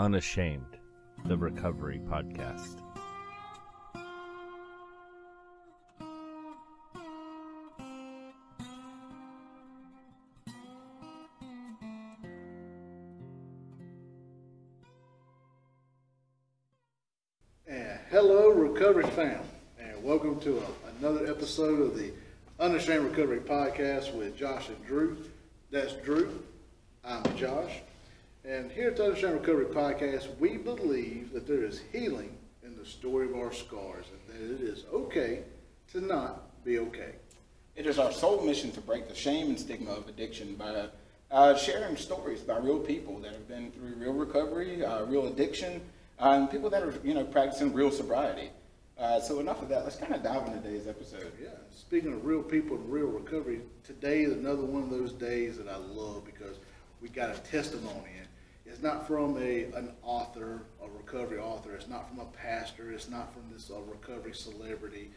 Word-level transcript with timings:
Unashamed, 0.00 0.78
the 1.26 1.36
recovery 1.36 2.00
podcast. 2.08 2.80
And 17.66 17.98
hello, 18.10 18.48
recovery 18.48 19.04
fam, 19.04 19.42
and 19.78 20.02
welcome 20.02 20.40
to 20.40 20.60
a- 20.60 20.64
another 20.98 21.26
episode 21.26 21.78
of 21.82 21.98
the 21.98 22.10
Unashamed 22.58 23.04
Recovery 23.04 23.40
Podcast 23.40 24.14
with 24.14 24.34
Josh 24.34 24.70
and 24.70 24.82
Drew. 24.86 25.18
That's 25.70 25.92
Drew. 25.92 26.42
I'm 27.04 27.22
Josh. 27.36 27.80
And 28.44 28.72
here 28.72 28.88
at 28.88 28.96
the 28.96 29.04
Unashamed 29.04 29.34
Recovery 29.34 29.66
Podcast, 29.66 30.38
we 30.38 30.56
believe 30.56 31.32
that 31.34 31.46
there 31.46 31.62
is 31.62 31.82
healing 31.92 32.38
in 32.64 32.74
the 32.74 32.86
story 32.86 33.26
of 33.26 33.36
our 33.36 33.52
scars 33.52 34.06
and 34.10 34.34
that 34.34 34.54
it 34.54 34.66
is 34.66 34.84
okay 34.90 35.40
to 35.92 36.00
not 36.00 36.64
be 36.64 36.78
okay. 36.78 37.16
It 37.76 37.86
is 37.86 37.98
our 37.98 38.10
sole 38.10 38.42
mission 38.42 38.70
to 38.72 38.80
break 38.80 39.08
the 39.08 39.14
shame 39.14 39.48
and 39.48 39.60
stigma 39.60 39.90
of 39.90 40.08
addiction 40.08 40.54
by 40.54 40.86
uh, 41.30 41.56
sharing 41.56 41.96
stories 41.96 42.40
by 42.40 42.56
real 42.58 42.78
people 42.78 43.18
that 43.18 43.32
have 43.32 43.46
been 43.46 43.70
through 43.72 43.94
real 43.96 44.14
recovery, 44.14 44.84
uh, 44.84 45.04
real 45.04 45.26
addiction, 45.26 45.82
uh, 46.18 46.30
and 46.30 46.50
people 46.50 46.70
that 46.70 46.82
are 46.82 46.94
you 47.04 47.12
know 47.12 47.24
practicing 47.24 47.74
real 47.74 47.90
sobriety. 47.90 48.50
Uh, 48.98 49.20
so 49.20 49.38
enough 49.38 49.62
of 49.62 49.68
that. 49.68 49.84
Let's 49.84 49.96
kind 49.96 50.14
of 50.14 50.22
dive 50.22 50.46
into 50.46 50.60
today's 50.60 50.86
episode. 50.86 51.32
Yeah, 51.40 51.50
speaking 51.74 52.12
of 52.12 52.24
real 52.24 52.42
people 52.42 52.76
and 52.76 52.90
real 52.90 53.06
recovery, 53.06 53.60
today 53.84 54.22
is 54.22 54.32
another 54.32 54.64
one 54.64 54.82
of 54.82 54.90
those 54.90 55.12
days 55.12 55.58
that 55.58 55.68
I 55.68 55.76
love 55.76 56.24
because 56.24 56.56
we 57.00 57.08
got 57.08 57.30
a 57.30 57.38
testimony. 57.40 58.10
And 58.18 58.28
it's 58.70 58.82
not 58.82 59.06
from 59.06 59.36
a 59.38 59.64
an 59.74 59.90
author, 60.02 60.62
a 60.82 60.88
recovery 60.88 61.38
author. 61.38 61.74
It's 61.74 61.88
not 61.88 62.08
from 62.08 62.20
a 62.20 62.26
pastor. 62.26 62.92
It's 62.92 63.08
not 63.08 63.32
from 63.32 63.42
this 63.52 63.70
uh, 63.70 63.80
recovery 63.80 64.32
celebrity. 64.34 65.10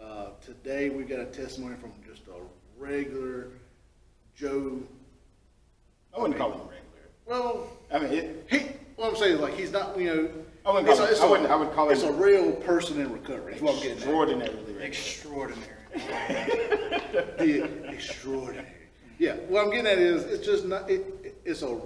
Uh, 0.00 0.28
today 0.44 0.90
we 0.90 1.04
got 1.04 1.20
a 1.20 1.24
testimony 1.26 1.76
from 1.76 1.92
just 2.06 2.22
a 2.28 2.40
regular 2.78 3.48
Joe. 4.36 4.80
I 6.16 6.20
wouldn't 6.20 6.38
call 6.38 6.52
him 6.52 6.60
regular. 6.60 6.78
Well, 7.26 7.66
I 7.92 7.98
mean, 7.98 8.12
it, 8.12 8.46
he. 8.50 8.58
What 8.96 9.10
I'm 9.10 9.16
saying 9.16 9.34
is 9.34 9.40
like 9.40 9.54
he's 9.54 9.72
not. 9.72 9.98
You 9.98 10.06
know. 10.06 10.30
I 10.66 10.72
wouldn't 10.72 10.88
it's 10.88 10.98
call 10.98 11.08
a- 11.08 11.10
it's 11.10 11.20
I 11.20 11.30
wouldn't- 11.30 11.50
I 11.50 11.56
would 11.56 11.72
call 11.72 11.86
him- 11.86 11.92
It's 11.92 12.02
a 12.02 12.12
real 12.12 12.52
person 12.52 13.00
in 13.00 13.10
recovery. 13.12 13.52
That's 13.52 13.62
what 13.62 13.76
I'm 13.76 13.80
getting 13.82 13.96
extraordinarily. 13.98 14.82
Extraordinary. 14.84 15.72
the 17.38 17.88
extraordinary. 17.90 18.66
Yeah, 19.18 19.34
what 19.48 19.64
I'm 19.64 19.70
getting 19.70 19.86
at 19.86 19.98
is 19.98 20.24
it's 20.24 20.44
just 20.44 20.66
not. 20.66 20.90
It, 20.90 21.06
it- 21.24 21.34
it's 21.44 21.62
a 21.62 21.80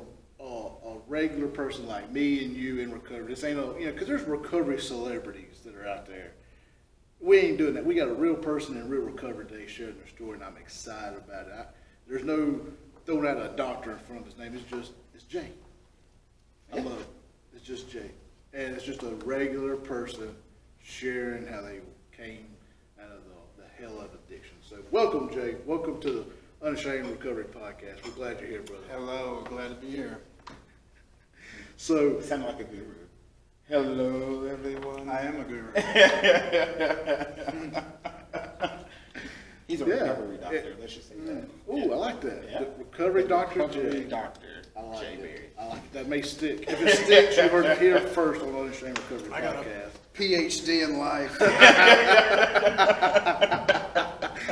regular 1.13 1.47
person 1.47 1.87
like 1.87 2.11
me 2.11 2.43
and 2.43 2.57
you 2.57 2.81
in 2.81 2.91
recovery. 2.91 3.27
This 3.27 3.45
ain't 3.45 3.59
no 3.59 3.77
you 3.77 3.85
know 3.85 3.93
because 3.93 4.09
there's 4.09 4.23
recovery 4.23 4.81
celebrities 4.81 5.61
that 5.65 5.77
are 5.77 5.87
out 5.87 6.07
there. 6.07 6.33
We 7.21 7.37
ain't 7.39 7.59
doing 7.59 7.75
that. 7.75 7.85
We 7.85 7.95
got 7.95 8.09
a 8.09 8.15
real 8.15 8.35
person 8.35 8.79
in 8.79 8.89
real 8.89 9.03
recovery 9.03 9.45
today 9.45 9.67
sharing 9.67 9.97
their 9.99 10.09
story, 10.09 10.35
and 10.35 10.43
I'm 10.43 10.57
excited 10.57 11.19
about 11.19 11.47
it. 11.49 11.53
I, 11.53 11.65
there's 12.09 12.25
no 12.25 12.61
throwing 13.05 13.27
out 13.29 13.37
a 13.37 13.55
doctor 13.55 13.93
in 13.93 13.99
front 13.99 14.23
of 14.23 14.27
his 14.27 14.39
name. 14.39 14.55
It's 14.55 14.65
just 14.65 14.93
it's 15.15 15.25
Jay. 15.25 15.51
I 16.73 16.77
love 16.77 16.99
it. 16.99 17.07
It's 17.55 17.67
just 17.67 17.91
Jay, 17.91 18.11
and 18.55 18.75
it's 18.75 18.85
just 18.85 19.03
a 19.03 19.15
regular 19.27 19.77
person 19.77 20.35
sharing 20.83 21.47
how 21.47 21.61
they 21.61 21.81
came 22.17 22.47
out 22.99 23.11
of 23.11 23.21
the, 23.25 23.63
the 23.63 23.69
hell 23.79 24.01
of 24.01 24.09
addiction. 24.15 24.57
So, 24.67 24.79
welcome, 24.91 25.31
Jay. 25.31 25.57
Welcome 25.67 26.01
to 26.01 26.11
the 26.11 26.67
Unashamed 26.67 27.07
Recovery 27.09 27.45
Podcast. 27.45 28.03
We're 28.03 28.13
glad 28.13 28.41
you're 28.41 28.49
here, 28.49 28.63
brother. 28.63 28.85
Hello, 28.91 29.45
glad 29.47 29.69
to 29.69 29.75
be 29.75 29.91
here. 29.91 30.19
So, 31.83 32.01
You 32.01 32.23
sound 32.23 32.45
like 32.45 32.61
a 32.61 32.65
guru. 32.65 32.95
Hello, 33.69 34.45
everyone. 34.45 35.09
I 35.09 35.23
am 35.23 35.41
a 35.41 35.43
guru. 35.43 35.73
He's 39.67 39.81
a 39.81 39.87
Yeah. 39.87 39.95
recovery 39.95 40.37
doctor. 40.37 40.57
It- 40.59 40.81
let's 40.81 40.95
just 40.95 41.09
say 41.09 41.17
mm. 41.17 41.27
that. 41.27 41.49
ooh, 41.75 41.93
I 41.93 41.97
like 41.97 42.21
that. 42.21 42.45
Yeah. 42.49 42.67
Recovery 42.79 43.27
doctor, 43.27 43.63
Recovery 43.63 44.05
Jay. 44.05 44.09
doctor. 44.09 44.63
I 44.77 44.81
like 44.83 45.01
Jay 45.01 45.15
it. 45.15 45.23
Berry. 45.23 45.51
I 45.59 45.67
like 45.67 45.79
it. 45.79 45.93
That 45.93 46.09
may 46.09 46.23
stick. 46.23 46.67
If 46.69 46.81
it 46.83 46.99
sticks, 47.05 47.37
you 47.37 47.49
heard 47.49 47.65
it 47.65 47.79
here 47.79 47.99
first 47.99 48.43
on 48.43 48.55
Unashamed 48.55 49.01
Recovery 49.11 49.33
I 49.33 49.41
got 49.41 49.57
a 49.57 49.69
Podcast. 49.69 49.91
PhD 50.15 50.85
in 50.85 50.99
life. 50.99 51.37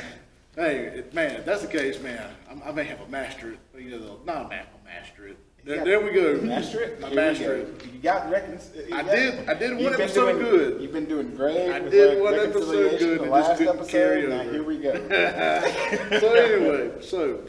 Hey, 0.56 1.04
man, 1.14 1.36
if 1.36 1.44
that's 1.46 1.62
the 1.62 1.68
case, 1.68 1.98
man, 2.02 2.28
I'm, 2.50 2.60
I 2.62 2.72
may 2.72 2.84
have 2.84 3.00
a 3.00 3.06
masterate. 3.06 3.56
You 3.78 3.98
know, 3.98 4.20
not 4.26 4.52
a, 4.52 4.56
a 4.56 4.66
masterate. 4.84 5.36
There, 5.64 5.84
there 5.84 6.00
we 6.00 6.10
go. 6.12 6.40
Master 6.40 6.80
it. 6.80 7.00
My 7.00 7.08
Here 7.10 7.16
we 7.32 7.38
masterate. 7.38 7.78
go. 7.78 7.84
You 7.92 7.98
got 8.00 8.30
reckons. 8.30 8.70
Uh, 8.74 8.80
you 8.88 8.96
I 8.96 9.02
did- 9.02 9.48
I 9.48 9.54
did 9.54 9.76
one 9.76 9.92
episode 9.94 10.32
doing- 10.32 10.38
good. 10.50 10.80
You've 10.82 10.92
been 10.92 11.04
doing 11.04 11.34
great. 11.36 11.70
I 11.70 11.78
did 11.80 12.20
one 12.22 12.34
episode 12.34 12.98
good 12.98 13.18
The 13.18 13.22
and 13.24 13.30
last 13.30 13.58
just 13.58 13.62
episode. 13.74 13.88
carry 13.90 14.26
Now 14.26 14.40
over. 14.40 14.50
here 14.52 14.62
we 14.62 14.78
go. 14.78 14.92
so 16.20 16.32
anyway, 16.34 17.02
so, 17.02 17.40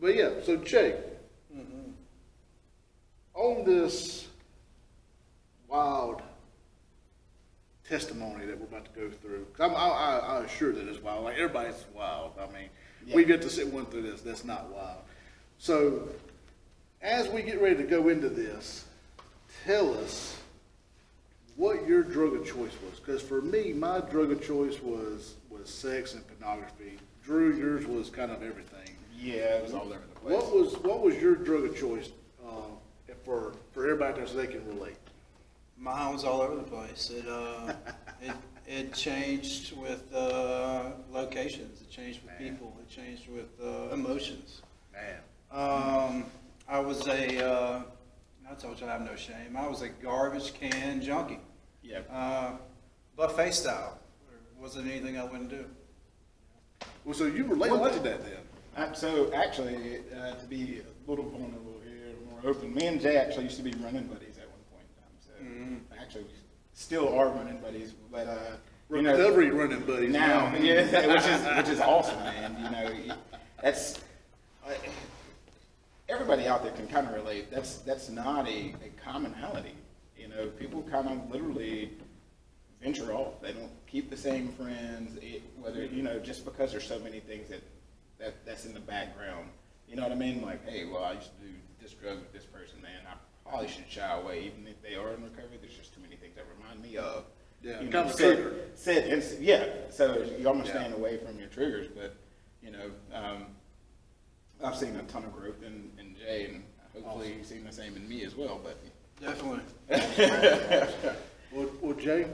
but 0.00 0.14
yeah, 0.16 0.30
so 0.44 0.56
Jake, 0.56 0.96
mm-hmm. 1.54 1.90
on 3.34 3.64
this 3.64 4.26
wild 5.68 6.22
testimony 7.88 8.44
that 8.46 8.58
we're 8.58 8.66
about 8.66 8.92
to 8.92 9.00
go 9.00 9.08
through, 9.10 9.46
I, 9.60 9.66
I, 9.66 10.18
I 10.18 10.44
assure 10.44 10.72
that 10.72 10.88
it's 10.88 11.00
wild. 11.00 11.24
Like 11.24 11.36
everybody's 11.36 11.84
wild. 11.94 12.32
I 12.40 12.46
mean, 12.46 12.68
Yeah. 13.06 13.14
we 13.14 13.24
get 13.24 13.40
to 13.42 13.50
sit 13.50 13.68
one 13.68 13.86
through 13.86 14.02
this. 14.02 14.20
That's 14.22 14.44
not 14.44 14.68
wild. 14.70 14.98
So, 15.58 16.08
as 17.02 17.28
we 17.28 17.42
get 17.42 17.60
ready 17.60 17.76
to 17.76 17.82
go 17.84 18.08
into 18.08 18.28
this, 18.28 18.84
tell 19.64 19.92
us 19.98 20.36
what 21.56 21.86
your 21.86 22.02
drug 22.02 22.34
of 22.34 22.46
choice 22.46 22.72
was. 22.88 23.00
Because 23.04 23.20
for 23.22 23.42
me, 23.42 23.72
my 23.72 24.00
drug 24.00 24.30
of 24.32 24.42
choice 24.44 24.80
was 24.82 25.34
was 25.50 25.68
sex 25.68 26.14
and 26.14 26.24
pornography. 26.26 26.98
Drew, 27.22 27.54
yours 27.54 27.86
was 27.86 28.10
kind 28.10 28.30
of 28.32 28.42
everything. 28.42 28.96
yeah, 29.16 29.56
it 29.58 29.62
was 29.62 29.74
all 29.74 29.82
over 29.86 30.00
the 30.14 30.20
place. 30.20 30.34
What 30.34 30.54
was 30.54 30.74
what 30.78 31.02
was 31.02 31.16
your 31.16 31.34
drug 31.36 31.64
of 31.66 31.76
choice 31.76 32.10
uh, 32.44 32.50
for 33.24 33.54
for 33.72 33.84
everybody 33.84 34.14
there 34.18 34.26
so 34.26 34.36
they 34.36 34.46
can 34.46 34.66
relate? 34.66 34.96
Mine 35.78 36.12
was 36.12 36.24
all 36.24 36.40
over 36.40 36.56
the 36.56 36.62
place. 36.62 37.10
It 37.10 37.26
uh, 37.28 37.72
it 38.22 38.32
it 38.66 38.94
changed 38.94 39.76
with 39.76 40.02
uh, 40.14 40.90
locations. 41.10 41.80
It 41.82 41.90
changed 41.90 42.20
with 42.22 42.38
Man. 42.40 42.50
people. 42.52 42.76
It 42.80 42.88
changed 42.88 43.28
with 43.28 43.48
uh, 43.62 43.92
emotions. 43.92 44.62
Man, 44.92 45.18
Um, 45.50 46.24
I 46.72 46.78
was 46.80 47.06
a. 47.06 47.46
Uh, 47.46 47.82
I 48.50 48.54
told 48.54 48.80
you 48.80 48.86
I 48.86 48.92
have 48.92 49.02
no 49.02 49.14
shame. 49.14 49.56
I 49.58 49.68
was 49.68 49.82
a 49.82 49.90
garbage 49.90 50.54
can 50.54 51.02
junkie. 51.02 51.38
Yeah. 51.82 52.00
Uh, 52.10 52.52
buffet 53.14 53.50
style. 53.52 53.98
There 54.30 54.38
wasn't 54.62 54.88
anything 54.90 55.18
I 55.18 55.24
wouldn't 55.24 55.50
do. 55.50 55.66
well, 57.04 57.14
so 57.14 57.26
you 57.26 57.44
relate 57.44 57.70
Well, 57.72 57.90
to 57.92 58.00
that 58.00 58.24
then? 58.24 58.32
Uh, 58.74 58.92
so 58.94 59.30
actually, 59.34 59.98
uh, 60.18 60.32
to 60.34 60.46
be 60.46 60.80
a 60.80 61.10
little 61.10 61.26
vulnerable 61.28 61.78
here, 61.84 62.14
more 62.30 62.40
open, 62.50 62.72
me 62.74 62.86
and 62.86 62.98
Jay 63.00 63.16
actually 63.18 63.44
used 63.44 63.58
to 63.58 63.62
be 63.62 63.72
running 63.84 64.04
buddies 64.04 64.38
at 64.38 64.48
one 64.48 64.62
point 64.72 64.86
in 64.88 65.02
time. 65.02 65.14
So 65.20 65.32
Mm-hmm. 65.44 66.02
actually, 66.02 66.22
we 66.24 66.30
still 66.72 67.08
are 67.14 67.28
running 67.28 67.58
buddies, 67.58 67.92
but 68.10 68.26
uh, 68.26 68.38
you 68.90 69.02
know, 69.02 69.12
Recovery 69.14 69.50
running 69.50 69.80
buddies 69.80 70.10
now, 70.10 70.54
yeah, 70.56 70.84
which 71.06 71.26
is 71.26 71.56
which 71.58 71.68
is 71.68 71.80
awesome, 71.80 72.18
man. 72.20 72.56
You 72.62 72.70
know, 73.10 73.14
that's 73.62 74.00
everybody 76.12 76.46
out 76.46 76.62
there 76.62 76.72
can 76.72 76.86
kind 76.86 77.06
of 77.06 77.14
relate. 77.14 77.50
That's 77.50 77.76
that's 77.78 78.08
not 78.08 78.46
a, 78.48 78.74
a 78.84 78.90
commonality. 79.04 79.74
You 80.16 80.28
know, 80.28 80.46
people 80.58 80.82
kind 80.82 81.08
of 81.08 81.30
literally 81.30 81.92
venture 82.82 83.12
off. 83.12 83.40
They 83.40 83.52
don't 83.52 83.70
keep 83.86 84.10
the 84.10 84.16
same 84.16 84.48
friends. 84.52 85.18
It, 85.22 85.42
whether 85.60 85.84
you 85.84 86.02
know, 86.02 86.18
just 86.18 86.44
because 86.44 86.70
there's 86.72 86.86
so 86.86 86.98
many 87.00 87.20
things 87.20 87.48
that 87.48 87.62
that 88.18 88.44
that's 88.46 88.64
in 88.66 88.74
the 88.74 88.80
background. 88.80 89.48
You 89.88 89.96
know 89.96 90.02
what 90.02 90.12
I 90.12 90.16
mean? 90.16 90.42
Like, 90.42 90.66
hey, 90.68 90.84
well, 90.86 91.04
I 91.04 91.12
used 91.14 91.30
to 91.38 91.46
do 91.46 91.52
this 91.80 91.92
drug 91.92 92.18
with 92.18 92.32
this 92.32 92.44
person, 92.44 92.80
man. 92.80 93.00
I 93.10 93.14
probably 93.48 93.68
should 93.68 93.88
shy 93.88 94.10
away, 94.20 94.44
even 94.44 94.66
if 94.66 94.80
they 94.82 94.94
are 94.94 95.12
in 95.14 95.22
recovery. 95.22 95.58
There's 95.60 95.74
just 95.74 95.94
too 95.94 96.00
many 96.00 96.16
things 96.16 96.34
that 96.36 96.44
remind 96.58 96.82
me 96.82 96.96
of. 96.96 97.24
Yeah, 97.62 97.80
you 97.80 97.90
kind 97.90 98.08
of 98.08 98.14
said, 98.14 98.36
trigger. 98.38 98.56
said, 98.74 99.06
inst- 99.08 99.40
yeah. 99.40 99.64
So 99.90 100.24
you're 100.38 100.48
almost 100.48 100.68
Yeah. 100.68 100.80
staying 100.80 100.92
away 100.94 101.18
from 101.18 101.38
your 101.38 101.48
triggers, 101.48 101.88
but 101.94 102.16
you 102.62 102.70
know, 102.70 102.90
um, 103.12 103.46
I've 104.64 104.76
seen 104.76 104.96
a 104.96 105.02
ton 105.04 105.24
of 105.24 105.32
growth 105.32 105.62
in, 105.62 105.90
in 105.98 106.14
Jay, 106.16 106.46
and 106.46 106.62
hopefully 106.94 107.34
you've 107.36 107.46
seen 107.46 107.64
the 107.64 107.72
same 107.72 107.96
in 107.96 108.08
me 108.08 108.24
as 108.24 108.36
well. 108.36 108.60
But 108.62 108.78
Definitely. 109.20 109.60
Well, 111.52 111.68
well, 111.82 111.92
Jay, 111.92 112.24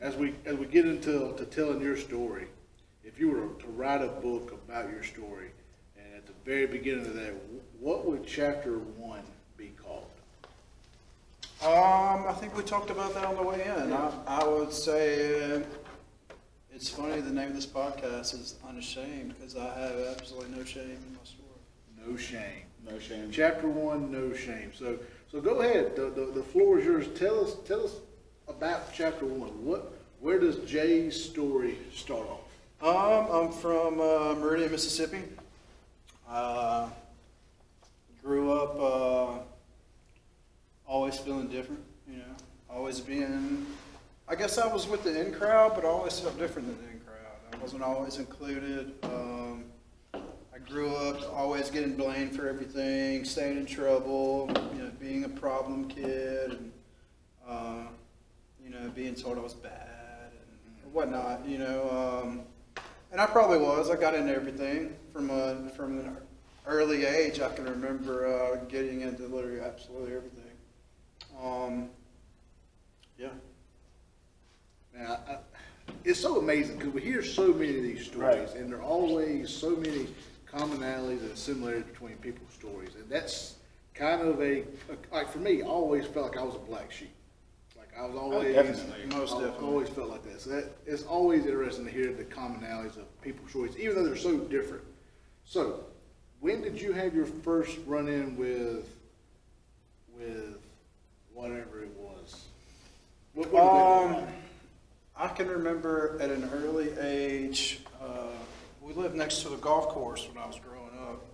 as 0.00 0.14
we 0.14 0.32
as 0.46 0.54
we 0.54 0.66
get 0.66 0.86
into 0.86 1.34
to 1.36 1.44
telling 1.46 1.80
your 1.80 1.96
story, 1.96 2.46
if 3.02 3.18
you 3.18 3.30
were 3.30 3.48
to 3.60 3.66
write 3.74 4.00
a 4.00 4.06
book 4.06 4.52
about 4.52 4.88
your 4.90 5.02
story, 5.02 5.50
and 5.96 6.14
at 6.14 6.24
the 6.24 6.32
very 6.44 6.66
beginning 6.66 7.06
of 7.06 7.14
that, 7.14 7.34
what 7.80 8.06
would 8.06 8.24
chapter 8.24 8.78
one 8.78 9.24
be 9.56 9.72
called? 9.82 10.06
Um, 11.62 12.28
I 12.28 12.34
think 12.38 12.56
we 12.56 12.62
talked 12.62 12.90
about 12.90 13.12
that 13.14 13.24
on 13.24 13.34
the 13.34 13.42
way 13.42 13.64
in. 13.64 13.92
I, 13.92 14.12
I 14.28 14.46
would 14.46 14.72
say 14.72 15.56
uh, 15.56 15.60
it's 16.78 16.88
funny 16.88 17.20
the 17.20 17.32
name 17.32 17.48
of 17.48 17.56
this 17.56 17.66
podcast 17.66 18.34
is 18.34 18.54
Unashamed 18.68 19.34
because 19.36 19.56
I 19.56 19.64
have 19.80 20.16
absolutely 20.16 20.56
no 20.56 20.62
shame 20.62 20.84
in 20.84 21.12
my 21.12 21.24
story. 21.24 22.06
No 22.06 22.16
shame. 22.16 22.66
No 22.88 23.00
shame. 23.00 23.32
Chapter 23.32 23.66
one, 23.66 24.12
no 24.12 24.32
shame. 24.32 24.70
So, 24.72 24.96
so 25.28 25.40
go 25.40 25.60
ahead. 25.60 25.96
The, 25.96 26.02
the, 26.10 26.30
the 26.32 26.42
floor 26.44 26.78
is 26.78 26.84
yours. 26.84 27.08
Tell 27.16 27.40
us, 27.40 27.56
tell 27.66 27.82
us 27.82 27.96
about 28.46 28.92
chapter 28.94 29.26
one. 29.26 29.48
What, 29.64 29.92
where 30.20 30.38
does 30.38 30.58
Jay's 30.70 31.20
story 31.20 31.78
start 31.92 32.28
off? 32.28 32.46
Um, 32.80 33.28
I'm 33.28 33.50
from 33.50 34.00
uh, 34.00 34.36
Meridian, 34.36 34.70
Mississippi. 34.70 35.24
Uh, 36.30 36.90
grew 38.22 38.52
up 38.52 38.76
uh, 38.80 39.42
always 40.86 41.18
feeling 41.18 41.48
different, 41.48 41.82
you 42.08 42.18
know, 42.18 42.36
always 42.70 43.00
being. 43.00 43.66
I 44.30 44.34
guess 44.34 44.58
I 44.58 44.66
was 44.66 44.86
with 44.86 45.04
the 45.04 45.26
in 45.26 45.32
crowd, 45.32 45.72
but 45.74 45.86
I 45.86 45.88
always 45.88 46.20
felt 46.20 46.38
different 46.38 46.68
than 46.68 46.76
the 46.86 46.92
in 46.92 47.00
crowd. 47.00 47.38
I 47.50 47.56
wasn't 47.56 47.82
always 47.82 48.18
included. 48.18 48.92
Um, 49.02 49.64
I 50.12 50.58
grew 50.68 50.94
up 50.94 51.34
always 51.34 51.70
getting 51.70 51.96
blamed 51.96 52.36
for 52.36 52.46
everything, 52.46 53.24
staying 53.24 53.56
in 53.56 53.64
trouble, 53.64 54.50
you 54.74 54.82
know, 54.82 54.90
being 55.00 55.24
a 55.24 55.30
problem 55.30 55.88
kid, 55.88 56.50
and 56.50 56.72
uh, 57.48 57.84
you 58.62 58.68
know, 58.68 58.90
being 58.94 59.14
told 59.14 59.38
I 59.38 59.40
was 59.40 59.54
bad 59.54 60.32
and 60.84 60.92
whatnot. 60.92 61.48
You 61.48 61.56
know, 61.56 62.22
um, 62.22 62.42
and 63.10 63.22
I 63.22 63.26
probably 63.26 63.58
was. 63.58 63.88
I 63.88 63.96
got 63.96 64.14
into 64.14 64.34
everything 64.34 64.94
from 65.10 65.30
a 65.30 65.70
from 65.70 66.00
an 66.00 66.16
early 66.66 67.06
age. 67.06 67.40
I 67.40 67.48
can 67.54 67.64
remember 67.64 68.26
uh, 68.26 68.56
getting 68.66 69.00
into 69.00 69.22
literally 69.22 69.60
absolutely 69.60 70.14
everything. 70.14 70.52
Um, 71.42 71.88
yeah. 73.16 73.28
Now, 74.98 75.20
I, 75.28 75.36
it's 76.04 76.20
so 76.20 76.38
amazing 76.38 76.78
because 76.78 76.92
we 76.92 77.00
hear 77.00 77.22
so 77.22 77.52
many 77.52 77.76
of 77.76 77.82
these 77.82 78.04
stories, 78.06 78.50
Right. 78.50 78.54
and 78.56 78.70
there 78.70 78.78
are 78.78 78.82
always 78.82 79.48
so 79.50 79.70
many 79.70 80.08
commonalities 80.50 81.20
and 81.20 81.36
similarities 81.36 81.84
between 81.86 82.16
people's 82.16 82.52
stories, 82.52 82.90
and 82.94 83.08
that's 83.08 83.56
kind 83.94 84.22
of 84.22 84.40
a, 84.40 84.60
a- 84.62 84.64
like 85.14 85.28
for 85.30 85.38
me, 85.38 85.62
I 85.62 85.66
always 85.66 86.04
felt 86.06 86.30
like 86.30 86.38
I 86.38 86.42
was 86.42 86.54
a 86.56 86.58
black 86.58 86.90
sheep. 86.90 87.10
Like 87.76 87.88
I 87.98 88.06
was 88.06 88.16
always, 88.16 88.54
definitely. 88.54 89.06
Most 89.16 89.34
I 89.36 89.40
definitely. 89.40 89.66
always 89.66 89.88
felt 89.88 90.10
like 90.10 90.24
that. 90.24 90.40
So 90.40 90.50
that 90.50 90.64
it's 90.86 91.04
always 91.04 91.46
interesting 91.46 91.84
to 91.84 91.90
hear 91.90 92.12
the 92.12 92.24
commonalities 92.24 92.96
of 92.96 93.22
people's 93.22 93.50
stories, 93.50 93.76
even 93.78 93.94
though 93.94 94.04
they're 94.04 94.16
so 94.16 94.36
different. 94.38 94.82
So, 95.44 95.84
when 96.40 96.60
did 96.60 96.80
you 96.80 96.92
have 96.92 97.14
your 97.14 97.26
first 97.26 97.78
run-in 97.86 98.36
with, 98.36 98.88
with 100.16 100.58
whatever 101.32 101.82
it 101.82 101.90
was? 101.96 102.44
What, 103.34 103.50
what 103.52 103.62
Um? 103.62 104.26
I 105.20 105.26
can 105.26 105.48
remember 105.48 106.16
at 106.20 106.30
an 106.30 106.48
early 106.54 106.96
age, 107.00 107.80
uh, 108.00 108.28
we 108.80 108.92
lived 108.92 109.16
next 109.16 109.42
to 109.42 109.48
the 109.48 109.56
golf 109.56 109.88
course 109.88 110.28
when 110.28 110.40
I 110.40 110.46
was 110.46 110.60
growing 110.60 110.96
up. 111.10 111.24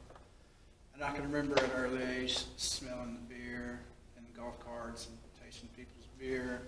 And 0.94 1.04
I 1.04 1.12
can 1.12 1.24
remember 1.24 1.58
at 1.58 1.64
an 1.64 1.70
early 1.76 2.02
age 2.02 2.38
smelling 2.56 3.18
the 3.28 3.34
beer 3.34 3.80
and 4.16 4.24
golf 4.34 4.58
carts 4.64 5.08
and 5.08 5.18
tasting 5.44 5.68
people's 5.76 6.06
beer. 6.18 6.62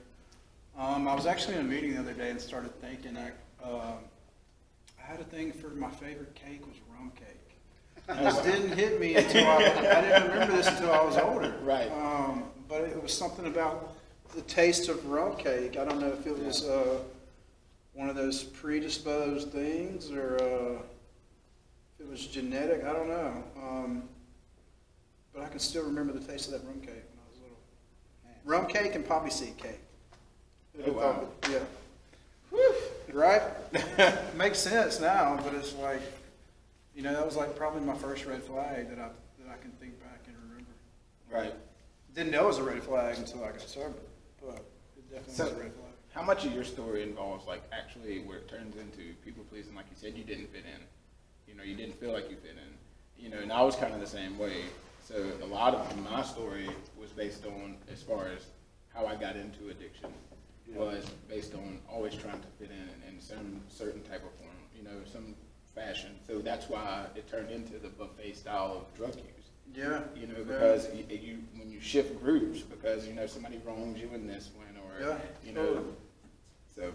Um, 0.76 1.08
I 1.08 1.14
was 1.14 1.24
actually 1.24 1.54
in 1.54 1.60
a 1.60 1.64
meeting 1.64 1.94
the 1.94 2.00
other 2.00 2.12
day 2.12 2.28
and 2.28 2.38
started 2.38 2.78
thinking, 2.82 3.16
I, 3.16 3.28
um, 3.64 3.94
I 5.00 5.06
had 5.06 5.18
a 5.18 5.24
thing 5.24 5.52
for 5.52 5.68
my 5.68 5.90
favorite 5.90 6.34
cake 6.34 6.66
was 6.66 6.76
rum 6.92 7.12
cake. 7.16 7.58
And 8.08 8.26
this 8.26 8.38
didn't 8.40 8.76
hit 8.76 9.00
me 9.00 9.16
until 9.16 9.46
I, 9.46 9.56
I 9.56 10.00
didn't 10.02 10.30
remember 10.32 10.54
this 10.54 10.66
until 10.66 10.92
I 10.92 11.02
was 11.02 11.16
older. 11.16 11.54
Right. 11.62 11.90
Um, 11.92 12.44
but 12.68 12.82
it 12.82 13.02
was 13.02 13.12
something 13.12 13.46
about 13.46 13.96
the 14.36 14.42
taste 14.42 14.88
of 14.88 15.04
rum 15.06 15.34
cake. 15.36 15.78
I 15.78 15.84
don't 15.84 15.98
know 15.98 16.12
if 16.12 16.26
it 16.26 16.38
was 16.38 16.64
uh, 16.64 16.98
one 17.94 18.10
of 18.10 18.14
those 18.14 18.42
predisposed 18.44 19.50
things 19.50 20.10
or 20.12 20.36
uh, 20.36 20.82
if 21.98 22.06
it 22.06 22.08
was 22.08 22.26
genetic. 22.26 22.84
I 22.84 22.92
don't 22.92 23.08
know. 23.08 23.42
Um, 23.56 24.02
but 25.34 25.42
I 25.42 25.48
can 25.48 25.58
still 25.58 25.84
remember 25.84 26.12
the 26.12 26.20
taste 26.20 26.46
of 26.46 26.52
that 26.52 26.66
rum 26.66 26.80
cake 26.80 26.88
when 26.88 27.18
I 27.18 27.28
was 27.30 27.40
little. 27.40 27.58
Rum 28.44 28.66
cake 28.66 28.94
and 28.94 29.06
poppy 29.06 29.30
seed 29.30 29.56
cake. 29.56 29.80
Oh, 30.86 30.92
wow. 30.92 31.28
Yeah. 31.50 31.60
Right? 33.12 33.42
Makes 34.36 34.58
sense 34.58 35.00
now, 35.00 35.40
but 35.42 35.54
it's 35.54 35.74
like, 35.76 36.02
you 36.94 37.02
know, 37.02 37.12
that 37.12 37.24
was 37.24 37.36
like 37.36 37.56
probably 37.56 37.80
my 37.80 37.94
first 37.94 38.26
red 38.26 38.42
flag 38.42 38.90
that 38.90 38.98
I 38.98 39.08
that 39.38 39.50
I 39.50 39.56
can 39.62 39.70
think 39.72 39.98
back 40.00 40.20
and 40.26 40.36
remember. 40.42 40.70
Right. 41.30 41.54
Didn't 42.14 42.32
know 42.32 42.44
it 42.44 42.48
was 42.48 42.58
a 42.58 42.62
red 42.62 42.82
flag 42.82 43.16
until 43.18 43.44
I 43.44 43.52
got 43.52 43.60
sober, 43.62 43.92
it 44.54 45.10
definitely 45.10 45.34
So, 45.34 45.44
a 45.44 45.50
red 45.50 45.72
flag. 45.74 45.92
how 46.12 46.22
much 46.22 46.44
of 46.44 46.52
your 46.52 46.64
story 46.64 47.02
involves 47.02 47.46
like 47.46 47.62
actually 47.72 48.20
where 48.20 48.38
it 48.38 48.48
turns 48.48 48.76
into 48.76 49.14
people 49.24 49.44
pleasing? 49.44 49.74
Like 49.74 49.86
you 49.90 49.96
said, 49.96 50.16
you 50.16 50.24
didn't 50.24 50.52
fit 50.52 50.64
in. 50.64 50.82
You 51.48 51.54
know, 51.54 51.62
you 51.62 51.76
didn't 51.76 51.94
feel 51.98 52.12
like 52.12 52.30
you 52.30 52.36
fit 52.36 52.56
in. 52.56 53.22
You 53.22 53.30
know, 53.30 53.38
and 53.38 53.52
I 53.52 53.62
was 53.62 53.76
kind 53.76 53.94
of 53.94 54.00
the 54.00 54.06
same 54.06 54.38
way. 54.38 54.62
So 55.02 55.24
a 55.42 55.46
lot 55.46 55.74
of 55.74 56.10
my 56.10 56.22
story 56.22 56.68
was 56.98 57.10
based 57.10 57.44
on 57.46 57.76
as 57.92 58.02
far 58.02 58.26
as 58.28 58.46
how 58.92 59.06
I 59.06 59.14
got 59.14 59.36
into 59.36 59.68
addiction 59.70 60.10
was 60.74 61.04
based 61.28 61.54
on 61.54 61.78
always 61.90 62.14
trying 62.14 62.40
to 62.40 62.48
fit 62.58 62.70
in 62.70 63.08
in 63.14 63.20
some 63.20 63.60
certain 63.68 64.02
type 64.02 64.24
of 64.24 64.32
form. 64.40 64.50
You 64.76 64.82
know, 64.82 64.98
some 65.10 65.34
fashion. 65.74 66.16
So 66.26 66.40
that's 66.40 66.68
why 66.68 67.06
it 67.14 67.28
turned 67.30 67.50
into 67.50 67.78
the 67.78 67.88
buffet 67.88 68.34
style 68.36 68.72
of 68.86 68.96
drug 68.96 69.14
use. 69.16 69.45
Yeah. 69.74 70.00
You 70.14 70.26
know, 70.26 70.34
yeah. 70.38 70.44
because 70.44 70.88
you, 70.94 71.04
you 71.16 71.38
when 71.56 71.70
you 71.70 71.80
shift 71.80 72.18
groups, 72.22 72.60
because 72.60 73.06
you 73.06 73.14
know 73.14 73.26
somebody 73.26 73.60
wrongs 73.64 74.00
you 74.00 74.10
in 74.14 74.26
this 74.26 74.50
one, 74.56 74.66
or 74.84 75.08
Yeah, 75.08 75.18
you 75.44 75.52
know, 75.52 75.84
so 76.74 76.92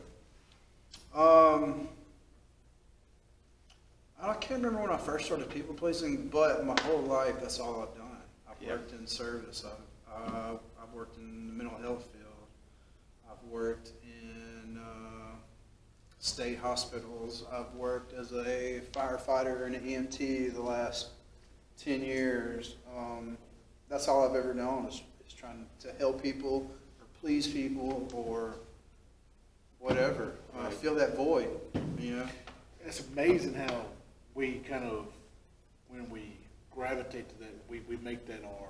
Um, 1.13 1.89
I 4.21 4.33
can't 4.35 4.61
remember 4.63 4.81
when 4.81 4.91
I 4.91 4.97
first 4.97 5.25
started 5.25 5.49
people 5.49 5.73
pleasing, 5.73 6.27
but 6.27 6.65
my 6.65 6.79
whole 6.81 7.01
life 7.01 7.35
that's 7.41 7.59
all 7.59 7.81
I've 7.81 7.95
done. 7.97 8.17
I've 8.49 8.61
Yeah. 8.61 8.73
worked 8.73 8.93
in 8.93 9.05
service. 9.07 9.65
I've, 9.65 10.33
uh, 10.33 10.57
I've 10.81 10.93
worked 10.93 11.17
in 11.17 11.47
the 11.47 11.53
mental 11.63 11.77
health 11.79 12.05
field. 12.13 12.47
I've 13.29 13.43
worked 13.49 13.91
in 14.03 14.77
uh, 14.77 15.35
state 16.19 16.59
hospitals. 16.59 17.43
I've 17.51 17.73
worked 17.73 18.13
as 18.13 18.31
a 18.31 18.81
firefighter 18.91 19.65
and 19.65 19.75
an 19.75 19.83
EMT 19.83 20.53
the 20.53 20.61
last 20.61 21.09
ten 21.83 22.01
years. 22.03 22.75
Um, 22.95 23.37
that's 23.89 24.07
all 24.07 24.27
I've 24.27 24.35
ever 24.35 24.53
known 24.53 24.85
is, 24.85 25.01
is 25.27 25.33
trying 25.33 25.65
to 25.81 25.91
help 25.99 26.21
people 26.21 26.69
or 26.99 27.07
please 27.19 27.47
people 27.47 28.07
or 28.13 28.55
whatever. 29.79 30.33
Uh, 30.57 30.63
Right. 30.63 30.73
fill 30.73 30.95
that 30.95 31.15
void, 31.15 31.49
you 31.99 32.17
know. 32.17 32.25
It's 32.85 33.01
amazing 33.13 33.53
how 33.53 33.85
we 34.35 34.55
kind 34.69 34.83
of, 34.83 35.07
when 35.89 36.09
we 36.09 36.37
gravitate 36.71 37.29
to 37.29 37.39
that, 37.39 37.53
we, 37.69 37.79
we 37.89 37.97
make 37.97 38.25
that 38.27 38.43
our, 38.43 38.69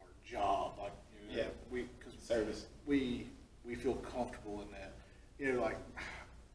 our 0.00 0.08
job, 0.28 0.78
like, 0.80 0.92
you 1.30 1.36
know, 1.36 1.42
Yeah. 1.42 1.48
we, 1.70 1.82
cause 2.04 2.12
service. 2.20 2.66
we, 2.86 3.26
we 3.64 3.74
feel 3.74 3.94
comfortable 3.94 4.62
in 4.62 4.70
that. 4.72 4.92
You 5.38 5.52
know, 5.54 5.60
like, 5.62 5.76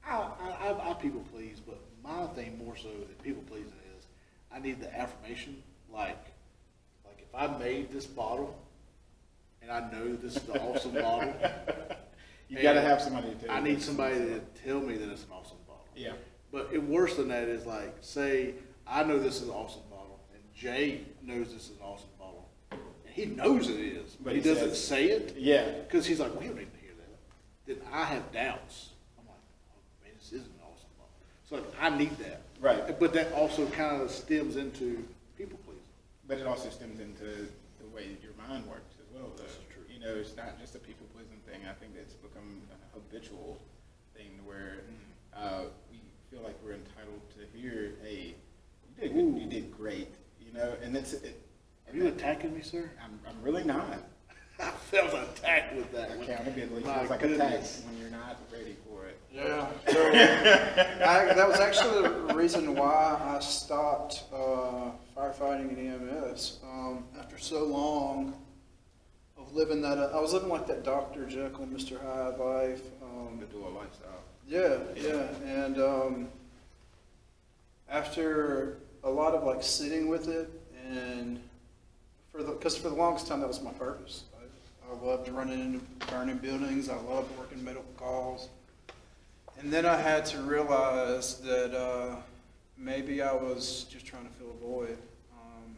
I, 0.05 0.15
I, 0.17 0.67
I, 0.69 0.91
I 0.91 0.93
people 0.95 1.23
please, 1.33 1.59
but 1.65 1.79
my 2.03 2.25
thing 2.33 2.57
more 2.63 2.75
so 2.77 2.89
than 2.89 3.15
people 3.23 3.43
pleasing 3.43 3.71
I 4.53 4.59
need 4.59 4.79
the 4.81 4.95
affirmation, 4.97 5.61
like, 5.91 6.25
like 7.05 7.19
if 7.21 7.33
I 7.35 7.47
made 7.57 7.91
this 7.91 8.05
bottle, 8.05 8.57
and 9.61 9.71
I 9.71 9.91
know 9.91 10.15
this 10.15 10.35
is 10.37 10.43
the 10.43 10.59
awesome 10.61 10.93
bottle, 11.01 11.33
You 12.49 12.61
got 12.61 12.73
to 12.73 12.81
have 12.81 13.01
somebody 13.01 13.33
to. 13.41 13.51
I 13.51 13.59
need 13.59 13.81
somebody 13.81 14.15
to 14.15 14.39
tell 14.65 14.79
me 14.79 14.95
that 14.97 15.09
it's 15.09 15.23
an 15.23 15.31
awesome 15.31 15.57
bottle. 15.67 15.85
Yeah. 15.95 16.13
But 16.51 16.69
it, 16.71 16.81
worse 16.81 17.15
than 17.15 17.27
that 17.27 17.49
is 17.49 17.65
like, 17.65 17.97
say, 18.01 18.53
I 18.87 19.03
know 19.03 19.19
this 19.19 19.41
is 19.41 19.49
an 19.49 19.53
awesome 19.53 19.81
bottle, 19.89 20.19
and 20.33 20.41
Jay 20.55 21.01
knows 21.21 21.53
this 21.53 21.63
is 21.65 21.71
an 21.71 21.83
awesome 21.83 22.09
bottle, 22.17 22.47
and 22.71 22.79
he 23.13 23.25
knows 23.25 23.67
it 23.69 23.79
is, 23.79 24.15
but 24.23 24.33
he 24.33 24.39
he 24.41 24.47
doesn't 24.49 24.75
say 24.75 25.05
it 25.09 25.35
Yeah. 25.37 25.65
because 25.85 26.05
he's 26.05 26.19
like, 26.21 26.39
we 26.39 26.47
don't 26.47 26.55
need 26.57 26.71
to 26.73 26.79
hear 26.79 26.93
that. 26.97 27.81
Then 27.81 27.87
I 27.91 28.05
have 28.05 28.31
doubts. 28.31 28.91
I'm 29.19 29.25
like, 29.27 29.35
oh, 29.73 29.79
man, 30.03 30.13
this 30.17 30.31
is 30.31 30.45
an 30.45 30.53
awesome 30.63 30.89
So 31.49 31.55
like, 31.55 31.65
I 31.79 31.89
need 31.89 32.17
that. 32.19 32.41
Right. 32.59 32.99
But 32.99 33.13
that 33.13 33.31
also 33.33 33.65
kind 33.67 34.01
of 34.01 34.11
stems 34.11 34.57
into 34.57 35.03
people 35.37 35.57
pleasing. 35.65 35.81
But 36.27 36.39
it 36.39 36.47
also 36.47 36.69
stems 36.69 36.99
into 36.99 37.47
the 37.79 37.87
way 37.93 38.09
that 38.09 38.21
your 38.21 38.33
mind 38.47 38.67
works 38.67 38.95
as 38.99 39.07
well. 39.13 39.31
Though. 39.35 39.43
That's 39.43 39.57
true. 39.73 39.83
You 39.93 40.01
know, 40.01 40.19
it's 40.19 40.35
not 40.35 40.59
just 40.59 40.75
a 40.75 40.79
people 40.79 41.05
pleasing 41.15 41.39
thing. 41.47 41.61
I 41.69 41.73
think 41.73 41.93
it's 41.95 42.13
become 42.15 42.61
a 42.71 42.99
habitual 42.99 43.61
thing 44.13 44.31
where 44.45 44.81
uh, 45.35 45.63
we 45.89 46.01
feel 46.29 46.43
like 46.43 46.57
we're 46.63 46.73
entitled 46.73 47.21
to 47.37 47.57
hear, 47.57 47.93
"Hey, 48.03 48.35
you 48.99 49.01
did 49.01 49.13
good. 49.13 49.41
you 49.41 49.47
did 49.49 49.71
great." 49.71 50.13
You 50.41 50.53
know, 50.53 50.73
and 50.83 50.97
it's. 50.97 51.13
It, 51.13 51.41
Are 51.89 51.95
you 51.95 52.07
attacking 52.07 52.53
me, 52.53 52.61
sir? 52.61 52.91
I'm, 53.01 53.19
I'm 53.27 53.41
really 53.41 53.63
not. 53.63 54.03
I 54.59 54.71
felt 54.71 55.13
attacked 55.13 55.75
with 55.75 55.91
that. 55.93 56.11
Accountability 56.11 56.83
feels 56.83 57.09
like 57.09 57.21
goodness. 57.21 57.83
when 57.87 58.01
you're 58.01 58.09
not 58.09 58.37
ready. 58.51 58.75
Yeah. 59.37 59.67
So 59.89 60.07
I, 60.13 61.33
that 61.33 61.47
was 61.47 61.59
actually 61.59 62.01
the 62.01 62.33
reason 62.33 62.75
why 62.75 63.17
I 63.21 63.39
stopped 63.39 64.23
uh, 64.33 64.89
firefighting 65.15 65.69
and 65.77 66.11
EMS. 66.11 66.59
Um, 66.63 67.03
after 67.19 67.37
so 67.37 67.63
long 67.63 68.33
of 69.37 69.53
living 69.53 69.81
that, 69.83 69.97
I 69.99 70.19
was 70.19 70.33
living 70.33 70.49
like 70.49 70.65
that 70.67 70.83
Dr. 70.83 71.25
Jekyll, 71.27 71.67
Mr. 71.67 72.01
Hyde 72.01 72.39
life. 72.39 72.81
Um, 73.03 73.39
The 73.39 73.45
dual 73.45 73.71
lifestyle. 73.71 74.23
yeah, 74.47 74.77
yeah, 74.95 75.27
and 75.45 75.79
um, 75.79 76.27
after 77.89 78.77
a 79.03 79.09
lot 79.09 79.33
of 79.33 79.43
like 79.43 79.63
sitting 79.63 80.07
with 80.07 80.27
it 80.27 80.49
and 80.89 81.39
for 82.31 82.43
the 82.43 82.51
because 82.53 82.77
for 82.77 82.89
the 82.89 82.95
longest 82.95 83.27
time 83.27 83.39
that 83.41 83.47
was 83.47 83.61
my 83.61 83.71
purpose. 83.73 84.23
I, 84.39 84.91
I 84.91 85.05
loved 85.05 85.29
running 85.29 85.59
into 85.59 86.05
burning 86.07 86.37
buildings. 86.37 86.89
I 86.89 86.95
loved 86.95 87.37
working 87.37 87.63
medical 87.63 87.85
calls, 87.97 88.49
and 89.59 89.71
then 89.71 89.85
I 89.85 89.95
had 89.99 90.25
to 90.27 90.39
realize 90.39 91.37
that 91.39 91.75
uh, 91.77 92.15
maybe 92.77 93.21
I 93.21 93.33
was 93.33 93.85
just 93.89 94.05
trying 94.05 94.25
to 94.25 94.31
fill 94.33 94.51
a 94.51 94.65
void, 94.65 94.97
um, 95.33 95.75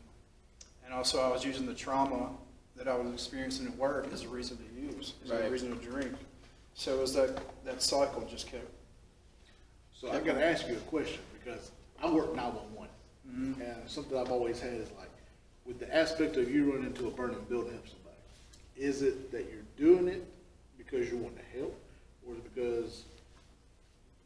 and 0.86 0.94
also 0.94 1.22
I 1.22 1.30
was 1.30 1.44
using 1.46 1.66
the 1.66 1.74
trauma 1.74 2.30
that 2.76 2.88
I 2.88 2.96
was 2.96 3.12
experiencing 3.14 3.68
at 3.68 3.76
work 3.78 4.08
as 4.14 4.24
a 4.24 4.30
reason 4.30 4.58
to 4.58 4.96
use, 4.96 5.14
as 5.24 5.32
a 5.32 5.50
reason 5.50 5.78
to 5.78 5.86
drink. 5.86 6.14
So 6.76 6.96
it 6.96 7.02
was 7.02 7.14
that 7.16 7.40
that 7.66 7.82
cycle 7.82 8.26
just 8.30 8.48
kept. 8.48 8.70
So 9.94 10.10
I've 10.12 10.24
gotta 10.26 10.46
ask 10.46 10.68
you 10.68 10.76
a 10.76 10.80
question, 10.82 11.22
because 11.38 11.72
I 12.02 12.10
work 12.12 12.36
nine-one-one, 12.36 12.88
Mm-hmm. 13.30 13.62
and 13.62 13.76
something 13.88 14.18
I've 14.18 14.32
always 14.32 14.60
had 14.60 14.74
is 14.74 14.90
like, 14.98 15.12
with 15.64 15.78
the 15.78 15.94
aspect 15.96 16.36
of 16.38 16.50
you 16.50 16.72
running 16.72 16.88
into 16.88 17.08
a 17.08 17.12
burning 17.12 17.38
building, 17.48 17.74
help 17.74 17.88
somebody, 17.88 18.16
is 18.76 19.04
it 19.04 19.32
that 19.32 19.46
you're 19.52 19.62
doing 19.78 20.08
it 20.08 20.26
because 20.80 21.12
you 21.12 21.18
want 21.18 21.36
to 21.38 21.60
help, 21.60 21.78
or 22.26 22.34
is 22.34 22.40
it 22.40 22.56
because 22.56 23.04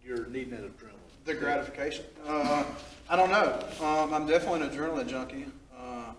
you're 0.06 0.26
needing 0.28 0.52
that 0.52 0.62
adrenaline? 0.62 0.90
The 1.26 1.34
gratification. 1.34 2.06
Uh, 2.28 2.64
I 3.10 3.16
don't 3.16 3.30
know. 3.32 3.60
Um, 3.86 4.14
I'm 4.14 4.28
definitely 4.28 4.62
an 4.62 4.70
adrenaline 4.70 5.08
junkie. 5.08 5.46
Uh, 5.78 6.12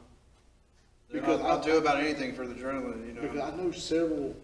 Because 1.12 1.40
I'll, 1.40 1.46
I'll 1.52 1.62
do 1.62 1.76
about 1.76 1.98
anything 1.98 2.34
for 2.34 2.46
the 2.46 2.54
adrenaline. 2.54 3.06
You 3.06 3.20
Because 3.20 3.36
know. 3.36 3.42
I 3.42 3.50
know 3.56 3.70
several 3.72 4.34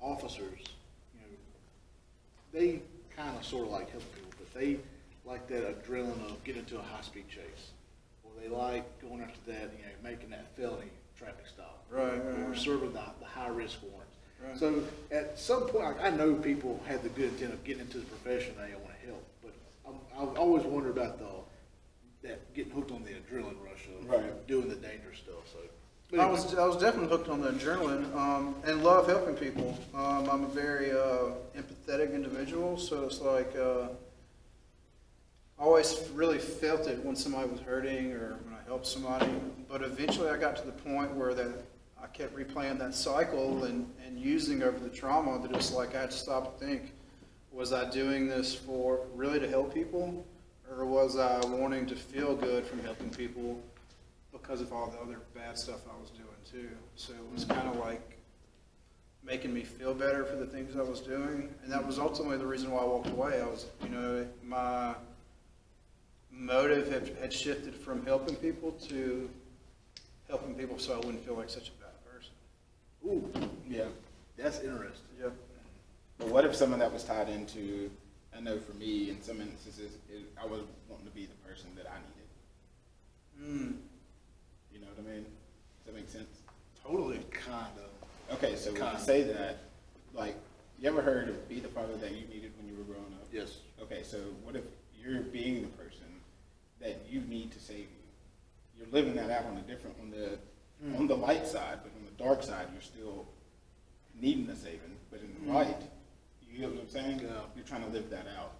officers, 0.00 0.60
you 1.14 1.20
know, 1.20 1.36
they 2.52 2.80
kind 3.16 3.36
of 3.36 3.44
sort 3.44 3.66
of 3.66 3.72
like 3.72 3.90
help 3.90 4.02
people, 4.14 4.30
but 4.38 4.52
they 4.58 4.78
like 5.24 5.46
that 5.48 5.84
adrenaline 5.84 6.24
of 6.30 6.42
getting 6.44 6.60
into 6.62 6.78
a 6.78 6.82
high-speed 6.82 7.28
chase. 7.28 7.70
Or 8.24 8.30
they 8.40 8.48
like 8.48 8.84
going 9.00 9.20
after 9.22 9.38
that, 9.52 9.70
you 9.76 9.84
know, 9.84 9.92
making 10.10 10.30
that 10.30 10.46
felony 10.56 10.90
traffic 11.16 11.46
stop. 11.48 11.84
Right, 11.90 12.14
Or 12.14 12.32
right. 12.48 12.58
serving 12.58 12.92
the, 12.92 13.00
the 13.20 13.26
high-risk 13.26 13.78
warrants. 13.82 14.11
Right. 14.46 14.58
So 14.58 14.82
at 15.10 15.38
some 15.38 15.62
point, 15.68 15.84
like, 15.84 16.02
I 16.02 16.10
know 16.10 16.34
people 16.34 16.80
have 16.88 17.02
the 17.02 17.08
good 17.10 17.30
intent 17.32 17.52
of 17.52 17.64
getting 17.64 17.82
into 17.82 17.98
the 17.98 18.06
profession, 18.06 18.54
they 18.56 18.74
want 18.74 19.00
to 19.00 19.06
help, 19.06 19.24
but 19.42 19.52
I'm, 19.86 19.94
I've 20.20 20.36
always 20.36 20.64
wondered 20.64 20.96
about 20.96 21.18
the, 21.18 22.28
that 22.28 22.52
getting 22.54 22.72
hooked 22.72 22.90
on 22.90 23.04
the 23.04 23.10
adrenaline 23.10 23.56
rush 23.64 23.86
of 24.00 24.08
Right. 24.08 24.46
doing 24.46 24.68
the 24.68 24.74
dangerous 24.76 25.18
stuff, 25.18 25.46
so. 25.52 25.58
but 26.10 26.20
I 26.20 26.26
was 26.26 26.54
I 26.54 26.66
was 26.66 26.76
definitely 26.76 27.08
hooked 27.08 27.28
on 27.28 27.40
the 27.40 27.50
adrenaline 27.50 28.14
um, 28.16 28.54
and 28.64 28.82
love 28.84 29.06
helping 29.06 29.34
people. 29.34 29.78
Um, 29.94 30.28
I'm 30.28 30.44
a 30.44 30.48
very 30.48 30.90
uh, 30.92 31.34
empathetic 31.56 32.14
individual, 32.14 32.76
so 32.78 33.04
it's 33.04 33.20
like 33.20 33.54
uh, 33.56 33.88
I 35.58 35.62
always 35.64 36.00
really 36.14 36.38
felt 36.38 36.86
it 36.88 37.04
when 37.04 37.14
somebody 37.16 37.48
was 37.48 37.60
hurting 37.60 38.12
or 38.12 38.36
when 38.44 38.54
I 38.54 38.66
helped 38.66 38.86
somebody. 38.86 39.30
But 39.68 39.82
eventually, 39.82 40.28
I 40.28 40.36
got 40.36 40.56
to 40.56 40.66
the 40.66 40.72
point 40.72 41.14
where 41.14 41.34
that 41.34 41.64
I 42.02 42.06
kept 42.08 42.36
replaying 42.36 42.78
that 42.80 42.94
cycle 42.94 43.64
and, 43.64 43.88
and 44.04 44.18
using 44.18 44.62
over 44.62 44.78
the 44.78 44.90
trauma 44.90 45.38
that 45.40 45.54
it's 45.56 45.72
like 45.72 45.94
I 45.94 46.00
had 46.00 46.10
to 46.10 46.16
stop 46.16 46.60
and 46.60 46.70
think: 46.70 46.92
Was 47.52 47.72
I 47.72 47.88
doing 47.90 48.26
this 48.26 48.54
for 48.54 49.06
really 49.14 49.38
to 49.38 49.48
help 49.48 49.72
people, 49.72 50.26
or 50.70 50.84
was 50.84 51.16
I 51.16 51.38
wanting 51.46 51.86
to 51.86 51.94
feel 51.94 52.34
good 52.34 52.66
from 52.66 52.82
helping 52.82 53.10
people? 53.10 53.62
because 54.32 54.60
of 54.60 54.72
all 54.72 54.88
the 54.88 54.98
other 54.98 55.20
bad 55.34 55.56
stuff 55.56 55.80
I 55.86 56.00
was 56.00 56.10
doing 56.10 56.28
too. 56.50 56.74
So 56.96 57.12
it 57.12 57.32
was 57.32 57.44
kind 57.44 57.68
of 57.68 57.76
like 57.76 58.18
making 59.22 59.54
me 59.54 59.62
feel 59.62 59.94
better 59.94 60.24
for 60.24 60.36
the 60.36 60.46
things 60.46 60.76
I 60.76 60.82
was 60.82 61.00
doing, 61.00 61.54
and 61.62 61.72
that 61.72 61.86
was 61.86 61.98
ultimately 61.98 62.38
the 62.38 62.46
reason 62.46 62.70
why 62.70 62.80
I 62.80 62.84
walked 62.84 63.10
away. 63.10 63.40
I 63.40 63.46
was, 63.46 63.66
you 63.82 63.90
know, 63.90 64.26
my 64.42 64.94
motive 66.30 66.90
had, 66.90 67.16
had 67.20 67.32
shifted 67.32 67.74
from 67.74 68.04
helping 68.04 68.34
people 68.36 68.72
to 68.88 69.30
helping 70.28 70.54
people 70.54 70.78
so 70.78 70.94
I 70.94 70.96
wouldn't 70.96 71.24
feel 71.24 71.34
like 71.34 71.50
such 71.50 71.68
a. 71.68 71.81
Ooh, 73.06 73.30
Yeah. 73.68 73.86
that's 74.36 74.60
interesting. 74.60 75.06
Yep. 75.20 75.32
But 76.18 76.28
what 76.28 76.44
if 76.44 76.54
some 76.54 76.72
of 76.72 76.78
that 76.78 76.92
was 76.92 77.04
tied 77.04 77.28
into, 77.28 77.90
I 78.36 78.40
know 78.40 78.58
for 78.60 78.74
me, 78.74 79.10
in 79.10 79.20
some 79.22 79.40
instances, 79.40 79.92
it, 80.10 80.22
I 80.40 80.46
was 80.46 80.60
wanting 80.88 81.06
to 81.06 81.12
be 81.12 81.26
the 81.26 81.34
person 81.48 81.66
that 81.76 81.86
I 81.90 81.98
needed. 81.98 83.60
Mm, 83.72 83.76
You 84.72 84.80
know 84.80 84.86
what 84.94 85.04
I 85.10 85.14
mean? 85.14 85.24
Does 85.24 85.86
that 85.86 85.94
make 85.94 86.08
sense? 86.08 86.38
totally. 86.84 87.20
Kind 87.30 87.72
of. 87.78 88.34
Okay, 88.36 88.56
so 88.56 88.72
when 88.72 88.80
Kind 88.80 88.96
I 88.96 89.00
of. 89.00 89.04
say 89.04 89.22
that, 89.24 89.58
like, 90.14 90.36
you 90.80 90.88
ever 90.88 91.02
heard 91.02 91.28
of 91.28 91.48
be 91.48 91.60
the 91.60 91.68
father 91.68 91.96
that 91.96 92.10
you 92.12 92.26
needed 92.26 92.52
when 92.58 92.66
you 92.68 92.74
were 92.76 92.84
growing 92.84 93.12
up? 93.14 93.26
Yes. 93.32 93.58
Okay, 93.82 94.02
so 94.02 94.18
what 94.42 94.56
if 94.56 94.62
you're 95.00 95.20
being 95.20 95.62
the 95.62 95.68
person 95.68 96.06
that 96.80 97.00
you 97.08 97.20
need 97.22 97.52
to 97.52 97.60
save 97.60 97.78
you? 97.80 97.86
You're 98.78 98.88
living 98.90 99.14
that 99.16 99.30
out 99.30 99.44
on 99.46 99.56
a 99.58 99.60
different, 99.62 99.96
on 100.00 100.10
the, 100.10 100.38
Hmm. 100.82 100.96
on 100.96 101.06
the 101.06 101.16
light 101.16 101.46
side, 101.46 101.78
but 101.82 101.92
on 101.96 102.04
the 102.04 102.22
dark 102.22 102.42
side, 102.42 102.66
you're 102.72 102.82
still 102.82 103.26
needing 104.20 104.46
the 104.46 104.56
saving, 104.56 104.96
but 105.10 105.20
in 105.20 105.32
the 105.34 105.40
Hmm. 105.40 105.54
light, 105.54 105.82
you 106.50 106.58
get 106.58 106.70
what 106.70 106.80
I'm 106.82 106.88
saying? 106.88 107.20
Yeah. 107.20 107.28
You're 107.54 107.64
trying 107.64 107.84
to 107.84 107.90
live 107.90 108.10
that 108.10 108.26
out. 108.38 108.52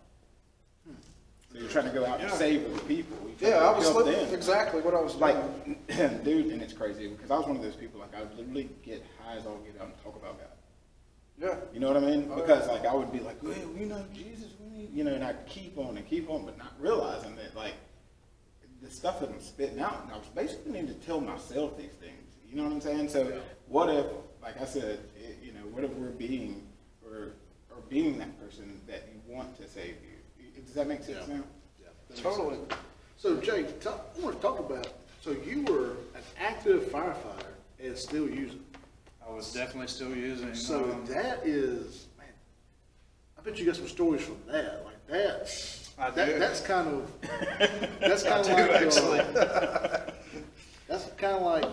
So 1.52 1.58
you're 1.58 1.68
trying 1.68 1.84
to 1.84 1.90
go 1.92 2.06
out 2.06 2.18
and 2.20 2.30
save 2.32 2.64
other 2.64 2.80
people. 2.84 3.16
Yeah, 3.38 3.58
I 3.58 3.76
was 3.76 3.92
living 3.94 4.14
them. 4.24 4.34
exactly 4.34 4.80
what 4.80 4.94
I 4.94 5.00
was 5.02 5.16
Like, 5.16 5.36
doing. 5.66 6.20
dude, 6.24 6.46
and 6.46 6.62
it's 6.62 6.72
crazy 6.72 7.08
because 7.08 7.30
I 7.30 7.36
was 7.36 7.46
one 7.46 7.56
of 7.56 7.62
those 7.62 7.76
people. 7.76 8.00
Like, 8.00 8.14
I 8.14 8.20
would 8.22 8.34
literally 8.38 8.70
get 8.82 9.04
high 9.22 9.36
as 9.36 9.44
all 9.44 9.58
get 9.58 9.78
out 9.78 9.88
and 9.88 10.02
talk 10.02 10.16
about 10.16 10.38
God. 10.38 10.48
Yeah. 11.38 11.56
You 11.74 11.80
know 11.80 11.88
what 11.88 11.98
I 11.98 12.00
mean? 12.06 12.28
Oh, 12.32 12.36
Because 12.36 12.66
yeah. 12.66 12.72
like 12.72 12.86
I 12.86 12.94
would 12.94 13.12
be 13.12 13.18
like, 13.20 13.42
well, 13.42 13.52
you 13.76 13.84
know, 13.84 14.02
Jesus, 14.14 14.48
we 14.60 14.78
need, 14.78 14.94
you 14.94 15.04
know, 15.04 15.12
and 15.12 15.22
I 15.22 15.34
keep 15.46 15.76
on 15.76 15.96
and 15.98 16.06
keep 16.08 16.30
on, 16.30 16.46
but 16.46 16.56
not 16.56 16.72
realizing 16.80 17.36
that 17.36 17.54
like 17.54 17.74
the 18.82 18.90
stuff 18.90 19.20
that 19.20 19.30
I'm 19.30 19.40
spitting 19.40 19.80
out, 19.80 20.02
and 20.04 20.12
I 20.12 20.16
was 20.18 20.26
basically 20.34 20.72
need 20.72 20.88
to 20.88 21.06
tell 21.06 21.20
myself 21.20 21.76
these 21.78 21.92
things. 22.00 22.12
You 22.50 22.56
know 22.56 22.64
what 22.64 22.72
I'm 22.72 22.80
saying? 22.80 23.08
So 23.08 23.40
what 23.68 23.88
if, 23.88 24.06
like 24.42 24.60
I 24.60 24.64
said, 24.64 24.98
it, 25.16 25.38
you 25.42 25.52
know, 25.52 25.60
what 25.70 25.84
if 25.84 25.90
we're 25.92 26.08
being 26.08 26.66
or 27.06 27.32
or 27.70 27.80
being 27.88 28.18
that 28.18 28.38
person 28.40 28.80
that 28.86 29.08
you 29.12 29.34
want 29.34 29.56
to 29.58 29.68
save 29.68 29.94
you? 30.02 30.62
Does 30.64 30.74
that 30.74 30.86
make 30.88 31.02
sense 31.02 31.26
Yeah. 31.28 31.36
now? 31.36 31.42
Yeah, 31.80 31.88
that 32.08 32.16
Totally. 32.18 32.56
sense. 32.56 32.72
So 33.16 33.36
Jay, 33.40 33.64
talk, 33.80 34.10
I 34.18 34.20
want 34.20 34.36
to 34.36 34.42
talk 34.42 34.58
about, 34.58 34.88
so 35.22 35.30
you 35.30 35.62
were 35.62 35.90
an 36.14 36.22
active 36.38 36.82
firefighter 36.84 37.54
and 37.82 37.96
still 37.96 38.28
using. 38.28 38.62
I 39.26 39.30
was 39.32 39.52
definitely 39.52 39.86
still 39.88 40.14
using. 40.14 40.54
So 40.54 40.84
um, 40.92 41.06
that 41.06 41.46
is, 41.46 42.06
man, 42.18 42.26
I 43.38 43.42
bet 43.42 43.58
you 43.58 43.64
got 43.64 43.76
some 43.76 43.88
stories 43.88 44.22
from 44.22 44.38
that, 44.48 44.84
like 44.84 45.06
that. 45.06 45.48
I 45.98 46.10
that 46.10 46.26
do. 46.26 46.38
That's 46.38 46.60
kind 46.60 46.88
of, 46.88 47.10
that's 48.00 48.22
kind 48.22 48.40
of 48.40 48.46
do, 48.46 48.52
like, 48.52 48.82
actually. 48.82 49.20
uh, 49.20 50.00
that's 50.88 51.04
kind 51.16 51.36
of 51.36 51.42
like, 51.42 51.64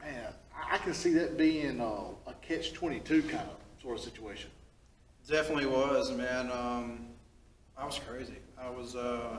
man, 0.00 0.32
I, 0.54 0.74
I 0.74 0.78
can 0.78 0.94
see 0.94 1.12
that 1.14 1.36
being 1.36 1.80
uh, 1.80 1.84
a 2.26 2.32
catch 2.42 2.72
twenty-two 2.72 3.22
kind 3.22 3.48
of 3.48 3.82
sort 3.82 3.98
of 3.98 4.04
situation. 4.04 4.50
Definitely 5.28 5.66
was, 5.66 6.10
man. 6.12 6.50
Um, 6.50 7.06
I 7.76 7.86
was 7.86 7.98
crazy. 7.98 8.36
I 8.60 8.68
was, 8.70 8.94
uh, 8.94 9.38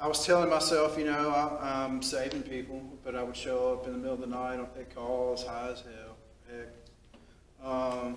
I 0.00 0.08
was 0.08 0.24
telling 0.24 0.48
myself, 0.48 0.98
you 0.98 1.04
know, 1.04 1.30
I, 1.30 1.84
I'm 1.84 2.02
saving 2.02 2.42
people, 2.42 2.82
but 3.04 3.14
I 3.14 3.22
would 3.22 3.36
show 3.36 3.72
up 3.72 3.86
in 3.86 3.92
the 3.92 3.98
middle 3.98 4.14
of 4.14 4.20
the 4.20 4.26
night 4.26 4.58
on 4.58 4.68
take 4.76 4.94
calls, 4.94 5.44
high 5.44 5.70
as 5.70 5.82
hell. 5.82 6.16
Heck. 6.50 7.66
Um, 7.66 8.16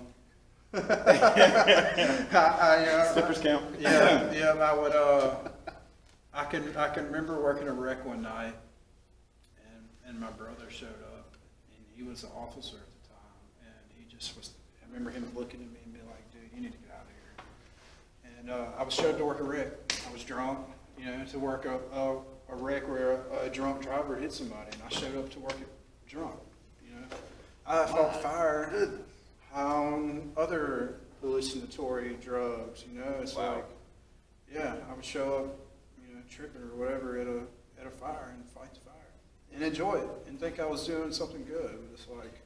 I, 0.74 2.28
I, 2.32 2.86
uh, 2.88 3.12
Slippers 3.12 3.38
count. 3.40 3.64
yeah, 3.78 4.32
yeah. 4.32 4.52
I 4.52 4.72
would. 4.72 4.92
Uh, 4.92 5.34
I 6.32 6.44
can. 6.44 6.74
I 6.76 6.88
can 6.88 7.04
remember 7.06 7.40
working 7.42 7.68
a 7.68 7.72
wreck 7.72 8.04
one 8.06 8.22
night, 8.22 8.54
and 9.58 9.84
and 10.06 10.18
my 10.18 10.30
brother 10.30 10.70
showed 10.70 10.88
up, 10.88 11.34
and 11.76 11.84
he 11.94 12.02
was 12.02 12.22
an 12.22 12.30
officer 12.34 12.76
at 12.76 13.02
the 13.02 13.08
time, 13.08 13.42
and 13.60 13.74
he 13.98 14.06
just 14.14 14.34
was. 14.36 14.50
I 14.82 14.86
remember 14.86 15.10
him 15.10 15.30
looking 15.34 15.60
at 15.60 15.70
me 15.70 15.78
and 15.84 15.92
being 15.92 16.06
like, 16.06 16.30
"Dude, 16.32 16.50
you 16.54 16.62
need 16.62 16.72
to 16.72 16.78
get 16.78 16.90
out 16.90 17.04
of 17.04 17.10
here." 17.10 18.38
And 18.40 18.50
uh, 18.50 18.78
I 18.78 18.82
was 18.82 18.94
showed 18.94 19.10
up 19.10 19.18
to 19.18 19.24
work 19.26 19.40
a 19.40 19.44
wreck. 19.44 19.68
I 20.08 20.12
was 20.12 20.24
drunk, 20.24 20.58
you 20.98 21.04
know, 21.04 21.22
to 21.24 21.38
work 21.38 21.66
a 21.66 21.78
a, 21.94 22.16
a 22.50 22.56
wreck 22.56 22.88
where 22.88 23.20
a, 23.42 23.46
a 23.46 23.50
drunk 23.50 23.82
driver 23.82 24.16
hit 24.16 24.32
somebody, 24.32 24.70
and 24.72 24.82
I 24.84 24.88
showed 24.88 25.16
up 25.18 25.30
to 25.32 25.38
work 25.40 25.60
it 25.60 25.68
drunk. 26.08 26.36
You 26.82 26.94
know, 26.94 27.06
I 27.66 27.84
fought 27.86 28.22
fire 28.22 28.90
on 29.54 30.32
other 30.36 30.96
hallucinatory 31.20 32.16
drugs. 32.20 32.84
You 32.90 33.00
know, 33.00 33.14
it's 33.20 33.34
Wow. 33.34 33.56
like, 33.56 33.64
yeah, 34.52 34.74
I 34.90 34.94
would 34.94 35.04
show 35.04 35.36
up, 35.36 35.56
you 36.06 36.14
know, 36.14 36.20
tripping 36.30 36.62
or 36.62 36.74
whatever 36.76 37.18
at 37.18 37.26
a 37.26 37.42
at 37.80 37.86
a 37.86 37.90
fire 37.90 38.32
and 38.34 38.44
fight 38.50 38.72
the 38.74 38.80
fire 38.80 38.94
and 39.52 39.62
enjoy 39.64 39.94
it 39.94 40.08
and 40.28 40.38
think 40.38 40.60
I 40.60 40.66
was 40.66 40.86
doing 40.86 41.12
something 41.12 41.44
good. 41.44 41.70
But 41.70 41.92
it's 41.94 42.06
like, 42.08 42.40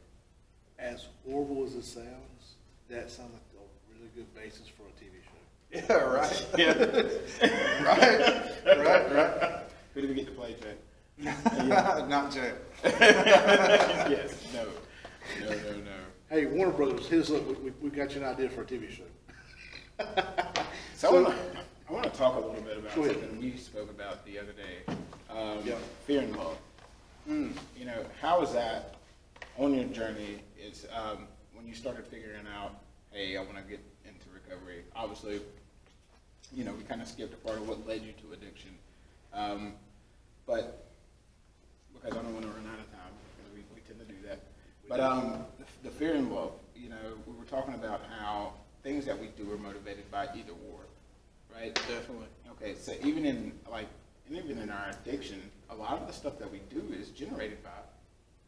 As 0.79 1.07
horrible 1.27 1.65
as 1.65 1.75
it 1.75 1.85
sounds, 1.85 2.57
that 2.89 3.11
sounds 3.11 3.33
like 3.33 3.43
a 3.55 3.95
really 3.95 4.11
good 4.15 4.33
basis 4.35 4.69
for 4.69 4.83
a 4.85 4.93
TV 5.01 5.23
show. 5.25 5.41
yeah, 5.73 5.93
right, 6.03 6.47
Yeah. 6.59 6.73
right, 7.85 8.77
right, 8.79 9.13
right. 9.13 9.63
Who 9.95 10.01
did 10.03 10.11
we 10.11 10.17
get 10.17 10.27
to 10.27 10.33
play, 10.33 10.55
Jay? 10.55 10.75
Not 12.09 12.31
Jay. 12.31 12.53
yes. 12.85 14.47
No. 14.53 14.65
No. 15.41 15.49
No. 15.51 15.57
No. 15.57 16.06
Hey, 16.29 16.47
Warner 16.47 16.73
Brothers, 16.73 17.07
hit 17.07 17.21
us 17.21 17.31
up. 17.31 17.47
We, 17.47 17.55
we, 17.55 17.71
we 17.83 17.91
got 17.91 18.15
you 18.15 18.21
an 18.23 18.27
idea 18.29 18.49
for 18.49 18.63
a 18.63 18.65
TV 18.65 18.91
show. 18.91 19.05
So, 20.97 21.11
I 21.11 21.13
wanna- 21.23 21.37
I 21.89 21.93
want 21.93 22.05
to 22.05 22.11
talk 22.19 22.37
a 22.37 22.41
little 22.41 22.63
bit 22.63 22.79
about 22.79 22.93
something 22.95 23.39
we 23.39 23.55
spoke 23.59 23.91
about 23.91 24.25
the 24.25 24.39
other 24.39 24.53
day. 24.53 24.79
um, 25.31 25.61
Yeah. 25.63 25.77
fear 26.07 26.23
and 26.23 26.35
love. 26.35 26.57
Mm. 27.29 27.53
You 27.79 27.85
know, 27.85 28.05
how 28.23 28.41
is 28.43 28.53
that 28.55 28.95
on 29.59 29.75
your 29.75 29.85
journey? 29.85 30.39
It's 30.59 30.87
um, 30.93 31.29
when 31.55 31.67
you 31.69 31.75
started 31.75 32.07
figuring 32.07 32.47
out, 32.47 32.81
hey, 33.13 33.37
I 33.37 33.43
want 33.43 33.57
to 33.57 33.63
get 33.63 33.81
into 34.07 34.25
recovery. 34.33 34.85
Obviously, 34.97 35.43
you 36.55 36.65
know, 36.65 36.73
we 36.73 36.83
kind 36.85 37.03
of 37.03 37.09
skipped 37.09 37.35
a 37.35 37.37
part 37.37 37.59
of 37.59 37.69
what 37.69 37.87
led 37.87 38.01
you 38.03 38.13
to 38.23 38.33
addiction, 38.33 38.71
um, 39.35 39.75
but 40.47 40.87
because 41.93 42.17
I 42.19 42.23
don't 42.23 42.33
want 42.33 42.47
to 42.47 42.51
run 42.53 42.67
out 42.73 42.81
of 42.81 42.91
time, 42.91 43.13
because 43.37 43.53
we, 43.55 43.61
we 43.75 43.81
tend 43.83 44.01
to 44.01 44.07
do 44.07 44.27
that. 44.29 44.41
But 44.89 45.01
um, 45.01 45.45
the, 45.59 45.89
the 45.89 45.95
fear 45.95 46.15
and 46.15 46.33
love, 46.33 46.53
you 46.75 46.89
know, 46.89 46.97
we 47.27 47.35
were 47.37 47.45
talking 47.45 47.75
about 47.75 48.03
how 48.21 48.53
things 48.83 49.05
that 49.07 49.19
we 49.19 49.29
do 49.37 49.51
are 49.53 49.59
motivated 49.59 50.11
by 50.11 50.25
either 50.35 50.53
or, 50.71 50.81
right? 51.55 51.75
Definitely. 51.75 52.27
Okay, 52.53 52.75
so 52.75 52.93
even 53.03 53.25
in 53.25 53.53
like, 53.71 53.89
and 54.29 54.37
even 54.37 54.59
in 54.59 54.71
our 54.71 54.91
addiction, 54.91 55.43
a 55.71 55.75
lot 55.75 56.01
of 56.01 56.07
the 56.07 56.13
stuff 56.13 56.39
that 56.39 56.51
we 56.51 56.61
do 56.71 56.83
is 56.93 57.11
generated 57.11 57.63
by 57.63 57.71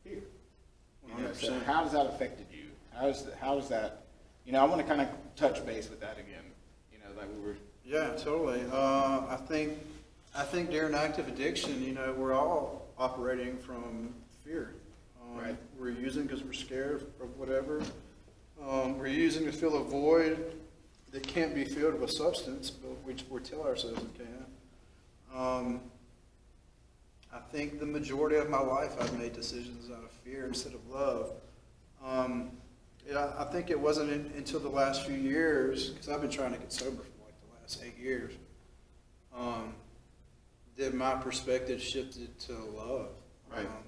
fear. 0.04 0.22
You 1.06 1.22
know, 1.22 1.32
so 1.32 1.58
how 1.60 1.82
does 1.82 1.92
that 1.92 2.06
affected 2.06 2.46
you? 2.50 2.66
How's 2.94 3.24
the, 3.24 3.34
how 3.36 3.58
is 3.58 3.68
that? 3.68 4.04
You 4.44 4.52
know, 4.52 4.60
I 4.60 4.64
want 4.64 4.80
to 4.80 4.86
kind 4.86 5.00
of 5.00 5.08
touch 5.36 5.64
base 5.66 5.88
with 5.88 6.00
that 6.00 6.18
again. 6.18 6.44
You 6.92 6.98
know, 6.98 7.20
like 7.20 7.28
we 7.34 7.44
were. 7.44 7.56
Yeah, 7.84 8.14
totally. 8.16 8.62
Uh, 8.70 9.26
I 9.28 9.38
think, 9.48 9.78
I 10.36 10.42
think 10.42 10.70
during 10.70 10.94
active 10.94 11.28
addiction, 11.28 11.82
you 11.82 11.92
know, 11.94 12.14
we're 12.16 12.34
all 12.34 12.86
operating 12.98 13.56
from 13.56 14.14
fear. 14.44 14.74
Um, 15.28 15.38
Right. 15.38 15.56
We're 15.78 15.90
using 15.90 16.24
because 16.24 16.42
we're 16.42 16.52
scared 16.52 17.06
of 17.20 17.36
whatever. 17.38 17.82
Um, 18.66 18.98
we're 18.98 19.06
using 19.06 19.44
to 19.44 19.52
fill 19.52 19.76
a 19.76 19.84
void 19.84 20.52
that 21.12 21.26
can't 21.26 21.54
be 21.54 21.64
filled 21.64 22.00
with 22.00 22.10
substance, 22.10 22.70
but 22.70 22.90
we, 23.04 23.14
we 23.30 23.40
tell 23.40 23.62
ourselves 23.62 24.02
it 24.02 24.14
can. 24.14 24.46
Um, 25.34 25.80
I 27.32 27.38
think 27.52 27.78
the 27.78 27.86
majority 27.86 28.36
of 28.36 28.50
my 28.50 28.60
life 28.60 28.96
I've 29.00 29.16
made 29.18 29.32
decisions 29.32 29.90
out 29.90 30.02
of 30.02 30.10
fear 30.10 30.46
instead 30.46 30.74
of 30.74 30.86
love. 30.88 31.32
Um, 32.04 32.50
yeah, 33.08 33.32
I 33.38 33.44
think 33.44 33.70
it 33.70 33.78
wasn't 33.78 34.10
in, 34.10 34.32
until 34.36 34.60
the 34.60 34.68
last 34.68 35.06
few 35.06 35.16
years, 35.16 35.90
because 35.90 36.08
I've 36.08 36.20
been 36.20 36.30
trying 36.30 36.52
to 36.52 36.58
get 36.58 36.72
sober 36.72 36.96
for 36.96 37.24
like 37.24 37.34
the 37.40 37.60
last 37.60 37.82
eight 37.84 37.98
years, 37.98 38.32
um, 39.36 39.74
that 40.76 40.94
my 40.94 41.14
perspective 41.14 41.82
shifted 41.82 42.38
to 42.40 42.52
love. 42.52 43.10
Right. 43.50 43.66
Um, 43.66 43.84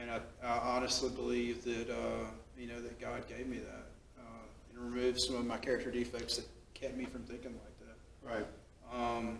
and 0.00 0.10
I, 0.10 0.20
I 0.42 0.76
honestly 0.76 1.10
believe 1.10 1.64
that, 1.64 1.90
uh, 1.90 2.26
you 2.58 2.66
know, 2.66 2.80
that 2.80 3.00
God 3.00 3.26
gave 3.28 3.46
me 3.46 3.58
that 3.58 3.86
uh, 4.18 4.72
and 4.74 4.94
removed 4.94 5.20
some 5.20 5.36
of 5.36 5.46
my 5.46 5.58
character 5.58 5.90
defects 5.90 6.36
that 6.36 6.46
kept 6.74 6.96
me 6.96 7.04
from 7.04 7.22
thinking 7.22 7.52
like 7.52 7.78
that. 7.80 7.96
Right. 8.28 8.46
Um, 8.92 9.38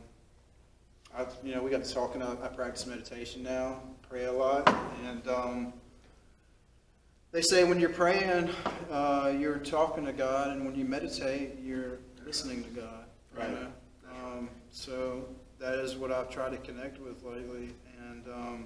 I, 1.17 1.26
you 1.43 1.55
know, 1.55 1.62
we 1.62 1.71
got 1.71 1.83
to 1.85 1.93
talking. 1.93 2.23
I, 2.23 2.33
I 2.33 2.49
practice 2.49 2.87
meditation 2.87 3.43
now, 3.43 3.81
pray 4.09 4.26
a 4.26 4.33
lot, 4.33 4.69
and 5.07 5.26
um, 5.29 5.73
they 7.33 7.43
say 7.43 7.64
when 7.64 7.81
you're 7.81 7.90
praying, 7.90 8.50
uh, 8.90 9.33
you're 9.37 9.59
talking 9.59 10.05
to 10.05 10.12
God, 10.12 10.50
and 10.50 10.64
when 10.64 10.75
you 10.76 10.85
meditate, 10.85 11.59
you're 11.62 11.99
listening 12.25 12.62
to 12.64 12.71
God. 12.71 13.05
you 13.35 13.40
Right. 13.40 13.50
know? 13.50 13.67
Um, 14.25 14.49
so 14.71 15.26
that 15.59 15.75
is 15.75 15.97
what 15.97 16.12
I've 16.12 16.31
tried 16.31 16.50
to 16.50 16.59
connect 16.59 17.00
with 17.00 17.23
lately, 17.25 17.71
and 18.09 18.26
um, 18.29 18.64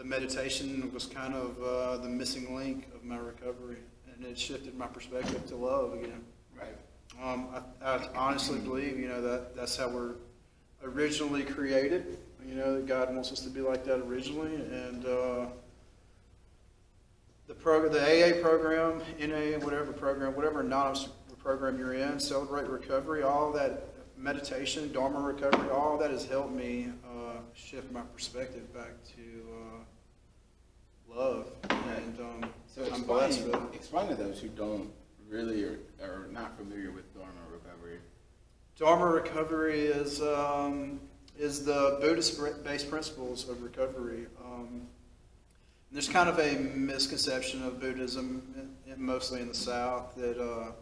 the 0.00 0.06
meditation 0.06 0.90
was 0.94 1.04
kind 1.04 1.34
of 1.34 1.62
uh, 1.62 1.98
the 1.98 2.08
missing 2.08 2.56
link 2.56 2.88
of 2.94 3.04
my 3.04 3.18
recovery, 3.18 3.76
and 4.14 4.24
it 4.24 4.38
shifted 4.38 4.74
my 4.74 4.86
perspective 4.86 5.44
to 5.44 5.54
love 5.54 5.92
again. 5.92 6.24
Right. 6.58 6.74
Um, 7.22 7.48
I, 7.82 7.96
I 7.96 8.08
honestly 8.16 8.58
believe, 8.60 8.98
you 8.98 9.08
know, 9.08 9.20
that 9.20 9.54
that's 9.54 9.76
how 9.76 9.90
we're 9.90 10.14
originally 10.82 11.42
created. 11.42 12.16
You 12.48 12.54
know, 12.54 12.76
that 12.76 12.86
God 12.86 13.12
wants 13.12 13.30
us 13.30 13.40
to 13.40 13.50
be 13.50 13.60
like 13.60 13.84
that 13.84 13.98
originally, 13.98 14.54
and 14.54 15.04
uh, 15.04 15.46
the 17.46 17.52
program, 17.52 17.92
the 17.92 18.00
AA 18.00 18.40
program, 18.40 19.02
NA, 19.18 19.58
whatever 19.62 19.92
program, 19.92 20.34
whatever 20.34 20.60
anonymous 20.60 21.10
program 21.38 21.78
you're 21.78 21.92
in, 21.92 22.18
Celebrate 22.18 22.68
Recovery, 22.68 23.22
all 23.22 23.52
that 23.52 23.90
meditation, 24.16 24.90
Dharma 24.92 25.20
recovery, 25.20 25.68
all 25.70 25.98
that 25.98 26.10
has 26.10 26.24
helped 26.26 26.52
me 26.52 26.88
uh, 27.04 27.38
shift 27.54 27.92
my 27.92 28.00
perspective 28.00 28.72
back 28.72 28.92
to 29.16 29.49
love, 31.14 31.46
and 31.68 32.20
um, 32.20 32.50
So 32.66 32.86
I'm 32.92 33.02
blessed 33.02 33.44
with 33.44 33.74
explain 33.74 34.08
to 34.08 34.14
those 34.14 34.40
who 34.40 34.48
don't 34.48 34.90
really 35.28 35.64
or 35.64 35.78
are 36.00 36.28
not 36.30 36.56
familiar 36.56 36.90
with 36.90 37.12
Dharma 37.14 37.32
recovery. 37.52 37.98
Dharma 38.76 39.06
recovery 39.06 39.86
is 39.86 40.20
um, 40.22 41.00
is 41.38 41.64
the 41.64 41.98
Buddhist-based 42.00 42.90
principles 42.90 43.48
of 43.48 43.62
recovery. 43.62 44.26
Um, 44.44 44.86
there's 45.92 46.08
kind 46.08 46.28
of 46.28 46.38
a 46.38 46.56
misconception 46.56 47.62
of 47.64 47.80
Buddhism, 47.80 48.76
mostly 48.96 49.40
in 49.40 49.48
the 49.48 49.54
South, 49.54 50.14
that 50.16 50.38
uh, 50.40 50.72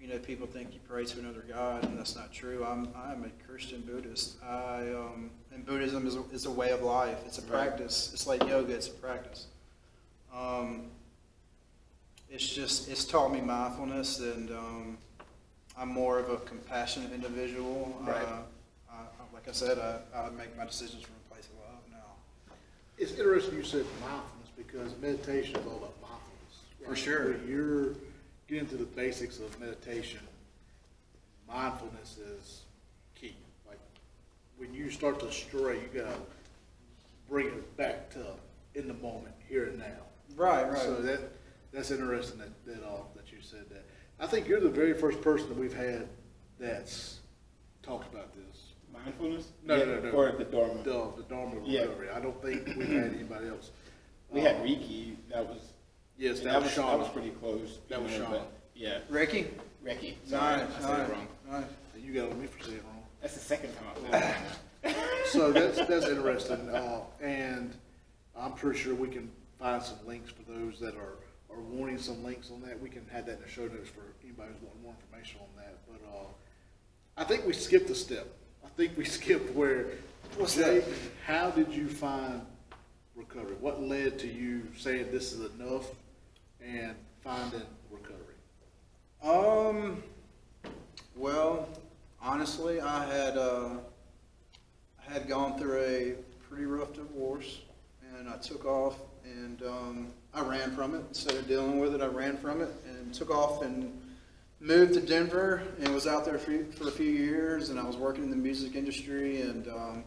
you 0.00 0.08
know 0.08 0.18
people 0.18 0.46
think 0.46 0.72
you 0.72 0.80
pray 0.88 1.04
to 1.04 1.18
another 1.18 1.44
god, 1.48 1.84
and 1.84 1.98
that's 1.98 2.16
not 2.16 2.32
true. 2.32 2.64
I'm 2.64 2.88
I'm 2.96 3.24
a 3.24 3.46
Christian 3.46 3.82
Buddhist. 3.82 4.36
I 4.42 4.88
um, 4.94 5.30
and 5.52 5.64
Buddhism 5.66 6.06
is 6.06 6.16
a, 6.16 6.22
is 6.32 6.46
a 6.46 6.50
way 6.50 6.70
of 6.70 6.82
life. 6.82 7.18
It's 7.26 7.38
a 7.38 7.42
Right. 7.42 7.50
practice. 7.68 8.10
It's 8.12 8.26
like 8.26 8.42
yoga. 8.46 8.74
It's 8.74 8.88
a 8.88 8.92
practice. 8.92 9.46
Um, 10.34 10.84
it's 12.30 12.48
just 12.48 12.88
it's 12.88 13.04
taught 13.04 13.32
me 13.32 13.40
mindfulness 13.40 14.20
and 14.20 14.50
um, 14.50 14.98
I'm 15.76 15.88
more 15.88 16.18
of 16.18 16.30
a 16.30 16.36
compassionate 16.38 17.12
individual. 17.12 17.96
Right. 18.02 18.22
Uh, 18.22 18.42
I, 18.92 18.94
like 19.34 19.48
I 19.48 19.52
said, 19.52 19.78
I, 19.78 19.98
I 20.18 20.30
make 20.30 20.56
my 20.56 20.64
decisions 20.64 21.02
from 21.02 21.14
a 21.28 21.34
place 21.34 21.46
of 21.46 21.58
love 21.58 21.82
now. 21.90 22.54
It's 22.98 23.12
interesting 23.12 23.56
you 23.56 23.64
said 23.64 23.84
mindfulness 24.00 24.50
because 24.56 24.96
meditation 25.00 25.56
is 25.56 25.66
all 25.66 25.78
about 25.78 25.94
mindfulness. 26.00 26.86
For 26.86 26.96
sure. 26.96 27.32
When 27.32 27.48
you're 27.48 27.88
getting 28.50 28.68
to 28.68 28.76
the 28.76 28.84
basics 28.84 29.38
of 29.38 29.58
meditation, 29.60 30.18
mindfulness 31.48 32.18
is 32.18 32.62
key. 33.14 33.36
Like 33.66 33.78
when 34.58 34.74
you 34.74 34.90
start 34.90 35.20
to 35.20 35.30
stray, 35.32 35.76
you 35.80 36.00
gotta 36.02 36.16
bring 37.28 37.46
it 37.46 37.76
back 37.76 38.10
to 38.10 38.26
in 38.74 38.88
the 38.88 38.94
moment, 38.94 39.34
here 39.48 39.64
and 39.66 39.78
now. 39.78 39.84
Right, 40.36 40.68
right. 40.68 40.78
So 40.78 41.00
that 41.02 41.20
that's 41.72 41.90
interesting 41.92 42.38
that 42.40 42.64
that 42.66 42.84
uh, 42.84 43.02
that 43.14 43.30
you 43.30 43.38
said 43.40 43.68
that. 43.70 43.84
I 44.18 44.26
think 44.26 44.48
you're 44.48 44.60
the 44.60 44.68
very 44.68 44.94
first 44.94 45.22
person 45.22 45.48
that 45.48 45.56
we've 45.56 45.72
had 45.72 46.08
that's 46.58 47.20
talked 47.82 48.12
about 48.12 48.34
this. 48.34 48.56
Mindfulness? 48.92 49.46
No, 49.64 49.76
Yeah, 49.76 49.84
no, 49.84 49.94
no, 50.00 50.10
no. 50.10 50.10
Or 50.10 50.32
the 50.32 50.44
Dharma. 50.44 50.82
The, 50.82 51.12
the 51.16 51.22
Dharma 51.28 51.54
Yeah. 51.64 51.82
recovery. 51.82 52.10
I 52.10 52.20
don't 52.20 52.42
think 52.42 52.66
we've 52.76 52.88
had 52.88 53.14
anybody 53.14 53.48
else. 53.48 53.70
We 54.28 54.40
Uh, 54.40 54.52
had 54.52 54.62
Riki. 54.62 55.16
That 55.30 55.48
was. 55.48 55.60
Yes, 56.20 56.40
and 56.40 56.48
that 56.50 56.62
was 56.62 56.74
That 56.76 56.98
was 56.98 57.08
pretty 57.08 57.30
close. 57.30 57.78
That 57.88 57.98
you 57.98 58.04
was 58.04 58.12
know, 58.12 58.18
Sean. 58.24 58.30
but- 58.32 58.52
Yeah. 58.74 58.98
Ricky. 59.08 59.48
Ricky. 59.82 60.18
Sorry, 60.26 60.56
Nice, 60.58 60.68
I 60.76 60.80
said 60.80 60.88
nice, 60.98 61.08
it 61.08 61.12
wrong. 61.12 61.28
nice. 61.50 61.64
You 61.98 62.12
got 62.12 62.30
on 62.30 62.40
me 62.40 62.46
for 62.46 62.62
saying 62.62 62.76
it 62.76 62.84
wrong. 62.84 63.02
That's 63.22 63.34
the 63.34 63.40
second 63.40 63.72
time 63.76 63.86
I've 64.04 64.10
said 64.22 64.36
it. 64.84 64.96
So 65.26 65.52
that's, 65.52 65.76
that's 65.86 66.06
interesting, 66.06 66.68
uh, 66.70 67.02
and 67.20 67.72
I'm 68.36 68.52
pretty 68.52 68.78
sure 68.78 68.94
we 68.94 69.08
can 69.08 69.30
find 69.58 69.82
some 69.82 69.98
links 70.06 70.30
for 70.32 70.42
those 70.50 70.80
that 70.80 70.94
are, 70.96 71.18
are 71.54 71.60
wanting 71.60 71.98
some 71.98 72.22
links 72.24 72.50
on 72.50 72.60
that. 72.62 72.80
We 72.80 72.88
can 72.88 73.06
have 73.12 73.26
that 73.26 73.36
in 73.36 73.42
the 73.42 73.48
show 73.48 73.62
notes 73.66 73.88
for 73.90 74.00
anybody 74.24 74.48
who's 74.52 74.62
wanting 74.66 74.82
more 74.82 74.94
information 75.00 75.40
on 75.42 75.48
that, 75.62 75.78
but, 75.86 76.00
uh, 76.08 76.24
I 77.16 77.24
think 77.24 77.46
we 77.46 77.52
skipped 77.52 77.88
a 77.90 77.94
step. 77.94 78.26
I 78.64 78.68
think 78.70 78.96
we 78.96 79.04
skipped 79.18 79.54
where, 79.54 79.86
What's 80.36 80.56
Jay, 80.56 80.80
that? 80.80 80.88
how 81.26 81.50
did 81.50 81.72
you 81.72 81.86
find 81.88 82.40
recovery? 83.14 83.56
What 83.60 83.82
led 83.82 84.18
to 84.20 84.26
you 84.26 84.66
saying 84.76 85.12
this 85.12 85.32
is 85.32 85.48
enough 85.60 85.86
and 86.64 86.94
finding 87.22 87.62
recovery? 87.90 88.34
Um. 89.22 90.02
Well, 91.16 91.68
honestly, 92.22 92.80
I 92.80 93.04
had 93.04 93.36
uh, 93.36 93.70
I 95.06 95.12
had 95.12 95.28
gone 95.28 95.58
through 95.58 95.80
a 95.80 96.14
pretty 96.48 96.64
rough 96.64 96.94
divorce, 96.94 97.60
and 98.16 98.28
I 98.28 98.36
took 98.38 98.64
off 98.64 98.96
and 99.24 99.62
um, 99.62 100.12
I 100.32 100.42
ran 100.42 100.74
from 100.74 100.94
it 100.94 101.02
instead 101.08 101.34
of 101.34 101.46
dealing 101.46 101.78
with 101.78 101.94
it. 101.94 102.00
I 102.00 102.06
ran 102.06 102.36
from 102.36 102.60
it 102.60 102.70
and 102.88 103.12
took 103.12 103.30
off 103.30 103.62
and 103.62 103.92
moved 104.60 104.94
to 104.94 105.00
Denver 105.00 105.62
and 105.80 105.94
was 105.94 106.06
out 106.06 106.24
there 106.24 106.38
for, 106.38 106.64
for 106.72 106.88
a 106.88 106.92
few 106.92 107.10
years. 107.10 107.70
And 107.70 107.78
I 107.78 107.84
was 107.84 107.96
working 107.96 108.24
in 108.24 108.30
the 108.30 108.36
music 108.36 108.74
industry, 108.74 109.42
and 109.42 109.68
um, 109.68 110.04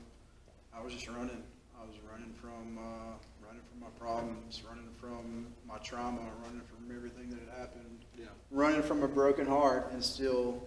I 0.75 0.81
was 0.81 0.93
just 0.93 1.07
running. 1.07 1.43
I 1.79 1.85
was 1.85 1.95
running 2.11 2.33
from 2.41 2.77
uh, 2.77 3.45
running 3.45 3.61
from 3.69 3.79
my 3.81 3.89
problems, 3.99 4.63
running 4.67 4.85
from 5.03 5.47
my 5.67 5.77
trauma, 5.79 6.21
running 6.45 6.61
from 6.61 6.95
everything 6.95 7.29
that 7.29 7.39
had 7.39 7.59
happened 7.59 8.05
Yeah. 8.17 8.25
running 8.51 8.81
from 8.81 9.03
a 9.03 9.07
broken 9.07 9.45
heart 9.45 9.91
and 9.91 10.01
still 10.03 10.63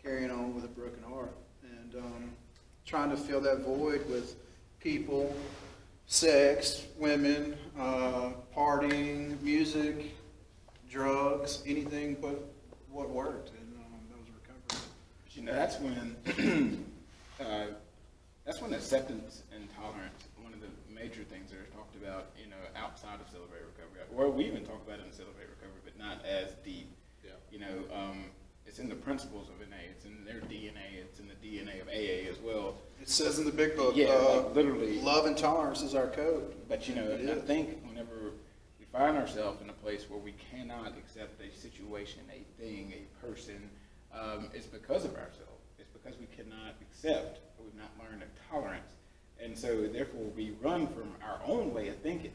carrying 0.00 0.30
on 0.30 0.54
with 0.54 0.64
a 0.64 0.68
broken 0.68 1.02
heart 1.02 1.34
and 1.64 1.96
um, 1.96 2.32
trying 2.86 3.10
to 3.10 3.16
fill 3.16 3.40
that 3.40 3.58
void 3.60 4.08
with 4.08 4.36
people 4.80 5.34
sex 6.06 6.84
women 6.96 7.56
uh, 7.78 8.30
partying 8.54 9.40
music 9.42 10.14
drugs 10.90 11.62
anything 11.66 12.16
but 12.20 12.38
what 12.90 13.08
worked 13.10 13.50
and 13.50 13.72
um, 13.78 14.00
that 14.10 14.18
was 14.18 14.28
recovery 14.28 14.86
But, 15.24 15.36
you 15.36 15.42
know, 15.42 15.52
that's 15.54 15.78
when 15.80 16.86
uh, 17.40 17.66
that's 18.44 18.60
when 18.60 18.74
acceptance 18.74 19.42
and 19.54 19.68
tolerance, 19.76 20.26
one 20.42 20.52
of 20.52 20.60
the 20.60 20.66
major 20.92 21.22
things 21.22 21.50
that 21.50 21.58
are 21.60 21.70
talked 21.76 21.94
about, 21.94 22.26
you 22.42 22.50
know, 22.50 22.56
outside 22.76 23.14
of 23.20 23.32
Recovery. 23.32 23.51
Or 24.16 24.30
we 24.30 24.44
even 24.44 24.64
talk 24.64 24.80
about 24.86 24.98
it 25.00 25.06
in 25.06 25.12
Celebrate 25.12 25.48
Recovery, 25.48 25.80
but 25.84 25.98
not 25.98 26.24
as 26.24 26.52
deep. 26.64 26.90
Yeah. 27.24 27.30
You 27.50 27.58
know, 27.60 27.84
um, 27.94 28.24
it's 28.66 28.78
in 28.78 28.88
the 28.88 28.94
principles 28.94 29.48
of 29.48 29.54
NA, 29.68 29.76
it's 29.90 30.04
in 30.04 30.24
their 30.24 30.40
DNA, 30.48 31.00
it's 31.00 31.18
in 31.18 31.28
the 31.28 31.34
DNA 31.34 31.80
of 31.80 31.88
AA 31.88 32.30
as 32.30 32.38
well. 32.40 32.74
It 33.00 33.08
says 33.08 33.38
in 33.38 33.44
the 33.44 33.52
big 33.52 33.76
book, 33.76 33.96
Yeah, 33.96 34.08
uh, 34.08 34.42
like 34.46 34.54
literally. 34.54 35.00
love 35.00 35.26
and 35.26 35.36
tolerance 35.36 35.82
is 35.82 35.94
our 35.94 36.06
code. 36.08 36.54
But 36.68 36.88
you 36.88 36.94
know, 36.94 37.04
It 37.04 37.28
I 37.28 37.32
is. 37.32 37.42
think 37.44 37.82
whenever 37.86 38.32
we 38.78 38.84
find 38.92 39.16
ourselves 39.16 39.60
in 39.62 39.70
a 39.70 39.74
place 39.74 40.08
where 40.08 40.20
we 40.20 40.32
cannot 40.50 40.96
accept 40.96 41.40
a 41.42 41.50
situation, 41.56 42.20
a 42.32 42.44
thing, 42.62 42.92
a 42.94 43.26
person, 43.26 43.70
um, 44.14 44.48
it's 44.54 44.66
because 44.66 45.04
of 45.04 45.12
ourselves. 45.12 45.48
It's 45.78 45.90
because 45.90 46.18
we 46.20 46.26
cannot 46.26 46.74
accept, 46.82 47.40
or 47.58 47.64
we've 47.64 47.74
not 47.74 47.90
learned 47.98 48.22
a 48.22 48.50
tolerance, 48.52 48.92
and 49.42 49.56
so 49.58 49.86
therefore 49.88 50.24
we 50.36 50.52
run 50.60 50.86
from 50.88 51.12
our 51.24 51.40
own 51.46 51.72
way 51.74 51.88
of 51.88 51.96
thinking. 51.98 52.32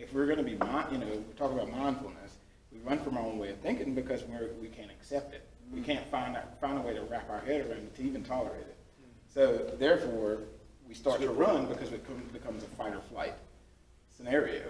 If 0.00 0.14
we're 0.14 0.26
going 0.26 0.38
to 0.38 0.44
be, 0.44 0.52
you 0.52 0.58
know, 0.98 1.06
we 1.06 1.34
talk 1.36 1.52
about 1.52 1.70
mindfulness, 1.70 2.36
we 2.72 2.78
run 2.80 2.98
from 2.98 3.18
our 3.18 3.24
own 3.24 3.38
way 3.38 3.50
of 3.50 3.58
thinking 3.58 3.94
because 3.94 4.24
we're, 4.24 4.48
we 4.60 4.68
can't 4.68 4.90
accept 4.90 5.34
it. 5.34 5.46
We 5.72 5.80
mm. 5.80 5.84
can't 5.84 6.06
find 6.10 6.36
a, 6.36 6.44
find 6.60 6.78
a 6.78 6.80
way 6.80 6.94
to 6.94 7.02
wrap 7.02 7.28
our 7.28 7.40
head 7.40 7.66
around 7.66 7.80
it 7.80 7.94
to 7.96 8.02
even 8.02 8.24
tolerate 8.24 8.62
it. 8.62 8.76
So 9.32 9.70
therefore, 9.78 10.38
we 10.88 10.94
start 10.94 11.20
to 11.20 11.30
run 11.30 11.66
because 11.66 11.92
it 11.92 12.02
becomes- 12.32 12.64
a 12.64 12.66
fight 12.68 12.94
or 12.94 13.00
flight 13.12 13.34
scenario. 14.16 14.64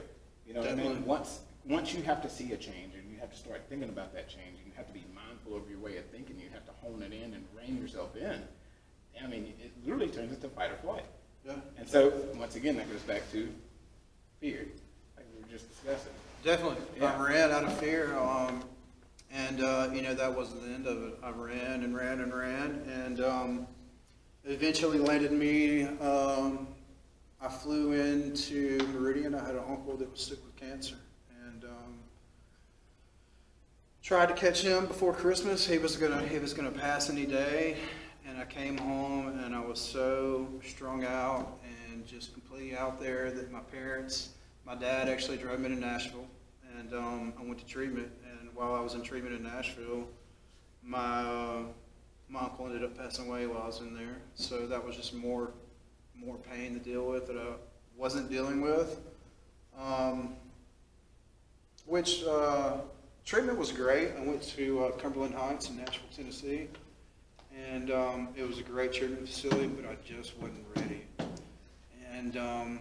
You 0.46 0.54
know 0.54 0.60
what 0.60 0.70
I 0.70 0.74
mean? 0.74 1.04
Once, 1.06 1.40
once 1.64 1.94
you 1.94 2.02
have 2.02 2.20
to 2.22 2.28
see 2.28 2.52
a 2.52 2.56
change 2.56 2.94
and 2.94 3.10
you 3.10 3.18
have 3.20 3.30
to 3.30 3.38
start 3.38 3.62
thinking 3.68 3.88
about 3.88 4.12
that 4.14 4.28
change, 4.28 4.58
and 4.58 4.66
you 4.66 4.72
have 4.76 4.86
to 4.88 4.92
be 4.92 5.04
mindful 5.14 5.56
of 5.56 5.70
your 5.70 5.78
way 5.78 5.96
of 5.96 6.04
thinking, 6.06 6.38
you 6.38 6.50
have 6.52 6.66
to 6.66 6.72
hone 6.82 7.02
it 7.02 7.12
in 7.12 7.34
and 7.34 7.46
rein 7.56 7.80
yourself 7.80 8.16
in. 8.16 8.42
I 9.22 9.26
mean, 9.26 9.54
it 9.62 9.72
literally 9.84 10.08
turns 10.08 10.32
into 10.32 10.48
fight 10.48 10.70
or 10.70 10.76
flight. 10.76 11.04
Yeah. 11.46 11.54
And 11.78 11.88
so, 11.88 12.12
once 12.34 12.56
again, 12.56 12.76
that 12.76 12.90
goes 12.90 13.02
back 13.02 13.30
to 13.32 13.48
fear, 14.40 14.66
were 14.66 14.89
just 15.50 15.68
discussing. 15.68 16.12
Definitely. 16.44 16.78
Yeah. 16.98 17.12
I 17.12 17.22
ran 17.22 17.50
out 17.50 17.64
of 17.64 17.72
fear, 17.78 18.16
um, 18.16 18.62
and, 19.32 19.62
uh, 19.62 19.90
you 19.92 20.02
know, 20.02 20.14
that 20.14 20.34
wasn't 20.34 20.62
the 20.62 20.72
end 20.72 20.86
of 20.86 21.02
it. 21.02 21.18
I 21.22 21.30
ran 21.30 21.82
and 21.82 21.94
ran 21.94 22.20
and 22.20 22.32
ran, 22.32 22.82
and, 22.88 23.20
um, 23.20 23.66
eventually 24.44 24.98
landed 24.98 25.32
me, 25.32 25.84
um, 25.84 26.68
I 27.42 27.48
flew 27.48 27.92
into 27.92 28.78
Meridian. 28.94 29.34
I 29.34 29.44
had 29.44 29.54
an 29.54 29.64
uncle 29.68 29.96
that 29.96 30.10
was 30.10 30.20
sick 30.20 30.38
with 30.44 30.56
cancer, 30.56 30.96
and, 31.46 31.64
um, 31.64 31.98
tried 34.02 34.26
to 34.26 34.34
catch 34.34 34.62
him 34.62 34.86
before 34.86 35.12
Christmas. 35.12 35.66
He 35.66 35.78
was 35.78 35.96
gonna, 35.96 36.26
he 36.26 36.38
was 36.38 36.54
gonna 36.54 36.70
pass 36.70 37.10
any 37.10 37.26
day, 37.26 37.76
and 38.26 38.38
I 38.38 38.44
came 38.44 38.78
home 38.78 39.38
and 39.44 39.54
I 39.54 39.60
was 39.60 39.78
so 39.78 40.48
strung 40.64 41.04
out 41.04 41.60
and 41.90 42.06
just 42.06 42.32
completely 42.32 42.76
out 42.76 43.00
there 43.00 43.30
that 43.30 43.50
my 43.50 43.60
parents, 43.60 44.30
my 44.70 44.76
dad 44.76 45.08
actually 45.08 45.36
drove 45.36 45.58
me 45.58 45.68
to 45.68 45.74
Nashville, 45.74 46.28
and 46.78 46.94
um, 46.94 47.32
I 47.36 47.42
went 47.42 47.58
to 47.58 47.66
treatment. 47.66 48.08
And 48.30 48.48
while 48.54 48.72
I 48.72 48.80
was 48.80 48.94
in 48.94 49.02
treatment 49.02 49.34
in 49.34 49.42
Nashville, 49.42 50.06
my 50.84 50.98
uh, 50.98 51.62
my 52.28 52.42
uncle 52.42 52.66
ended 52.66 52.84
up 52.84 52.96
passing 52.96 53.26
away 53.26 53.48
while 53.48 53.62
I 53.62 53.66
was 53.66 53.80
in 53.80 53.96
there. 53.96 54.18
So 54.36 54.68
that 54.68 54.84
was 54.84 54.94
just 54.94 55.12
more 55.12 55.50
more 56.14 56.36
pain 56.36 56.74
to 56.74 56.78
deal 56.78 57.04
with 57.04 57.26
that 57.26 57.36
I 57.36 57.54
wasn't 57.96 58.30
dealing 58.30 58.60
with. 58.60 59.00
Um, 59.76 60.36
which 61.86 62.22
uh, 62.22 62.76
treatment 63.24 63.58
was 63.58 63.72
great. 63.72 64.10
I 64.16 64.22
went 64.22 64.42
to 64.54 64.84
uh, 64.84 64.90
Cumberland 64.92 65.34
Heights 65.34 65.68
in 65.68 65.78
Nashville, 65.78 66.08
Tennessee, 66.14 66.68
and 67.72 67.90
um, 67.90 68.28
it 68.36 68.46
was 68.46 68.58
a 68.58 68.62
great 68.62 68.92
treatment 68.92 69.26
facility, 69.26 69.66
but 69.66 69.90
I 69.90 69.96
just 70.06 70.38
wasn't 70.38 70.64
ready. 70.76 71.02
And 72.12 72.36
um, 72.36 72.80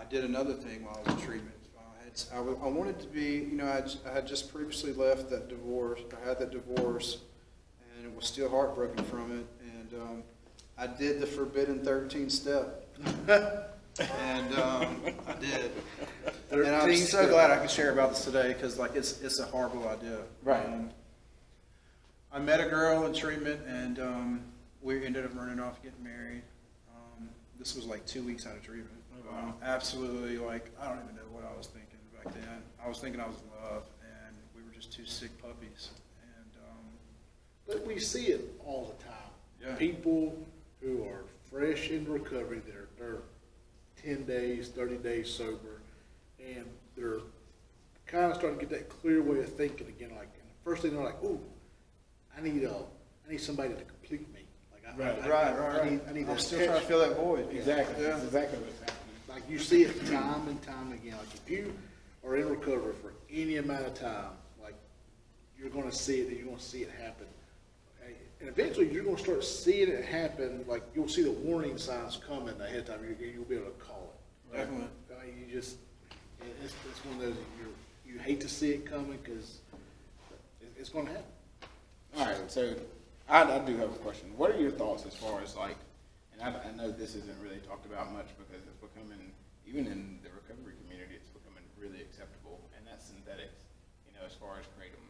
I 0.00 0.04
did 0.04 0.24
another 0.24 0.54
thing 0.54 0.84
while 0.84 0.98
I 1.04 1.12
was 1.12 1.20
in 1.20 1.26
treatment. 1.26 1.54
I, 1.78 2.04
had, 2.04 2.22
I, 2.32 2.38
I 2.38 2.68
wanted 2.68 2.98
to 3.00 3.06
be, 3.06 3.46
you 3.50 3.56
know, 3.56 3.66
I 3.66 4.12
had 4.12 4.26
just 4.26 4.52
previously 4.52 4.92
left 4.94 5.28
that 5.30 5.48
divorce. 5.48 6.00
I 6.24 6.28
had 6.28 6.38
that 6.38 6.50
divorce, 6.50 7.18
and 7.96 8.06
it 8.06 8.16
was 8.16 8.24
still 8.26 8.48
heartbroken 8.48 9.04
from 9.04 9.38
it. 9.38 9.46
And 9.60 10.00
um, 10.00 10.22
I 10.78 10.86
did 10.86 11.20
the 11.20 11.26
forbidden 11.26 11.84
13 11.84 12.30
step. 12.30 12.88
and 13.28 14.54
um, 14.54 14.96
I 15.28 15.34
did. 15.38 15.70
And 16.50 16.66
I'm 16.66 16.96
so 16.96 17.28
glad 17.28 17.50
I 17.50 17.58
could 17.58 17.70
share 17.70 17.92
about 17.92 18.10
this 18.10 18.24
today 18.24 18.54
because, 18.54 18.78
like, 18.78 18.96
it's 18.96 19.20
it's 19.20 19.38
a 19.38 19.44
horrible 19.44 19.86
idea. 19.86 20.18
Right. 20.42 20.64
Um, 20.64 20.90
I 22.32 22.38
met 22.38 22.60
a 22.60 22.66
girl 22.66 23.04
in 23.04 23.12
treatment, 23.12 23.60
and 23.66 23.98
um, 23.98 24.40
we 24.80 25.04
ended 25.04 25.26
up 25.26 25.36
running 25.36 25.60
off, 25.60 25.82
getting 25.82 26.02
married. 26.02 26.42
Um, 26.94 27.28
this 27.58 27.76
was 27.76 27.84
like 27.84 28.06
two 28.06 28.22
weeks 28.22 28.46
out 28.46 28.56
of 28.56 28.62
treatment. 28.62 28.99
Wow. 29.30 29.38
Um, 29.48 29.54
absolutely, 29.62 30.38
like 30.38 30.70
I 30.80 30.88
don't 30.88 30.98
even 31.04 31.16
know 31.16 31.28
what 31.32 31.44
I 31.44 31.56
was 31.56 31.66
thinking 31.66 31.98
back 32.14 32.32
then. 32.34 32.62
I 32.84 32.88
was 32.88 32.98
thinking 32.98 33.20
I 33.20 33.26
was 33.26 33.36
in 33.36 33.64
love, 33.70 33.84
and 34.02 34.34
we 34.56 34.62
were 34.62 34.74
just 34.74 34.92
two 34.92 35.04
sick 35.06 35.30
puppies. 35.40 35.90
And 36.22 36.52
um, 36.68 36.84
But 37.66 37.86
we 37.86 37.98
see 37.98 38.26
it 38.26 38.50
all 38.64 38.94
the 38.96 39.04
time. 39.04 39.14
Yeah. 39.62 39.74
People 39.76 40.36
who 40.80 41.04
are 41.04 41.24
fresh 41.50 41.90
in 41.90 42.10
recovery, 42.10 42.60
that 42.66 42.74
are, 42.74 42.88
they're 42.98 43.22
ten 44.02 44.24
days, 44.24 44.68
thirty 44.68 44.96
days 44.96 45.28
sober, 45.32 45.80
and 46.38 46.64
they're 46.96 47.20
kind 48.06 48.30
of 48.32 48.36
starting 48.36 48.58
to 48.58 48.66
get 48.66 48.70
that 48.76 48.88
clear 48.88 49.22
way 49.22 49.40
of 49.40 49.52
thinking 49.54 49.88
again. 49.88 50.10
Like, 50.10 50.30
and 50.40 50.48
the 50.48 50.64
first 50.64 50.82
thing 50.82 50.94
they're 50.94 51.04
like, 51.04 51.22
"Ooh, 51.22 51.40
I 52.36 52.40
need 52.40 52.64
a, 52.64 52.74
I 52.74 53.30
need 53.30 53.40
somebody 53.40 53.74
to 53.74 53.82
complete 53.82 54.32
me." 54.32 54.40
Like, 54.72 54.82
I, 54.86 54.96
Right. 54.96 55.22
I, 55.24 55.28
right, 55.28 55.46
I, 55.46 55.58
right, 55.58 55.60
I 55.60 55.78
right. 55.78 55.92
need, 55.92 56.00
I 56.08 56.12
need 56.12 56.28
I'm 56.28 56.38
still 56.38 56.64
trying 56.64 56.80
to 56.80 56.86
fill 56.86 57.00
that 57.00 57.16
void. 57.16 57.48
Exactly. 57.52 58.02
Yeah. 58.02 58.10
That's 58.12 58.24
exactly 58.24 58.58
what's 58.58 58.78
happening. 58.80 58.96
Like 59.30 59.48
you 59.48 59.58
see 59.58 59.84
it 59.84 60.06
time 60.06 60.48
and 60.48 60.60
time 60.62 60.92
again. 60.92 61.16
Like 61.16 61.34
if 61.34 61.48
you 61.48 61.72
are 62.26 62.36
in 62.36 62.48
recovery 62.48 62.94
for 63.00 63.12
any 63.32 63.56
amount 63.56 63.86
of 63.86 63.94
time, 63.94 64.32
like 64.62 64.74
you're 65.58 65.70
going 65.70 65.88
to 65.88 65.96
see 65.96 66.20
it, 66.20 66.28
and 66.28 66.36
you're 66.36 66.46
going 66.46 66.58
to 66.58 66.62
see 66.62 66.82
it 66.82 66.90
happen. 66.90 67.26
And 68.40 68.48
eventually, 68.48 68.90
you're 68.90 69.04
going 69.04 69.16
to 69.16 69.22
start 69.22 69.44
seeing 69.44 69.90
it 69.90 70.02
happen. 70.04 70.64
Like 70.66 70.82
you'll 70.94 71.08
see 71.08 71.22
the 71.22 71.30
warning 71.30 71.76
signs 71.78 72.18
coming 72.26 72.58
ahead 72.60 72.80
of 72.80 72.86
time. 72.86 73.00
You, 73.04 73.26
you'll 73.26 73.44
be 73.44 73.56
able 73.56 73.66
to 73.66 73.72
call 73.72 74.12
it. 74.52 74.56
Definitely. 74.56 74.86
I 75.20 75.26
mean, 75.26 75.44
you 75.46 75.54
just 75.54 75.76
it's, 76.64 76.74
it's 76.90 77.04
one 77.04 77.16
of 77.16 77.20
those 77.20 77.36
you 77.58 78.12
you 78.14 78.18
hate 78.18 78.40
to 78.40 78.48
see 78.48 78.70
it 78.70 78.86
coming 78.86 79.18
because 79.22 79.58
it's 80.76 80.88
going 80.88 81.06
to 81.06 81.12
happen. 81.12 81.32
All 82.16 82.26
right, 82.26 82.50
so 82.50 82.74
I, 83.28 83.42
I 83.42 83.58
do 83.60 83.76
have 83.76 83.90
a 83.90 83.98
question. 83.98 84.32
What 84.36 84.50
are 84.50 84.58
your 84.58 84.72
thoughts 84.72 85.06
as 85.06 85.14
far 85.14 85.40
as 85.42 85.54
like, 85.56 85.76
and 86.42 86.56
I, 86.56 86.68
I 86.68 86.72
know 86.76 86.90
this 86.90 87.14
isn't 87.14 87.38
really 87.42 87.58
talked 87.66 87.86
about 87.86 88.12
much 88.12 88.28
because 88.38 88.62
it's 88.66 88.80
becoming, 88.80 89.32
even 89.66 89.86
in 89.86 90.18
the 90.22 90.30
recovery 90.30 90.74
community, 90.84 91.14
it's 91.16 91.30
becoming 91.30 91.64
really 91.78 92.00
acceptable, 92.00 92.60
and 92.76 92.86
that's 92.86 93.06
synthetics, 93.06 93.68
you 94.06 94.12
know, 94.14 94.24
as 94.26 94.34
far 94.34 94.58
as 94.58 94.66
kratom. 94.76 95.04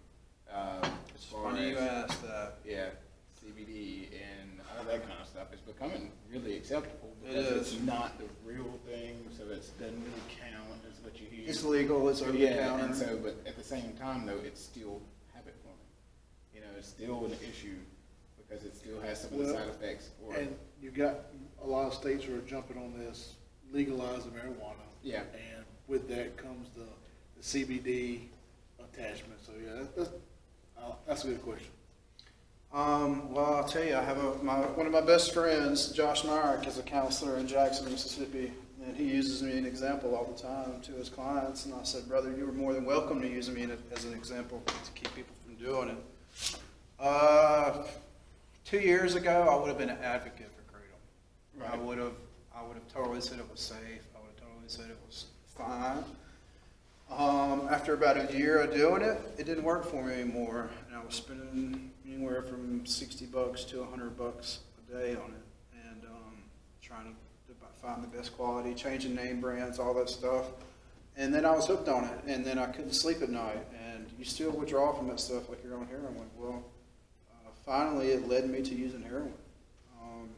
Uh, 0.51 0.83
as 0.85 1.15
It's 1.15 1.25
far 1.27 1.53
funny 1.53 1.71
you 1.71 1.77
as, 1.79 2.11
asked 2.11 2.23
that. 2.23 2.59
yeah, 2.67 2.91
CBD 3.39 4.09
and 4.13 4.61
all 4.77 4.85
that 4.85 5.07
kind 5.07 5.21
of 5.21 5.27
stuff 5.27 5.53
is 5.55 5.61
becoming 5.61 6.11
really 6.31 6.57
acceptable 6.57 7.15
It 7.25 7.29
because 7.29 7.47
is. 7.47 7.73
it's 7.75 7.83
not 7.83 8.19
the 8.19 8.27
real 8.45 8.79
thing, 8.87 9.25
so 9.37 9.45
it 9.45 9.63
doesn't 9.79 10.03
really 10.03 10.25
count 10.29 10.81
as 10.91 11.01
what 11.03 11.19
you 11.21 11.27
hear. 11.31 11.49
It's 11.49 11.65
legal. 11.65 12.09
It's 12.09 12.21
over 12.23 12.33
the 12.33 12.39
Yeah, 12.39 12.67
counter. 12.69 12.85
and 12.87 12.95
so, 12.95 13.19
but 13.23 13.37
at 13.47 13.57
the 13.57 13.65
same 13.65 13.93
time, 13.95 14.27
though, 14.27 14.41
it's 14.45 14.61
still 14.61 15.01
habit 15.33 15.55
forming. 15.63 15.79
You 16.55 16.61
know, 16.61 16.67
it's 16.77 16.89
still 16.89 17.25
an 17.25 17.33
issue 17.49 17.79
because 18.51 18.65
it 18.65 18.77
still 18.77 19.01
has 19.01 19.21
some 19.23 19.33
of 19.33 19.39
the 19.39 19.45
Well, 19.45 19.55
side 19.55 19.69
effects. 19.69 20.11
Or 20.27 20.35
And 20.35 20.55
you 20.83 20.91
got 20.91 21.17
a 21.63 21.67
lot 21.67 21.87
of 21.87 21.95
states 21.95 22.25
who 22.25 22.37
are 22.37 22.41
jumping 22.43 22.77
on 22.79 22.99
this, 22.99 23.35
legalizing 23.73 24.33
marijuana. 24.33 24.75
Yeah. 25.03 25.21
And 25.33 25.65
with 25.87 26.09
that 26.09 26.37
comes 26.37 26.69
the, 26.77 26.85
the 27.37 27.43
CBD 27.43 28.23
attachment. 28.81 29.41
So 29.45 29.53
yeah, 29.65 29.75
that- 29.75 29.97
that's, 29.97 30.11
uh, 30.79 30.93
that's 31.07 31.25
a 31.25 31.29
good 31.29 31.43
question. 31.43 31.69
Um, 32.73 33.33
well, 33.33 33.55
I'll 33.57 33.65
tell 33.65 33.83
you, 33.85 33.97
I 33.97 34.03
have 34.03 34.19
a, 34.19 34.37
my, 34.45 34.61
one 34.61 34.87
of 34.87 34.93
my 34.93 35.01
best 35.01 35.35
friends, 35.35 35.91
Josh 35.91 36.25
Myrick, 36.25 36.67
is 36.69 36.79
a 36.79 36.83
counselor 36.85 37.37
in 37.37 37.49
Jackson, 37.49 37.91
Mississippi, 37.91 38.53
and 38.87 38.97
he 38.97 39.05
uses 39.07 39.43
me 39.43 39.59
an 39.59 39.67
example 39.67 40.15
all 40.15 40.25
the 40.33 40.41
time 40.41 40.81
to 40.83 40.93
his 40.93 41.09
clients. 41.09 41.65
And 41.67 41.75
I 41.75 41.83
said, 41.83 42.07
brother, 42.09 42.33
you 42.37 42.47
were 42.47 42.53
more 42.53 42.73
than 42.73 42.85
welcome 42.85 43.21
to 43.23 43.29
use 43.29 43.51
me 43.51 43.63
in- 43.63 43.77
as 43.93 44.05
an 44.05 44.15
example 44.15 44.63
to 44.67 44.91
keep 44.93 45.13
people 45.17 45.35
from 45.45 45.57
doing 45.57 45.89
it. 45.89 46.57
Uh, 47.01 47.83
two 48.71 48.79
years 48.79 49.17
ago, 49.17 49.49
I 49.51 49.57
would 49.57 49.67
have 49.67 49.79
been 49.79 49.91
an 49.91 49.99
advocate 50.01 50.49
for 50.55 50.63
kratom. 50.73 51.73
I 51.73 51.77
would 51.77 51.99
have, 51.99 52.13
I 52.55 52.63
would 52.63 52.75
have 52.75 52.87
totally 52.87 53.21
said 53.21 53.41
it 53.41 53.51
was 53.51 53.61
safe. 53.61 53.77
I 54.15 54.21
would 54.21 54.31
have 54.39 54.49
totally 54.49 54.69
said 54.69 54.89
it 54.89 54.99
was 55.05 55.27
fine. 55.57 56.05
Um, 57.11 57.67
after 57.69 57.95
about 57.95 58.17
a 58.17 58.37
year 58.37 58.61
of 58.61 58.73
doing 58.73 59.03
it, 59.03 59.19
it 59.37 59.45
didn't 59.45 59.65
work 59.65 59.85
for 59.85 60.05
me 60.05 60.13
anymore, 60.13 60.71
and 60.87 60.97
I 60.97 61.05
was 61.05 61.17
spending 61.17 61.91
anywhere 62.07 62.43
from 62.43 62.87
sixty 62.87 63.27
bucks 63.27 63.65
to 63.65 63.83
hundred 63.83 64.17
bucks 64.17 64.61
a 64.89 64.93
day 64.93 65.11
on 65.17 65.33
it, 65.33 65.83
and 65.89 66.05
um, 66.05 66.37
trying 66.81 67.07
to 67.07 67.55
find 67.83 68.05
the 68.05 68.17
best 68.17 68.37
quality, 68.37 68.73
changing 68.75 69.17
name 69.17 69.41
brands, 69.41 69.81
all 69.81 69.95
that 69.95 70.09
stuff. 70.09 70.45
And 71.17 71.35
then 71.35 71.45
I 71.45 71.51
was 71.51 71.67
hooked 71.67 71.89
on 71.89 72.05
it, 72.05 72.21
and 72.29 72.45
then 72.45 72.57
I 72.57 72.67
couldn't 72.67 72.93
sleep 72.93 73.21
at 73.21 73.31
night, 73.31 73.67
and 73.93 74.07
you 74.17 74.25
still 74.25 74.53
withdraw 74.53 74.93
from 74.93 75.09
that 75.09 75.19
stuff 75.19 75.49
like 75.49 75.65
you're 75.65 75.77
on 75.77 75.89
heroin. 75.89 76.31
Well, 76.37 76.63
finally, 77.65 78.09
it 78.09 78.29
led 78.29 78.49
me 78.49 78.63
to 78.63 78.75
using 78.75 79.03
heroin. 79.03 79.33
Um, 80.03 80.31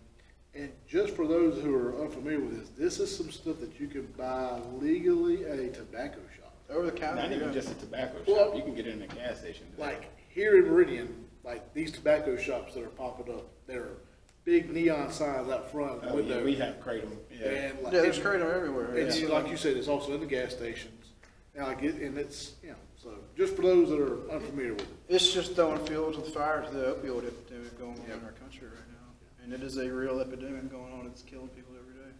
And 0.55 0.71
just 0.87 1.15
for 1.17 1.27
those 1.27 1.63
who 1.63 1.75
are 1.75 2.01
unfamiliar 2.03 2.41
with 2.41 2.59
this, 2.59 2.69
this 2.71 3.01
is 3.01 3.17
some 3.17 3.31
stuff 3.31 3.61
that 3.61 3.79
you 3.81 3.89
can 3.89 4.07
buy 4.19 4.61
legally 4.81 5.45
at 5.47 5.59
a 5.59 5.69
tobacco 5.71 6.21
shop. 6.37 6.55
Over 6.71 6.87
the 6.87 6.93
counter. 6.93 7.23
Not 7.23 7.33
even 7.33 7.49
yeah. 7.49 7.55
just 7.55 7.71
a 7.71 7.75
tobacco 7.75 8.19
Well- 8.27 8.47
shop, 8.51 8.57
you 8.57 8.63
can 8.63 8.75
get 8.75 8.87
it 8.87 8.95
in 8.95 9.03
a 9.03 9.07
gas 9.07 9.39
station. 9.39 9.67
Like 9.79 10.11
here 10.29 10.57
in 10.59 10.71
Meridian, 10.71 11.29
like 11.45 11.73
these 11.75 11.91
tobacco 11.93 12.37
shops 12.37 12.75
that 12.75 12.83
are 12.85 12.89
popping 12.89 13.33
up, 13.35 13.47
there 13.67 13.83
are 13.83 13.97
big 14.45 14.73
neon 14.73 15.11
signs 15.13 15.49
out 15.51 15.71
front 15.71 15.91
of 15.93 16.03
the 16.03 16.09
Oh, 16.11 16.19
yeah, 16.19 16.43
we 16.43 16.55
have 16.57 16.81
Kratom, 16.81 17.17
yeah. 17.31 17.47
And 17.49 17.83
like, 17.83 17.93
Yeah, 17.93 18.01
there's 18.03 18.17
and- 18.19 18.27
kratom 18.27 18.55
everywhere. 18.55 18.95
And 18.97 19.15
yeah. 19.15 19.29
like 19.29 19.49
you 19.49 19.57
said, 19.57 19.77
it's 19.77 19.89
also 19.89 20.15
in 20.15 20.21
the 20.21 20.27
gas 20.27 20.53
stations. 20.53 21.11
And 21.55 21.67
like 21.67 21.83
it, 21.83 21.95
and 21.97 22.17
it's, 22.19 22.53
you 22.63 22.71
know, 22.71 22.77
so 23.03 23.11
just 23.37 23.57
for 23.57 23.63
those 23.63 23.89
that 23.91 23.99
are 24.01 24.31
unfamiliar 24.31 24.75
with 24.75 24.83
it. 24.83 24.89
It's 25.09 25.33
just 25.33 25.55
throwing 25.55 25.85
fuel 25.87 26.13
to 26.13 26.21
the 26.21 26.31
fire 26.31 26.63
to 26.63 26.71
the 26.71 26.85
opioid 26.95 27.27
epidemic 27.27 27.79
going 27.79 27.99
on 27.99 28.07
Yep. 28.09 28.19
in 28.19 28.25
our 28.25 28.33
country 28.33 28.69
right 28.69 28.89
now. 28.89 29.43
And 29.45 29.53
it 29.53 29.63
is 29.63 29.77
a 29.79 29.91
real 29.93 30.21
epidemic 30.21 30.71
going 30.71 30.93
on. 30.93 31.07
It's 31.07 31.23
killing 31.23 31.49
people 31.49 31.75
every 31.79 31.95
day. 31.95 32.11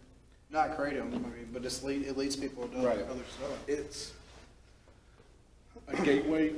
Not 0.51 0.77
kratom, 0.77 1.13
I 1.13 1.29
mean, 1.29 1.49
but 1.53 1.63
it's 1.65 1.83
lead, 1.83 2.03
it 2.05 2.17
leads 2.17 2.35
people 2.35 2.67
to 2.67 2.77
Right. 2.77 2.99
other 2.99 3.23
stuff. 3.37 3.57
It's 3.67 4.11
a 5.87 6.01
gateway, 6.03 6.53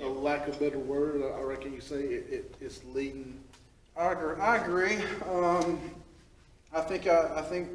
a 0.00 0.06
lack 0.06 0.46
of 0.48 0.58
better 0.60 0.78
word, 0.78 1.22
I 1.22 1.40
reckon 1.42 1.72
you 1.72 1.80
say, 1.80 2.02
it, 2.02 2.26
it, 2.32 2.54
it's 2.60 2.82
leading. 2.84 3.40
I 3.96 4.12
agree, 4.12 4.40
I 4.40 4.56
agree. 4.58 4.96
Um, 5.28 5.80
I 6.72 6.80
think, 6.82 7.06
I, 7.06 7.32
I 7.36 7.42
think, 7.42 7.68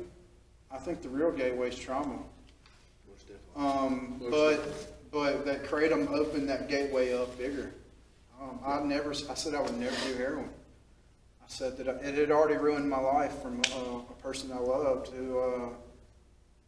I 0.72 0.78
think 0.78 1.02
the 1.02 1.10
real 1.10 1.32
gateway 1.32 1.70
is 1.70 1.76
trauma. 1.78 2.20
most 3.10 3.28
definitely. 3.28 3.56
Um, 3.88 4.18
Most 4.20 4.32
but, 4.32 5.01
but 5.12 5.46
that 5.46 5.64
kratom 5.64 6.10
opened 6.12 6.50
that 6.50 6.70
gateway 6.70 7.14
up 7.14 7.38
bigger. 7.38 7.74
Um, 8.42 8.60
I 8.66 8.80
never, 8.82 9.12
I 9.12 9.34
said 9.36 9.54
I 9.54 9.62
would 9.62 9.78
never 9.78 9.96
do 10.08 10.16
heroin. 10.16 10.50
I 11.44 11.48
said 11.48 11.78
that 11.78 11.88
I- 11.90 12.00
it 12.08 12.16
had 12.16 12.32
already 12.32 12.58
ruined 12.58 12.90
my 12.90 13.00
life 13.00 13.42
from 13.42 13.62
uh, 13.74 14.00
a 14.10 14.16
person 14.22 14.52
I 14.52 14.58
loved 14.60 15.10
who, 15.10 15.38
uh, 15.40 15.70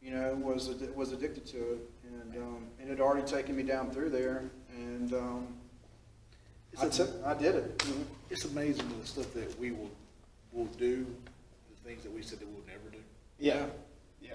you 0.02 0.12
know, 0.12 0.36
was 0.36 0.68
was 0.96 1.12
addicted 1.14 1.46
to 1.48 1.58
it, 1.58 1.90
and 2.06 2.36
um, 2.44 2.68
it 2.80 2.88
had 2.90 3.00
already 3.00 3.26
taken 3.26 3.56
me 3.56 3.64
down 3.64 3.90
through 3.92 4.10
there, 4.10 4.44
and 4.76 5.14
um, 5.14 5.48
I 6.80 6.86
It's 6.88 7.00
a- 7.00 7.06
took, 7.08 7.26
I 7.26 7.34
did 7.36 7.56
it. 7.56 7.84
you 7.88 7.94
know. 7.94 8.06
It's 8.30 8.46
amazing 8.46 8.86
the 9.00 9.08
stuff 9.08 9.32
that 9.34 9.58
we 9.60 9.72
will, 9.72 9.90
will 10.52 10.66
do, 10.78 11.06
the 11.70 11.88
things 11.90 12.04
that 12.04 12.12
we 12.12 12.22
said 12.22 12.40
that 12.40 12.48
we'll 12.50 12.66
never 12.68 12.90
do. 12.92 12.98
Yeah, 13.40 13.68
yeah. 14.22 14.34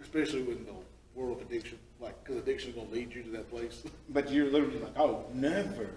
Especially 0.00 0.40
in 0.42 0.64
the 0.64 0.72
world 1.14 1.40
of 1.40 1.46
addiction, 1.46 1.78
like, 2.00 2.22
cause 2.24 2.36
addiction's 2.36 2.74
gonna 2.76 2.88
lead 2.90 3.12
you 3.14 3.22
to 3.22 3.30
that 3.30 3.50
place. 3.50 3.82
But 4.10 4.30
you're 4.30 4.50
literally 4.50 4.78
like, 4.78 4.98
oh, 4.98 5.24
never. 5.34 5.88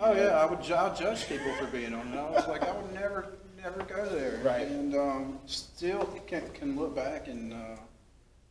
Oh 0.00 0.12
yeah, 0.14 0.30
I 0.40 0.46
would 0.46 0.62
ju- 0.62 0.74
I 0.74 0.92
judge 0.94 1.28
people 1.28 1.52
for 1.54 1.66
being 1.66 1.94
on 1.94 2.08
it. 2.12 2.16
I 2.16 2.30
was 2.30 2.48
like, 2.48 2.62
I 2.62 2.72
would 2.76 2.92
never, 2.92 3.34
never 3.62 3.82
go 3.84 4.04
there. 4.08 4.40
Right. 4.44 4.66
And 4.66 4.94
um, 4.96 5.38
still 5.46 6.04
can 6.26 6.42
can 6.54 6.76
look 6.76 6.94
back 6.96 7.28
and 7.28 7.52
uh, 7.52 7.76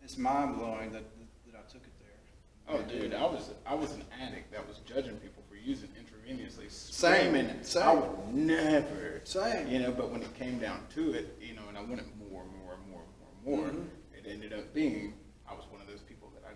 it's 0.04 0.18
mind 0.18 0.58
blowing 0.58 0.92
that 0.94 1.04
that 1.48 1.56
I 1.58 1.72
took 1.72 1.82
it 1.84 1.92
there. 2.00 2.74
Oh, 2.78 2.82
dude, 2.84 3.14
I 3.14 3.24
was, 3.26 3.50
I 3.66 3.76
was 3.76 3.92
an 3.94 4.04
addict 4.22 4.52
that 4.54 4.66
was 4.66 4.78
judging 4.86 5.18
people 5.18 5.44
for 5.50 5.56
using 5.58 5.90
intravenously, 5.90 6.72
Same, 6.72 7.32
screaming. 7.34 7.50
I 7.84 7.94
would 7.96 8.34
never. 8.34 9.20
Same. 9.26 9.68
You 9.68 9.80
know, 9.80 9.92
but 9.92 10.10
when 10.10 10.22
it 10.22 10.34
came 10.36 10.58
down 10.58 10.80
to 10.96 11.12
it, 11.14 11.38
you 11.42 11.54
know, 11.54 11.64
and 11.68 11.78
I 11.78 11.82
wanted 11.82 12.06
more 12.32 12.44
and 12.44 12.52
more 12.64 12.76
and 12.76 12.90
more 12.92 13.02
and 13.02 13.46
more 13.46 13.66
and 13.66 13.76
more, 13.76 13.84
Mhm. 13.84 13.88
it 14.18 14.26
ended 14.32 14.54
up 14.54 14.74
being, 14.74 15.16
I 15.50 15.54
was 15.54 15.66
one 15.70 15.82
of 15.82 15.88
those 15.88 16.02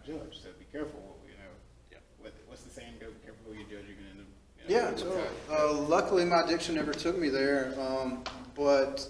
people 0.05 0.19
that 0.19 0.25
I 0.25 0.29
judged, 0.29 0.43
so 0.43 0.49
be 0.59 0.65
careful, 0.71 0.99
you 1.25 1.33
know. 1.33 1.51
Yeah. 1.91 1.97
What, 2.19 2.33
what's 2.47 2.63
the 2.63 2.69
saying, 2.69 2.93
go 2.99 3.07
be 3.07 3.13
careful 3.25 3.43
who 3.51 3.53
you 3.57 3.63
judge, 3.65 3.85
you're 3.87 3.95
gonna 3.97 4.11
end 4.11 4.19
up. 4.21 4.69
you 4.69 4.75
know, 4.75 4.81
Yeah, 4.81 4.89
with 4.91 4.99
totally. 5.01 5.21
that. 5.49 5.59
Uh, 5.59 5.73
luckily, 5.73 6.25
my 6.25 6.41
addiction 6.43 6.75
never 6.75 6.93
took 6.93 7.17
me 7.17 7.29
there, 7.29 7.73
um, 7.79 8.23
but 8.55 9.07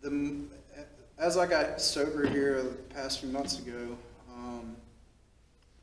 the 0.00 0.08
m- 0.08 0.50
as 1.18 1.36
I 1.36 1.46
got 1.46 1.80
sober 1.80 2.26
here 2.28 2.62
the 2.62 2.70
past 2.94 3.20
few 3.20 3.28
months 3.30 3.58
ago, 3.58 3.96
um, 4.32 4.76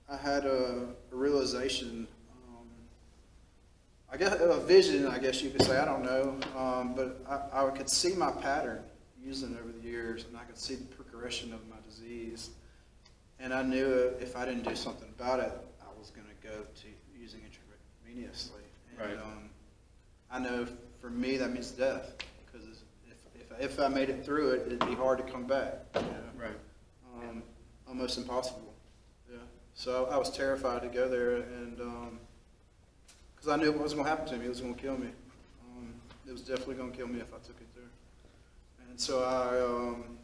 I 0.10 0.15
had 0.15 0.46
a, 0.46 0.88
a 1.12 1.15
realization. 1.15 2.08
Um, 2.48 2.68
I 4.12 4.15
guess 4.18 4.34
a 4.39 4.60
vision, 4.62 5.08
I 5.08 5.18
guess 5.20 5.41
you 5.41 5.50
could 5.50 5.63
say. 5.63 5.78
I 5.78 5.84
don't 5.86 6.04
know, 6.04 6.38
um, 6.58 6.94
but 6.96 7.22
I, 7.30 7.65
I 7.65 7.70
could 7.72 7.89
see 7.89 8.13
my 8.13 8.32
pattern 8.32 8.82
using 9.22 9.58
over 9.58 9.72
the 9.72 9.86
years, 9.86 10.24
and 10.26 10.38
I 10.38 10.44
could 10.44 10.58
see 10.58 10.76
the 10.76 10.86
progression 10.86 11.52
of 11.52 11.60
my 11.68 11.76
disease. 11.89 12.52
And 13.39 13.54
I 13.54 13.62
knew 13.63 14.13
if 14.19 14.36
I 14.36 14.45
didn't 14.45 14.67
do 14.67 14.76
something 14.76 15.08
about 15.17 15.39
it, 15.39 15.52
I 15.82 16.00
was 16.00 16.10
going 16.12 16.28
to 16.28 16.48
go 16.48 16.63
to 16.63 16.88
using 17.19 17.41
intravenously. 17.41 18.52
And, 18.91 19.00
Right. 19.00 19.17
um, 19.17 19.50
I 20.32 20.39
know 20.39 20.67
for 21.02 21.10
me 21.10 21.38
that 21.38 21.52
means 21.52 21.71
death 21.71 22.13
because 22.45 22.67
if, 23.10 23.17
if, 23.60 23.71
if 23.71 23.80
I 23.80 23.88
made 23.89 24.10
it 24.10 24.26
through 24.26 24.52
it, 24.52 24.67
it'd 24.67 24.88
be 24.88 24.95
hard 24.95 25.17
to 25.17 25.24
come 25.32 25.45
back. 25.45 25.80
You 25.95 26.02
know? 26.02 26.08
Right. 26.38 26.58
um, 27.30 27.43
almost 27.88 28.17
impossible. 28.17 28.74
Yeah. 29.32 29.38
So 29.74 30.08
I 30.08 30.17
was 30.17 30.30
terrified 30.30 30.82
to 30.84 30.88
go 30.88 31.08
there, 31.10 31.36
and 31.38 31.78
because 33.36 33.50
I 33.50 33.58
knew 33.58 33.71
what 33.71 33.84
was 33.84 33.93
going 33.93 34.06
to 34.06 34.10
happen 34.10 34.26
to 34.28 34.38
me, 34.38 34.45
it 34.45 34.50
was 34.50 34.62
going 34.62 34.74
to 34.76 34.82
kill 34.82 34.98
me. 34.98 35.08
Um, 35.78 35.93
it 36.28 36.32
was 36.32 36.41
definitely 36.41 36.76
going 36.76 36.91
to 36.91 36.98
kill 36.98 37.08
me 37.08 37.19
if 37.19 37.34
I 37.34 37.38
took 37.38 37.60
it 37.62 37.67
there. 37.76 37.84
And 38.89 39.00
so 39.00 39.24
I, 39.24 39.60
um, 39.62 40.14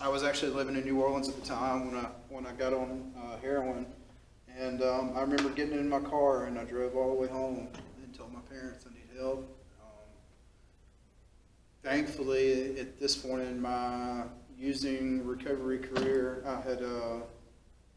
I 0.00 0.08
was 0.08 0.22
actually 0.24 0.50
living 0.52 0.74
in 0.76 0.84
New 0.84 1.00
Orleans 1.00 1.28
at 1.28 1.40
the 1.40 1.46
time 1.46 1.86
when 1.86 1.96
I 2.04 2.08
when 2.28 2.46
I 2.46 2.52
got 2.52 2.72
on 2.72 3.12
uh, 3.16 3.38
heroin, 3.40 3.86
and 4.58 4.82
um, 4.82 5.12
I 5.14 5.20
remember 5.20 5.50
getting 5.50 5.74
in 5.78 5.88
my 5.88 6.00
car 6.00 6.46
and 6.46 6.58
I 6.58 6.64
drove 6.64 6.96
all 6.96 7.14
the 7.14 7.20
way 7.20 7.28
home 7.28 7.68
and 8.02 8.14
told 8.14 8.32
my 8.32 8.40
parents 8.50 8.84
I 8.88 8.92
need 8.92 9.18
help. 9.20 9.38
Um, 9.80 9.88
thankfully, 11.82 12.78
at 12.80 12.98
this 12.98 13.16
point 13.16 13.42
in 13.42 13.60
my 13.60 14.24
using 14.58 15.24
recovery 15.24 15.78
career, 15.78 16.42
I 16.46 16.60
had 16.68 16.82
uh, 16.82 17.20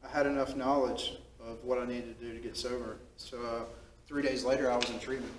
I 0.05 0.09
had 0.09 0.27
enough 0.27 0.55
knowledge 0.55 1.13
of 1.45 1.63
what 1.63 1.79
I 1.79 1.85
needed 1.85 2.19
to 2.19 2.25
do 2.25 2.33
to 2.33 2.39
get 2.39 2.55
sober. 2.55 2.97
So 3.17 3.37
uh, 3.41 3.63
three 4.07 4.21
days 4.21 4.43
later, 4.43 4.71
I 4.71 4.75
was 4.75 4.89
in 4.89 4.99
treatment, 4.99 5.33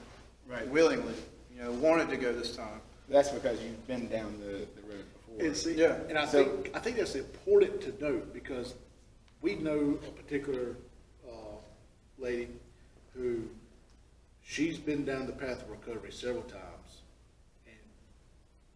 Right. 0.48 0.66
willingly. 0.68 1.14
You 1.54 1.62
know, 1.64 1.72
wanted 1.72 2.08
to 2.10 2.16
go 2.16 2.32
this 2.32 2.56
time. 2.56 2.80
That's 3.08 3.30
because 3.30 3.60
you've 3.62 3.86
been 3.86 4.08
down 4.08 4.38
the, 4.40 4.66
the 4.80 4.82
road. 4.88 5.04
And 5.40 5.56
see, 5.56 5.74
Yeah. 5.74 6.00
and 6.08 6.18
I 6.18 6.26
So- 6.26 6.44
think, 6.44 6.76
I 6.76 6.80
think 6.80 6.96
that's 6.96 7.14
important 7.14 7.80
to 7.82 7.92
note, 8.02 8.32
because 8.32 8.74
we 9.40 9.54
know 9.56 9.98
a 10.06 10.10
particular, 10.12 10.76
uh, 11.26 11.56
lady 12.18 12.48
who, 13.14 13.48
she's 14.42 14.78
been 14.78 15.04
down 15.04 15.26
the 15.26 15.32
path 15.32 15.62
of 15.62 15.70
recovery 15.70 16.10
several 16.12 16.42
times, 16.44 17.02
and 17.66 17.76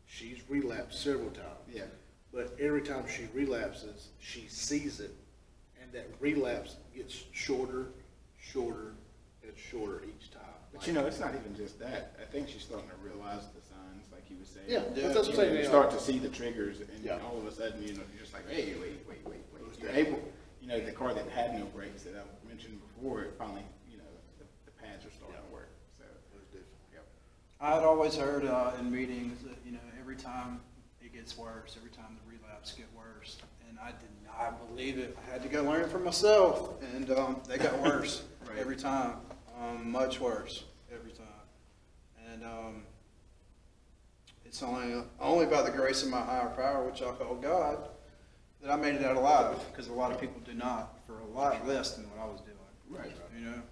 she's 0.07 0.48
relapsed 0.48 1.03
several 1.03 1.31
times. 1.31 1.68
Yeah. 1.68 1.87
But 2.33 2.59
every 2.61 2.83
time 2.83 3.07
she 3.09 3.27
relapses, 3.35 4.09
she 4.18 4.46
sees 4.48 5.01
it, 5.01 5.14
and 5.81 5.92
that 5.92 6.07
relapse 6.20 6.77
gets 6.94 7.25
shorter, 7.33 7.88
shorter, 8.38 8.94
and 9.42 9.59
shorter 9.59 10.05
each 10.05 10.31
time. 10.31 10.40
But 10.72 10.87
you 10.87 10.92
know, 10.92 11.07
it's 11.07 11.18
not 11.20 11.35
even 11.35 11.55
just 11.57 11.79
that. 11.81 12.14
I 12.20 12.25
think 12.25 12.48
she's 12.48 12.62
starting 12.62 12.88
to 12.88 12.96
realize 12.96 13.42
the 13.55 13.61
signs, 14.44 14.68
like 14.68 14.68
you 14.68 14.74
were 14.76 14.85
saying. 14.85 14.94
Yeah, 14.96 15.02
Yeah. 15.02 15.09
that's 15.12 15.16
what 15.18 15.24
I'm 15.26 15.31
You, 15.31 15.37
saying. 15.37 15.52
you 15.55 15.61
you 15.61 15.66
start 15.66 15.90
to 15.90 16.00
see 16.00 16.18
the 16.18 16.28
triggers, 16.28 16.81
and 16.81 17.05
Yeah. 17.05 17.18
all 17.24 17.38
of 17.38 17.46
a 17.46 17.52
sudden, 17.52 17.83
you 17.83 17.94
know, 17.94 18.02
you're 18.12 18.20
just 18.22 18.33
like, 18.35 18.48
hey, 18.48 18.74
wait, 18.81 19.00
wait, 19.09 19.20
wait, 19.26 19.40
wait. 19.52 19.78
You're 19.81 19.90
able, 19.90 20.20
you 20.61 20.68
know, 20.68 20.78
the 20.81 20.92
car 20.92 21.12
that 21.14 21.28
had 21.31 21.59
no 21.59 21.64
brakes 21.66 22.05
that 22.05 22.14
I 22.14 22.22
mentioned 22.48 22.81
before, 22.94 23.22
it 23.22 23.35
finally, 23.37 23.64
you 23.90 23.98
know, 23.98 24.05
the, 24.38 24.44
the 24.66 24.70
pads 24.70 25.05
are 25.05 25.11
starting 25.11 25.37
to 25.37 25.52
work. 25.52 25.70
So, 25.98 26.05
it 26.05 26.38
was 26.38 26.46
difficult. 26.48 26.78
yep. 26.92 27.05
I 27.61 27.74
had 27.74 27.83
always 27.83 28.14
heard 28.14 28.44
uh, 28.44 28.72
in 28.78 28.90
meetings 28.90 29.42
that, 29.42 29.57
you 29.66 29.72
know, 29.72 29.81
every 29.98 30.14
time 30.14 30.61
it 31.00 31.12
gets 31.12 31.37
worse, 31.37 31.76
every 31.76 31.90
time 31.90 32.16
the 32.22 32.31
relapse 32.31 32.72
get 32.72 32.87
worse. 32.96 33.38
And 33.68 33.76
I 33.81 33.90
did 33.90 34.11
not 34.24 34.68
believe 34.68 34.98
it. 34.98 35.16
I 35.26 35.33
had 35.33 35.42
to 35.42 35.48
go 35.48 35.64
learn 35.64 35.81
it 35.81 35.90
for 35.90 35.98
myself. 35.98 36.81
And 36.94 37.11
um, 37.11 37.40
they 37.48 37.59
got 37.59 37.76
worse 37.81 38.22
Right. 38.48 38.59
every 38.59 38.76
time, 38.76 39.16
um, 39.61 39.90
much 39.90 40.20
worse 40.20 40.62
every 40.94 41.11
time. 41.12 41.26
And 42.31 42.44
um, 42.44 42.83
it's 44.52 44.62
only, 44.62 45.02
only 45.18 45.46
by 45.46 45.62
the 45.62 45.70
grace 45.70 46.02
of 46.02 46.10
my 46.10 46.20
higher 46.20 46.50
power, 46.50 46.84
which 46.84 47.00
I 47.00 47.10
call 47.12 47.36
God, 47.36 47.88
that 48.60 48.70
I 48.70 48.76
made 48.76 48.96
it 48.96 49.02
out 49.02 49.16
alive. 49.16 49.58
Because 49.70 49.88
a 49.88 49.94
lot 49.94 50.12
of 50.12 50.20
people 50.20 50.42
do 50.44 50.52
not 50.52 51.00
for 51.06 51.20
a 51.20 51.26
lot 51.34 51.66
less 51.66 51.92
than 51.92 52.04
what 52.10 52.20
I 52.20 52.26
was 52.26 52.42
doing. 52.42 52.58
Right. 52.90 53.16
You 53.34 53.46
know? 53.46 53.62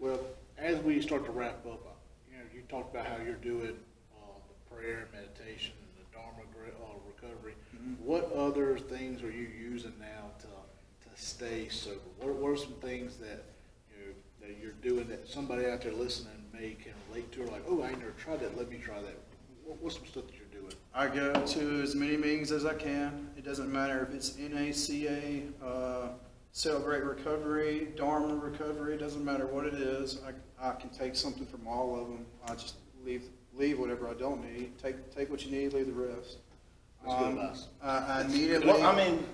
Well, 0.00 0.18
as 0.58 0.80
we 0.80 1.00
start 1.00 1.24
to 1.26 1.30
wrap 1.30 1.64
up, 1.64 1.86
uh, 1.86 1.90
you 2.32 2.36
know, 2.36 2.44
you 2.52 2.62
talked 2.68 2.92
about 2.92 3.06
how 3.06 3.22
you're 3.24 3.34
doing, 3.36 3.76
uh, 4.16 4.38
the 4.48 4.74
prayer, 4.74 5.06
meditation, 5.12 5.74
and 5.78 6.04
the 6.04 6.18
Dharma, 6.18 6.42
uh, 6.42 6.98
recovery. 7.06 7.54
Mhm. 7.76 8.00
What 8.00 8.32
other 8.32 8.80
things 8.80 9.22
are 9.22 9.30
you 9.30 9.46
using 9.46 9.94
now 10.00 10.32
to, 10.40 10.46
to 10.48 11.22
stay 11.22 11.68
sober? 11.68 12.00
What, 12.18 12.34
what 12.34 12.50
are 12.50 12.56
some 12.56 12.74
things 12.80 13.18
that, 13.18 13.44
you 13.88 14.04
know, 14.04 14.12
that 14.40 14.56
you're 14.60 14.72
doing 14.82 15.06
that 15.10 15.28
somebody 15.28 15.66
out 15.66 15.82
there 15.82 15.92
listening 15.92 16.44
may 16.52 16.74
can 16.74 16.94
relate 17.08 17.30
to, 17.34 17.44
or 17.44 17.46
like, 17.46 17.62
oh, 17.68 17.84
I 17.84 17.90
never 17.92 18.10
tried 18.18 18.40
that, 18.40 18.58
let 18.58 18.68
me 18.68 18.78
try 18.78 19.00
that? 19.00 19.16
What, 19.72 19.82
what's 19.82 19.96
some 19.96 20.06
stuff 20.06 20.24
that 20.26 20.34
you're 20.36 20.60
doing? 20.60 20.74
I 20.94 21.08
go 21.08 21.32
to 21.32 21.80
as 21.82 21.94
many 21.94 22.18
meetings 22.18 22.52
as 22.52 22.66
I 22.66 22.74
can. 22.74 23.30
It 23.38 23.44
doesn't 23.44 23.72
matter 23.72 24.06
if 24.06 24.14
it's 24.14 24.32
NACA, 24.32 25.44
uh, 25.64 26.08
Celebrate 26.52 27.02
Recovery, 27.04 27.88
Dharma 27.96 28.34
Recovery, 28.34 28.92
it 28.94 28.98
doesn't 28.98 29.24
matter 29.24 29.46
what 29.46 29.64
it 29.64 29.72
is. 29.72 30.20
I, 30.60 30.68
I 30.68 30.74
can 30.74 30.90
take 30.90 31.16
something 31.16 31.46
from 31.46 31.66
all 31.66 31.98
of 31.98 32.08
them. 32.08 32.26
I 32.46 32.52
just 32.54 32.74
leave 33.02 33.22
leave 33.54 33.78
whatever 33.78 34.08
I 34.08 34.14
don't 34.14 34.42
need. 34.52 34.78
Take, 34.78 35.14
take 35.14 35.30
what 35.30 35.44
you 35.46 35.50
need, 35.50 35.72
leave 35.72 35.86
the 35.86 35.92
rest. 35.92 36.36
That's 37.04 37.18
good 37.18 37.26
Um, 37.28 37.38
advice. 37.38 37.66
I, 37.82 37.96
I 37.98 38.20
immediately. 38.26 38.66
Well, 38.66 38.82
I 38.82 38.94
mean, 38.94 39.24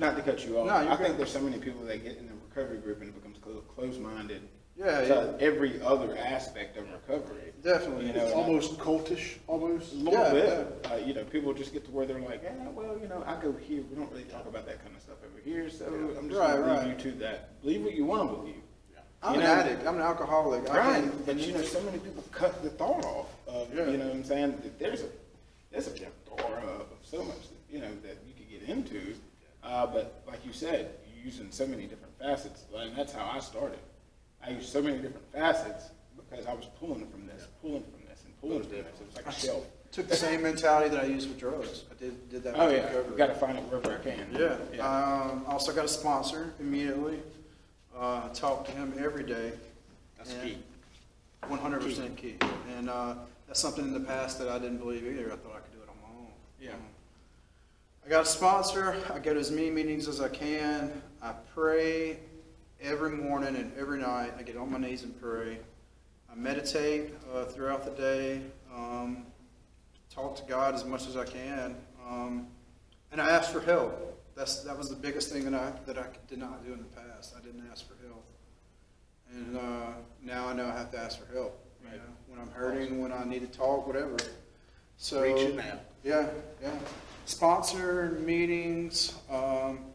not 0.00 0.16
to 0.16 0.22
cut 0.22 0.44
you 0.44 0.58
off, 0.58 0.66
No, 0.66 0.80
you're 0.80 0.90
I 0.90 0.96
think 0.96 1.08
good. 1.10 1.18
there's 1.18 1.30
so 1.32 1.40
many 1.40 1.58
people 1.58 1.84
that 1.84 2.02
get 2.02 2.16
in 2.16 2.26
the 2.26 2.33
recovery 2.54 2.78
group 2.78 3.00
and 3.00 3.08
it 3.10 3.14
becomes 3.14 3.38
clo- 3.38 3.62
closed-minded 3.74 4.42
Yeah, 4.76 5.00
to 5.02 5.06
yeah. 5.40 5.46
every 5.46 5.80
other 5.82 6.16
aspect 6.16 6.76
of 6.76 6.84
recovery. 6.90 7.52
Definitely. 7.62 8.06
You 8.08 8.12
know, 8.14 8.24
It's 8.24 8.32
almost 8.34 8.78
cultish, 8.78 9.36
almost. 9.46 9.92
A 9.92 9.96
little 9.96 10.12
Yeah, 10.12 10.32
bit. 10.32 10.86
Uh, 10.90 10.94
you 10.96 11.14
know, 11.14 11.24
people 11.24 11.52
just 11.54 11.72
get 11.72 11.84
to 11.86 11.90
where 11.90 12.06
they're 12.06 12.20
like, 12.20 12.42
yeah, 12.42 12.68
well, 12.70 12.98
you 13.00 13.08
know, 13.08 13.22
I 13.26 13.40
go 13.40 13.52
here. 13.52 13.82
We 13.90 13.96
don't 13.96 14.10
really 14.10 14.24
talk 14.24 14.46
about 14.46 14.66
that 14.66 14.82
kind 14.82 14.94
of 14.96 15.02
stuff 15.02 15.16
over 15.28 15.40
here, 15.44 15.68
so 15.70 15.86
I'm 15.86 16.28
just 16.28 16.40
Right, 16.40 16.52
going 16.56 16.62
to 16.64 16.70
right. 16.70 16.86
leave 16.88 17.04
you 17.04 17.12
to 17.12 17.18
that. 17.18 17.60
Believe 17.62 17.82
what 17.84 17.94
you 17.94 18.04
want 18.04 18.30
to 18.30 18.36
believe. 18.36 18.56
I'm 19.22 19.34
You 19.36 19.40
an 19.40 19.46
know- 19.46 19.52
addict. 19.54 19.86
I'm 19.86 19.94
an 19.96 20.02
alcoholic. 20.02 20.68
I 20.68 20.76
Right, 20.78 21.02
can- 21.02 21.22
but 21.24 21.38
you 21.38 21.54
know, 21.54 21.62
so 21.62 21.80
many 21.82 21.98
people 21.98 22.22
cut 22.30 22.62
the 22.62 22.68
thought 22.70 23.04
off 23.06 23.28
of, 23.46 23.74
Yeah. 23.74 23.88
you 23.88 23.96
know 23.96 24.06
what 24.06 24.16
I'm 24.16 24.24
saying? 24.24 24.50
That 24.62 24.78
There's 24.78 25.02
a, 25.02 25.08
there's 25.70 25.86
a 25.86 25.98
door 25.98 26.58
of 26.58 26.86
so 27.02 27.24
much, 27.24 27.38
you 27.70 27.78
know, 27.80 27.88
that 28.02 28.18
you 28.26 28.34
could 28.34 28.50
get 28.50 28.62
into. 28.68 29.14
Uh, 29.62 29.86
but 29.86 30.22
like 30.26 30.44
you 30.44 30.52
said, 30.52 30.90
you're 31.14 31.24
using 31.24 31.50
so 31.50 31.66
many 31.66 31.86
different 31.86 32.13
facets, 32.24 32.64
and 32.76 32.96
that's 32.96 33.12
how 33.12 33.30
I 33.32 33.38
started. 33.40 33.78
I 34.44 34.50
used 34.50 34.68
so 34.68 34.82
many 34.82 34.96
different 34.96 35.30
facets 35.32 35.90
because 36.16 36.46
I 36.46 36.54
was 36.54 36.66
pulling 36.78 37.06
from 37.06 37.26
this, 37.26 37.48
pulling 37.60 37.82
from 37.82 38.00
this, 38.08 38.22
and 38.24 38.40
pulling 38.40 38.62
from 38.62 38.70
this. 38.70 38.86
It 39.00 39.06
was 39.06 39.16
like 39.16 39.26
a 39.26 39.32
shelf. 39.32 39.64
Took 39.92 40.08
the 40.08 40.16
same 40.16 40.42
mentality 40.42 40.88
that 40.90 41.04
I 41.04 41.06
used 41.06 41.28
with 41.28 41.38
drugs. 41.38 41.84
I 41.90 41.94
did, 42.02 42.28
did 42.28 42.42
that 42.42 42.54
Oh, 42.58 42.68
yeah, 42.68 42.92
you 42.92 43.14
gotta 43.16 43.34
find 43.34 43.56
it 43.56 43.62
wherever 43.64 43.92
I 43.92 44.02
can. 44.02 44.26
Yeah. 44.32 44.56
Yeah. 44.74 44.86
Um, 44.86 45.44
also 45.46 45.72
got 45.72 45.84
a 45.84 45.88
sponsor 45.88 46.52
immediately. 46.58 47.20
Uh, 47.96 48.28
talk 48.30 48.64
to 48.66 48.72
him 48.72 48.92
every 48.98 49.22
day. 49.22 49.52
That's 50.16 50.34
key. 50.42 50.58
One 51.46 51.60
hundred 51.60 51.82
percent 51.82 52.16
key. 52.16 52.36
And, 52.76 52.90
uh, 52.90 53.14
that's 53.46 53.60
something 53.60 53.84
in 53.84 53.92
the 53.92 54.00
past 54.00 54.38
that 54.38 54.48
I 54.48 54.58
didn't 54.58 54.78
believe 54.78 55.06
either. 55.06 55.26
I 55.26 55.36
thought 55.36 55.52
I 55.54 55.60
could 55.60 55.72
do 55.72 55.78
it 55.82 55.88
on 55.88 55.94
my 56.02 56.18
own. 56.18 56.32
Yeah. 56.60 56.70
Um, 56.70 56.78
I 58.04 58.08
got 58.08 58.22
a 58.22 58.26
sponsor. 58.26 58.96
I 59.14 59.18
go 59.20 59.34
to 59.34 59.38
as 59.38 59.50
many 59.52 59.70
meetings 59.70 60.08
as 60.08 60.20
I 60.20 60.28
can. 60.28 60.90
I 61.24 61.32
pray 61.54 62.18
every 62.82 63.08
morning 63.08 63.56
and 63.56 63.72
every 63.78 63.98
night. 63.98 64.34
I 64.38 64.42
get 64.42 64.58
on 64.58 64.70
my 64.70 64.76
knees 64.76 65.04
and 65.04 65.18
pray. 65.18 65.58
I 66.30 66.34
meditate, 66.34 67.14
uh, 67.32 67.46
throughout 67.46 67.82
the 67.82 67.92
day. 67.92 68.42
Um, 68.70 69.24
talk 70.14 70.36
to 70.36 70.42
God 70.42 70.74
as 70.74 70.84
much 70.84 71.06
as 71.08 71.16
I 71.16 71.24
can. 71.24 71.76
Um, 72.06 72.48
and 73.10 73.22
I 73.22 73.30
ask 73.30 73.50
for 73.50 73.60
help. 73.60 74.22
That's, 74.36 74.64
that 74.64 74.76
was 74.76 74.90
the 74.90 74.96
biggest 74.96 75.32
thing 75.32 75.50
that 75.50 75.54
I, 75.54 75.72
that 75.86 75.96
I 75.96 76.04
did 76.28 76.40
not 76.40 76.62
do 76.62 76.74
in 76.74 76.80
the 76.80 76.84
past. 76.84 77.34
I 77.34 77.40
didn't 77.40 77.66
ask 77.72 77.88
for 77.88 77.94
help. 78.06 78.26
And, 79.32 79.56
uh, 79.56 79.92
now 80.22 80.48
I 80.48 80.52
know 80.52 80.66
I 80.66 80.76
have 80.76 80.92
to 80.92 80.98
ask 80.98 81.18
for 81.18 81.32
help, 81.32 81.58
you 81.82 81.96
know, 81.96 82.02
when 82.28 82.38
I'm 82.38 82.50
hurting, 82.50 83.00
when 83.00 83.12
I 83.12 83.24
need 83.24 83.50
to 83.50 83.58
talk, 83.58 83.86
whatever. 83.86 84.18
So. 84.98 85.22
Reach 85.22 85.38
it 85.38 85.56
now. 85.56 85.80
Yeah, 86.02 86.26
yeah. 86.60 86.78
Sponsor 87.24 88.18
meetings, 88.26 89.14
um, 89.30 89.86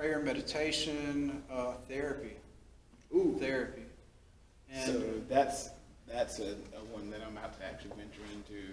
prayer, 0.00 0.20
meditation, 0.20 1.42
uh, 1.52 1.72
therapy. 1.86 2.32
Ooh, 3.14 3.36
therapy. 3.38 3.82
So 4.86 5.02
that's, 5.28 5.68
that's 6.08 6.38
a, 6.38 6.52
a 6.52 6.82
one 6.90 7.10
that 7.10 7.20
I'm 7.26 7.36
about 7.36 7.58
to 7.58 7.66
actually 7.66 7.90
venture 7.90 8.22
into, 8.34 8.72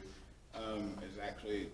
um, 0.56 0.94
is 1.04 1.20
actually, 1.22 1.68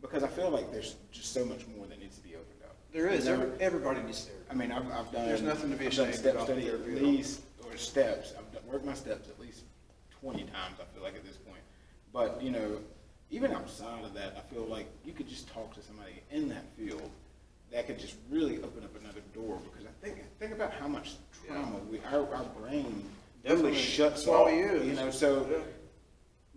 because 0.00 0.22
I 0.22 0.28
feel 0.28 0.48
like 0.48 0.72
there's 0.72 0.96
just 1.12 1.34
so 1.34 1.44
much 1.44 1.66
more 1.76 1.86
that 1.88 2.00
needs 2.00 2.16
to 2.16 2.22
be 2.22 2.36
opened 2.36 2.62
up. 2.64 2.74
there 2.90 3.08
is, 3.08 3.28
every, 3.28 3.50
everybody 3.60 4.00
needs 4.00 4.24
therapy. 4.24 4.46
I 4.50 4.54
mean, 4.54 4.72
I've, 4.72 4.90
I've 4.90 5.12
done. 5.12 5.26
There's 5.26 5.42
nothing 5.42 5.70
to 5.72 5.76
be 5.76 5.88
I've 5.88 5.94
done 5.94 6.08
ashamed 6.08 6.18
step 6.18 6.40
study 6.40 6.68
at 6.68 6.86
least, 6.86 7.42
or 7.66 7.76
steps, 7.76 8.32
I've 8.38 8.50
done, 8.50 8.62
worked 8.66 8.86
my 8.86 8.94
steps 8.94 9.28
at 9.28 9.38
least 9.38 9.64
twenty 10.22 10.44
times, 10.44 10.76
I 10.80 10.84
feel 10.94 11.02
like 11.02 11.16
at 11.16 11.24
this 11.24 11.36
point. 11.36 11.60
But, 12.14 12.40
you 12.40 12.50
know, 12.50 12.78
even 13.30 13.52
outside 13.52 14.04
of 14.04 14.14
that, 14.14 14.38
I 14.38 14.54
feel 14.54 14.64
like 14.64 14.86
you 15.04 15.12
could 15.12 15.28
just 15.28 15.50
talk 15.52 15.74
to 15.74 15.82
somebody 15.82 16.22
in 16.30 16.48
that 16.48 16.64
field 16.78 17.10
that 17.72 17.86
could 17.86 17.98
just 17.98 18.14
really 18.30 18.58
open 18.58 18.84
up 18.84 18.94
another 19.00 19.20
door, 19.34 19.58
because 19.64 19.86
I 19.86 20.04
think, 20.06 20.24
think 20.38 20.52
about 20.52 20.72
how 20.72 20.88
much 20.88 21.14
trauma 21.46 21.78
we, 21.90 22.00
our, 22.12 22.32
our 22.34 22.44
brain 22.60 23.04
Definitely. 23.42 23.70
really 23.72 23.82
shuts 23.82 24.26
off, 24.26 24.50
you 24.50 24.92
know, 24.94 25.10
so 25.10 25.46
Yeah. 25.50 25.58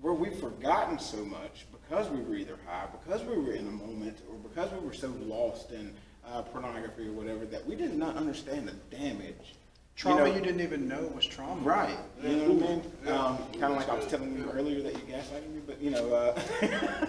where 0.02 0.14
we've 0.14 0.38
forgotten 0.40 1.00
so 1.00 1.18
much 1.26 1.66
because 1.72 2.10
we 2.10 2.22
were 2.22 2.36
either 2.36 2.58
high, 2.66 2.88
because 2.92 3.24
we 3.24 3.38
were 3.38 3.54
in 3.54 3.68
a 3.68 3.72
moment, 3.72 4.20
or 4.30 4.36
because 4.38 4.72
we 4.72 4.86
were 4.86 4.94
so 4.94 5.12
lost 5.26 5.72
in 5.72 5.94
uh, 6.26 6.42
pornography 6.44 7.08
or 7.08 7.12
whatever 7.14 7.46
that 7.46 7.66
we 7.66 7.76
did 7.76 7.96
not 7.98 8.16
understand 8.16 8.68
the 8.68 8.96
damage. 8.96 9.56
Trauma 9.96 10.20
know, 10.22 10.26
you 10.34 10.40
didn't 10.42 10.62
even 10.62 10.88
know 10.88 11.12
was 11.14 11.26
trauma. 11.26 11.60
Right. 11.62 11.98
You 12.24 12.30
know 12.38 12.52
what 12.54 12.64
I 12.64 12.70
mean? 12.70 12.92
Yeah. 13.06 13.26
Um, 13.26 13.38
kind 13.60 13.64
of 13.74 13.76
like 13.76 13.90
I 13.90 13.96
was 13.96 14.06
telling 14.08 14.34
you 14.38 14.50
earlier 14.54 14.82
that 14.82 14.94
you 14.94 15.00
gaslighting 15.00 15.54
me, 15.54 15.62
but 15.68 15.82
you 15.82 15.90
know. 15.92 16.14
Uh, 16.14 16.40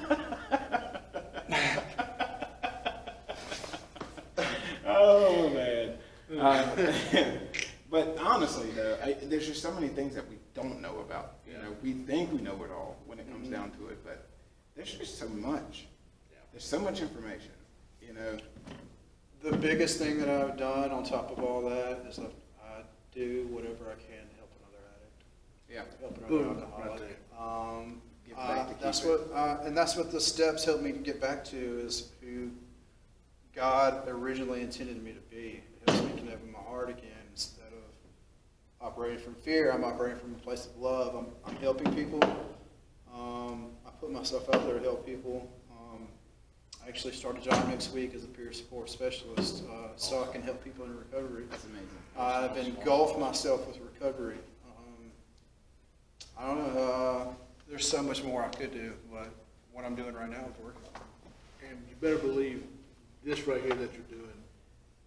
but 7.91 8.17
honestly, 8.19 8.71
though, 8.71 8.99
I, 9.03 9.17
there's 9.23 9.47
just 9.47 9.63
so 9.63 9.73
many 9.73 9.89
things 9.89 10.15
that 10.15 10.29
we 10.29 10.37
don't 10.55 10.81
know 10.81 10.99
about. 11.01 11.35
You 11.47 11.55
know, 11.55 11.75
we 11.83 11.93
think 11.93 12.33
we 12.33 12.41
know 12.41 12.63
it 12.65 12.71
all 12.71 12.97
when 13.07 13.19
it 13.19 13.31
comes 13.31 13.49
down 13.49 13.71
to 13.73 13.89
it, 13.89 13.99
but 14.05 14.29
there's 14.77 14.93
just 14.93 15.19
so 15.19 15.29
much. 15.29 15.87
There's 16.53 16.65
so 16.65 16.79
much 16.79 17.01
information. 17.01 17.53
You 18.01 18.15
know. 18.15 18.39
The 19.43 19.57
biggest 19.57 19.99
thing 19.99 20.19
that 20.21 20.29
I've 20.29 20.59
done 20.59 20.91
on 20.91 21.03
top 21.05 21.31
of 21.31 21.43
all 21.43 21.63
that 21.71 22.05
is 22.09 22.17
that 22.17 22.31
I 22.63 22.83
do 23.15 23.47
whatever 23.51 23.85
I 23.87 23.95
can 23.95 24.29
to 24.29 24.37
help 24.37 24.51
another 24.61 24.85
addict. 24.95 25.23
Yeah. 25.71 25.83
help 26.01 26.19
another 26.19 26.29
Boom, 26.29 26.59
right 26.59 26.91
alcoholic. 26.91 27.19
Um, 27.39 28.03
Give 28.27 28.37
uh, 28.37 28.49
back 28.49 28.69
to 28.69 28.75
keep 28.75 28.83
that's 28.83 29.05
it. 29.05 29.09
what, 29.09 29.31
uh, 29.35 29.61
and 29.65 29.77
that's 29.77 29.97
what 29.97 30.13
the 30.13 30.21
steps 30.21 30.65
helped 30.65 30.83
me 30.83 30.93
to 30.93 30.99
get 30.99 31.21
back 31.21 31.43
to 31.47 31.57
is 31.57 32.11
who 32.21 32.51
God 33.55 34.07
originally 34.09 34.61
intended 34.61 35.03
me 35.03 35.13
to 35.13 35.21
be. 35.35 35.63
It 35.83 35.91
helps 35.91 36.05
me 36.05 36.19
connect 36.21 36.43
with 36.43 36.53
my 36.53 36.59
heart 36.59 36.91
again 36.91 37.25
instead 37.31 37.73
of 37.73 38.87
operating 38.87 39.19
from 39.19 39.35
fear. 39.35 39.73
I'm 39.73 39.85
operating 39.85 40.19
from 40.19 40.35
a 40.35 40.39
place 40.39 40.67
of 40.67 40.77
love. 40.79 41.15
I'm, 41.15 41.27
I'm 41.47 41.57
helping 41.61 41.93
people. 41.95 42.21
Um, 43.15 43.71
I 43.87 43.91
put 44.01 44.11
myself 44.11 44.53
out 44.55 44.65
there 44.67 44.79
to 44.79 44.83
help 44.83 45.05
people. 45.07 45.51
Um, 45.71 46.07
I 46.85 46.89
actually 46.89 47.15
start 47.15 47.39
a 47.39 47.41
job 47.41 47.67
next 47.69 47.93
week 47.93 48.15
as 48.15 48.25
a 48.25 48.29
peer 48.29 48.53
support 48.53 48.89
specialist, 48.89 49.65
uh, 49.71 49.89
so 49.97 50.25
I 50.29 50.33
can 50.33 50.43
help 50.43 50.63
people 50.65 50.85
in 50.85 50.97
recovery. 50.97 51.45
That's 51.51 51.65
amazing. 51.65 51.89
I've 52.19 52.57
engulfed 52.57 53.19
myself 53.19 53.67
with 53.67 53.79
recovery. 53.81 54.39
Um, 54.67 55.11
I 56.39 56.47
don't 56.47 56.75
know, 56.75 56.81
uh, 56.81 57.27
there's 57.69 57.87
so 57.89 58.03
much 58.03 58.23
more 58.25 58.45
I 58.45 58.49
could 58.49 58.73
do, 58.73 58.93
but 59.13 59.29
what 59.73 59.85
I'm 59.85 59.95
doing 59.95 60.15
right 60.15 60.31
now 60.31 60.39
is 60.39 60.65
working. 60.65 60.83
And 61.69 61.79
you 61.89 61.95
better 62.01 62.19
believe 62.19 62.65
this 63.25 63.47
right 63.47 63.61
here 63.61 63.75
that 63.75 63.93
you're 63.93 64.03
doing 64.11 64.39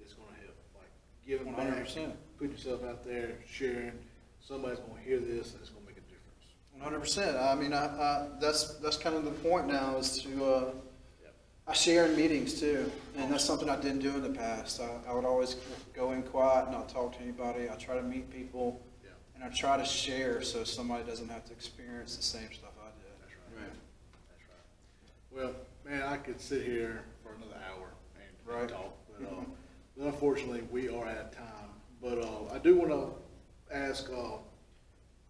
is 0.05 0.13
gonna 0.13 0.29
help, 0.43 0.55
like 0.75 0.89
giving 1.27 1.47
One 1.47 1.55
back. 1.55 1.69
hundred 1.69 1.85
percent. 1.85 2.15
Put 2.39 2.51
yourself 2.51 2.83
out 2.83 3.03
there, 3.05 3.31
sharing, 3.49 3.93
somebody's 4.41 4.79
gonna 4.79 4.99
hear 5.01 5.19
this 5.19 5.51
and 5.53 5.61
it's 5.61 5.69
gonna 5.69 5.85
make 5.85 5.97
a 5.97 6.01
difference. 6.01 6.53
One 6.73 6.81
hundred 6.83 6.99
percent. 7.01 7.37
I 7.37 7.55
mean, 7.55 7.73
I, 7.73 7.85
I, 7.85 8.27
that's, 8.41 8.75
that's 8.75 8.97
kind 8.97 9.15
of 9.15 9.23
the 9.25 9.31
point 9.31 9.67
now 9.67 9.95
is 9.97 10.21
to, 10.23 10.45
uh, 10.45 10.71
I 11.65 11.71
share 11.73 12.05
in 12.07 12.17
meetings 12.17 12.59
too, 12.59 12.91
and 13.15 13.31
that's 13.31 13.45
something 13.45 13.69
I 13.69 13.77
didn't 13.77 13.99
do 13.99 14.09
in 14.09 14.21
the 14.21 14.29
past. 14.37 14.81
I, 14.81 15.09
I 15.09 15.13
would 15.13 15.23
always 15.23 15.55
go 15.93 16.11
in 16.11 16.21
quiet, 16.23 16.65
and 16.65 16.73
not 16.73 16.89
talk 16.89 17.13
to 17.17 17.21
anybody. 17.23 17.69
I 17.69 17.75
try 17.75 17.95
to 17.95 18.01
meet 18.03 18.29
people, 18.29 18.81
Yeah. 19.01 19.11
and 19.35 19.43
I 19.45 19.47
try 19.55 19.77
to 19.77 19.85
share 19.85 20.41
so 20.41 20.65
somebody 20.65 21.05
doesn't 21.05 21.29
have 21.29 21.45
to 21.45 21.53
experience 21.53 22.17
the 22.17 22.23
same 22.23 22.51
stuff 22.51 22.71
I 22.81 22.89
did. 22.99 23.13
That's 23.21 23.33
right. 23.55 23.73
That's 24.27 24.43
right. 24.49 25.45
Well, 25.45 25.55
man, 25.89 26.03
I 26.03 26.17
could 26.17 26.41
sit 26.41 26.63
here 26.65 27.03
for 27.23 27.31
another 27.33 27.55
hour 27.71 27.91
and 28.17 28.55
Right. 28.55 28.67
talk, 28.67 28.93
but, 29.17 29.25
uh, 29.25 29.29
but 29.39 29.45
unfortunately, 29.99 30.63
we 30.71 30.89
are 30.89 31.05
out 31.07 31.17
of 31.17 31.31
time. 31.31 31.69
But, 32.01 32.19
uh, 32.19 32.53
I 32.53 32.57
do 32.59 32.75
wanna 32.75 33.07
ask, 33.71 34.09
uh, 34.11 34.37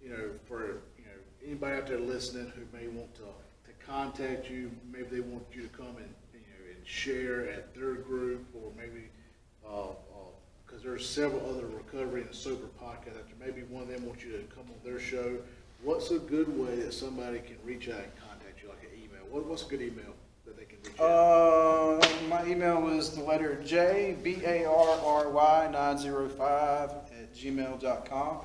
you 0.01 0.09
know, 0.09 0.31
for, 0.45 0.81
you 0.97 1.05
know, 1.05 1.19
anybody 1.45 1.77
out 1.77 1.88
there 1.88 1.99
listening 1.99 2.51
who 2.55 2.77
may 2.77 2.88
want 2.88 3.13
to, 3.15 3.21
to 3.21 3.85
contact 3.85 4.49
you, 4.49 4.71
maybe 4.91 5.05
they 5.05 5.19
want 5.21 5.45
you 5.53 5.63
to 5.63 5.69
come 5.69 5.95
and, 5.97 6.13
you 6.33 6.39
know, 6.39 6.71
and 6.75 6.88
share 6.88 7.49
at 7.49 7.73
their 7.75 7.93
group, 7.95 8.45
or 8.55 8.71
maybe, 8.77 9.09
uh, 9.65 9.89
uh 9.89 9.93
'cause 10.65 10.81
there's 10.81 11.07
several 11.07 11.45
other 11.49 11.67
recovery 11.67 12.21
and 12.21 12.33
sober 12.33 12.67
podcasts 12.81 13.17
out 13.17 13.27
there, 13.27 13.47
maybe 13.47 13.61
one 13.63 13.83
of 13.83 13.89
them 13.89 14.05
wants 14.05 14.23
you 14.23 14.31
to 14.31 14.43
come 14.55 14.65
on 14.65 14.79
their 14.83 14.99
show. 14.99 15.38
What's 15.83 16.11
a 16.11 16.19
good 16.19 16.57
way 16.57 16.77
that 16.77 16.93
somebody 16.93 17.39
can 17.39 17.57
reach 17.63 17.89
out 17.89 17.99
and 17.99 18.11
contact 18.15 18.63
you, 18.63 18.69
like 18.69 18.83
an 18.83 18.97
email? 18.97 19.23
What, 19.29 19.45
what's 19.45 19.63
a 19.65 19.69
good 19.69 19.81
email 19.81 20.15
that 20.55 20.59
they 20.59 20.65
can 20.65 20.77
reach 20.83 20.99
out? 20.99 21.05
Uh, 21.05 22.07
my 22.29 22.45
email 22.45 22.87
is 22.89 23.11
the 23.11 23.23
letter 23.23 23.61
J, 23.63 24.17
B 24.23 24.41
A 24.45 24.65
R 24.65 24.99
R 25.03 25.29
Y 25.29 25.69
nine 25.71 25.97
zero 25.97 26.27
five 26.29 26.91
at 26.91 27.33
gmail 27.33 27.79
dot 27.81 28.09
com. 28.09 28.39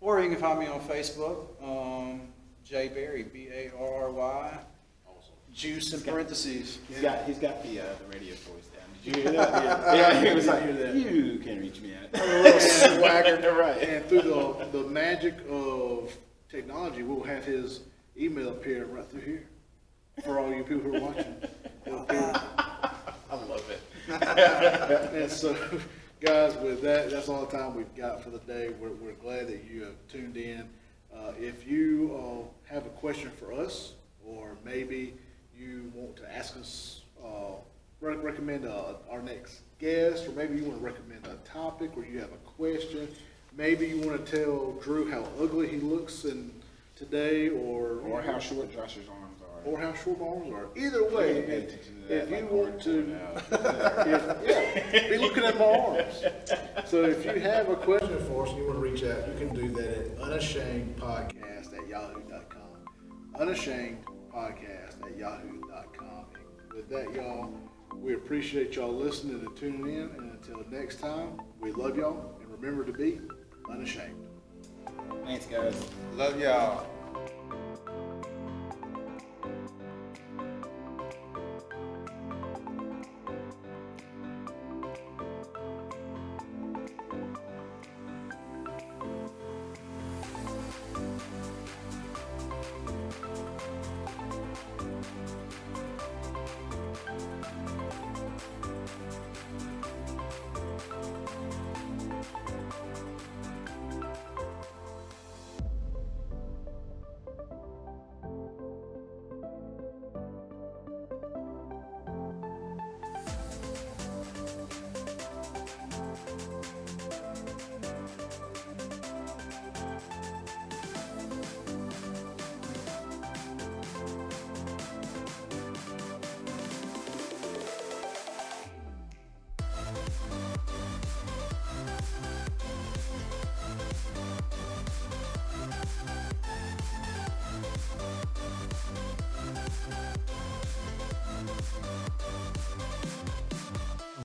Or 0.00 0.20
you 0.20 0.28
can 0.28 0.38
find 0.38 0.58
me 0.58 0.66
on 0.66 0.80
Facebook, 0.80 1.46
um, 1.62 2.22
J 2.64 2.88
Barry, 2.88 3.22
B 3.24 3.48
A 3.52 3.70
R 3.78 4.04
R 4.04 4.10
Y, 4.10 4.58
Awesome. 5.06 5.34
juice 5.54 5.92
in 5.92 6.00
parentheses. 6.00 6.78
He's 6.88 7.00
got 7.00 7.24
he's 7.24 7.38
got 7.38 7.62
the 7.62 7.80
uh, 7.80 7.84
the 8.00 8.18
radio 8.18 8.34
voice 8.34 8.66
down. 8.66 8.82
Did 9.04 9.16
you 9.16 9.22
hear 9.22 9.32
that? 9.32 9.62
Yeah, 9.62 9.94
yeah 10.22 10.28
he 10.28 10.34
was 10.34 10.46
like, 10.46 10.64
"You 10.64 11.40
can 11.42 11.60
reach 11.60 11.80
me 11.80 11.94
at." 11.94 12.20
A 12.20 12.42
little 12.42 12.60
swagger, 12.98 13.52
right? 13.58 13.80
And 13.82 14.06
through 14.06 14.22
the, 14.22 14.78
the 14.78 14.88
magic 14.88 15.34
of 15.48 16.12
technology, 16.50 17.02
we'll 17.02 17.22
have 17.24 17.44
his 17.44 17.80
email 18.18 18.48
appear 18.50 18.84
right 18.86 19.06
through 19.06 19.20
here 19.22 19.44
for 20.24 20.38
all 20.38 20.52
you 20.52 20.62
people 20.62 20.82
who 20.82 20.96
are 20.96 21.00
watching. 21.00 21.34
I 21.86 23.34
love 23.48 23.64
it. 23.70 23.80
And 25.14 25.30
so, 25.30 25.56
guys, 26.20 26.56
with 26.56 26.82
that, 26.82 27.10
that's 27.10 27.28
all 27.28 27.44
the 27.46 27.56
time 27.56 27.74
we've 27.74 27.94
got 27.94 28.22
for 28.22 28.30
the 28.30 28.38
day. 28.40 28.70
We're, 28.80 28.90
we're 28.90 29.12
glad 29.12 29.48
that 29.48 29.64
you 29.64 29.84
have 29.84 29.94
tuned 30.08 30.36
in. 30.36 30.68
Uh, 31.14 31.32
if 31.38 31.66
you, 31.66 32.14
uh, 32.14 32.72
have 32.72 32.86
a 32.86 32.90
question 32.90 33.30
for 33.38 33.52
us, 33.52 33.92
or 34.26 34.56
maybe 34.64 35.14
you 35.56 35.92
want 35.94 36.16
to 36.16 36.34
ask 36.34 36.56
us, 36.56 37.02
uh, 37.24 37.52
re- 38.00 38.16
recommend, 38.16 38.64
uh, 38.66 38.94
our 39.10 39.22
next 39.22 39.60
guest, 39.78 40.26
or 40.26 40.32
maybe 40.32 40.56
you 40.56 40.64
want 40.64 40.78
to 40.78 40.84
recommend 40.84 41.26
a 41.26 41.36
topic, 41.48 41.90
or 41.96 42.04
you 42.04 42.18
have 42.18 42.32
a 42.32 42.50
question, 42.56 43.08
maybe 43.56 43.86
you 43.86 43.98
want 43.98 44.24
to 44.24 44.36
tell 44.36 44.72
Drew 44.82 45.10
how 45.10 45.26
ugly 45.40 45.68
he 45.68 45.76
looks 45.78 46.24
in 46.24 46.52
today, 46.96 47.48
or. 47.50 48.00
Or 48.06 48.22
how 48.22 48.38
short 48.38 48.72
Josh 48.72 48.96
is 48.96 49.08
are. 49.08 49.21
Or 49.64 49.78
how 49.78 49.94
short 49.94 50.18
my 50.20 50.26
arms 50.26 50.52
are. 50.52 50.68
Either 50.76 51.04
way, 51.10 51.42
Pay 51.42 51.52
if, 51.52 51.68
attention 51.68 52.04
if 52.08 52.30
you 52.30 52.36
like 52.36 52.50
want 52.50 52.82
to, 52.82 53.02
now. 53.06 53.30
if, 53.36 54.48
yeah, 54.92 55.08
be 55.08 55.18
looking 55.18 55.44
at 55.44 55.58
my 55.58 55.64
arms. 55.64 56.24
So 56.86 57.04
if 57.04 57.24
you 57.24 57.40
have 57.40 57.68
a 57.68 57.76
question 57.76 58.18
for 58.26 58.44
us 58.44 58.50
and 58.50 58.58
you 58.58 58.66
want 58.66 58.76
to 58.76 58.82
reach 58.82 59.04
out, 59.04 59.28
you 59.28 59.34
can 59.46 59.54
do 59.54 59.68
that 59.70 59.88
at 59.88 60.18
unashamedpodcast 60.18 61.78
at 61.78 61.88
yahoo.com. 61.88 63.40
Unashamedpodcast 63.40 65.02
at 65.04 65.16
yahoo.com. 65.16 66.24
And 66.64 66.72
with 66.74 66.88
that, 66.90 67.14
y'all, 67.14 67.52
we 67.94 68.14
appreciate 68.14 68.74
y'all 68.74 68.92
listening 68.92 69.40
and 69.46 69.56
tuning 69.56 69.94
in. 69.94 70.10
And 70.16 70.32
until 70.32 70.64
next 70.70 71.00
time, 71.00 71.40
we 71.60 71.72
love 71.72 71.96
y'all 71.96 72.34
and 72.40 72.50
remember 72.50 72.84
to 72.84 72.92
be 72.92 73.20
unashamed. 73.70 74.26
Thanks, 75.24 75.46
guys. 75.46 75.74
Love 76.16 76.40
y'all. 76.40 76.86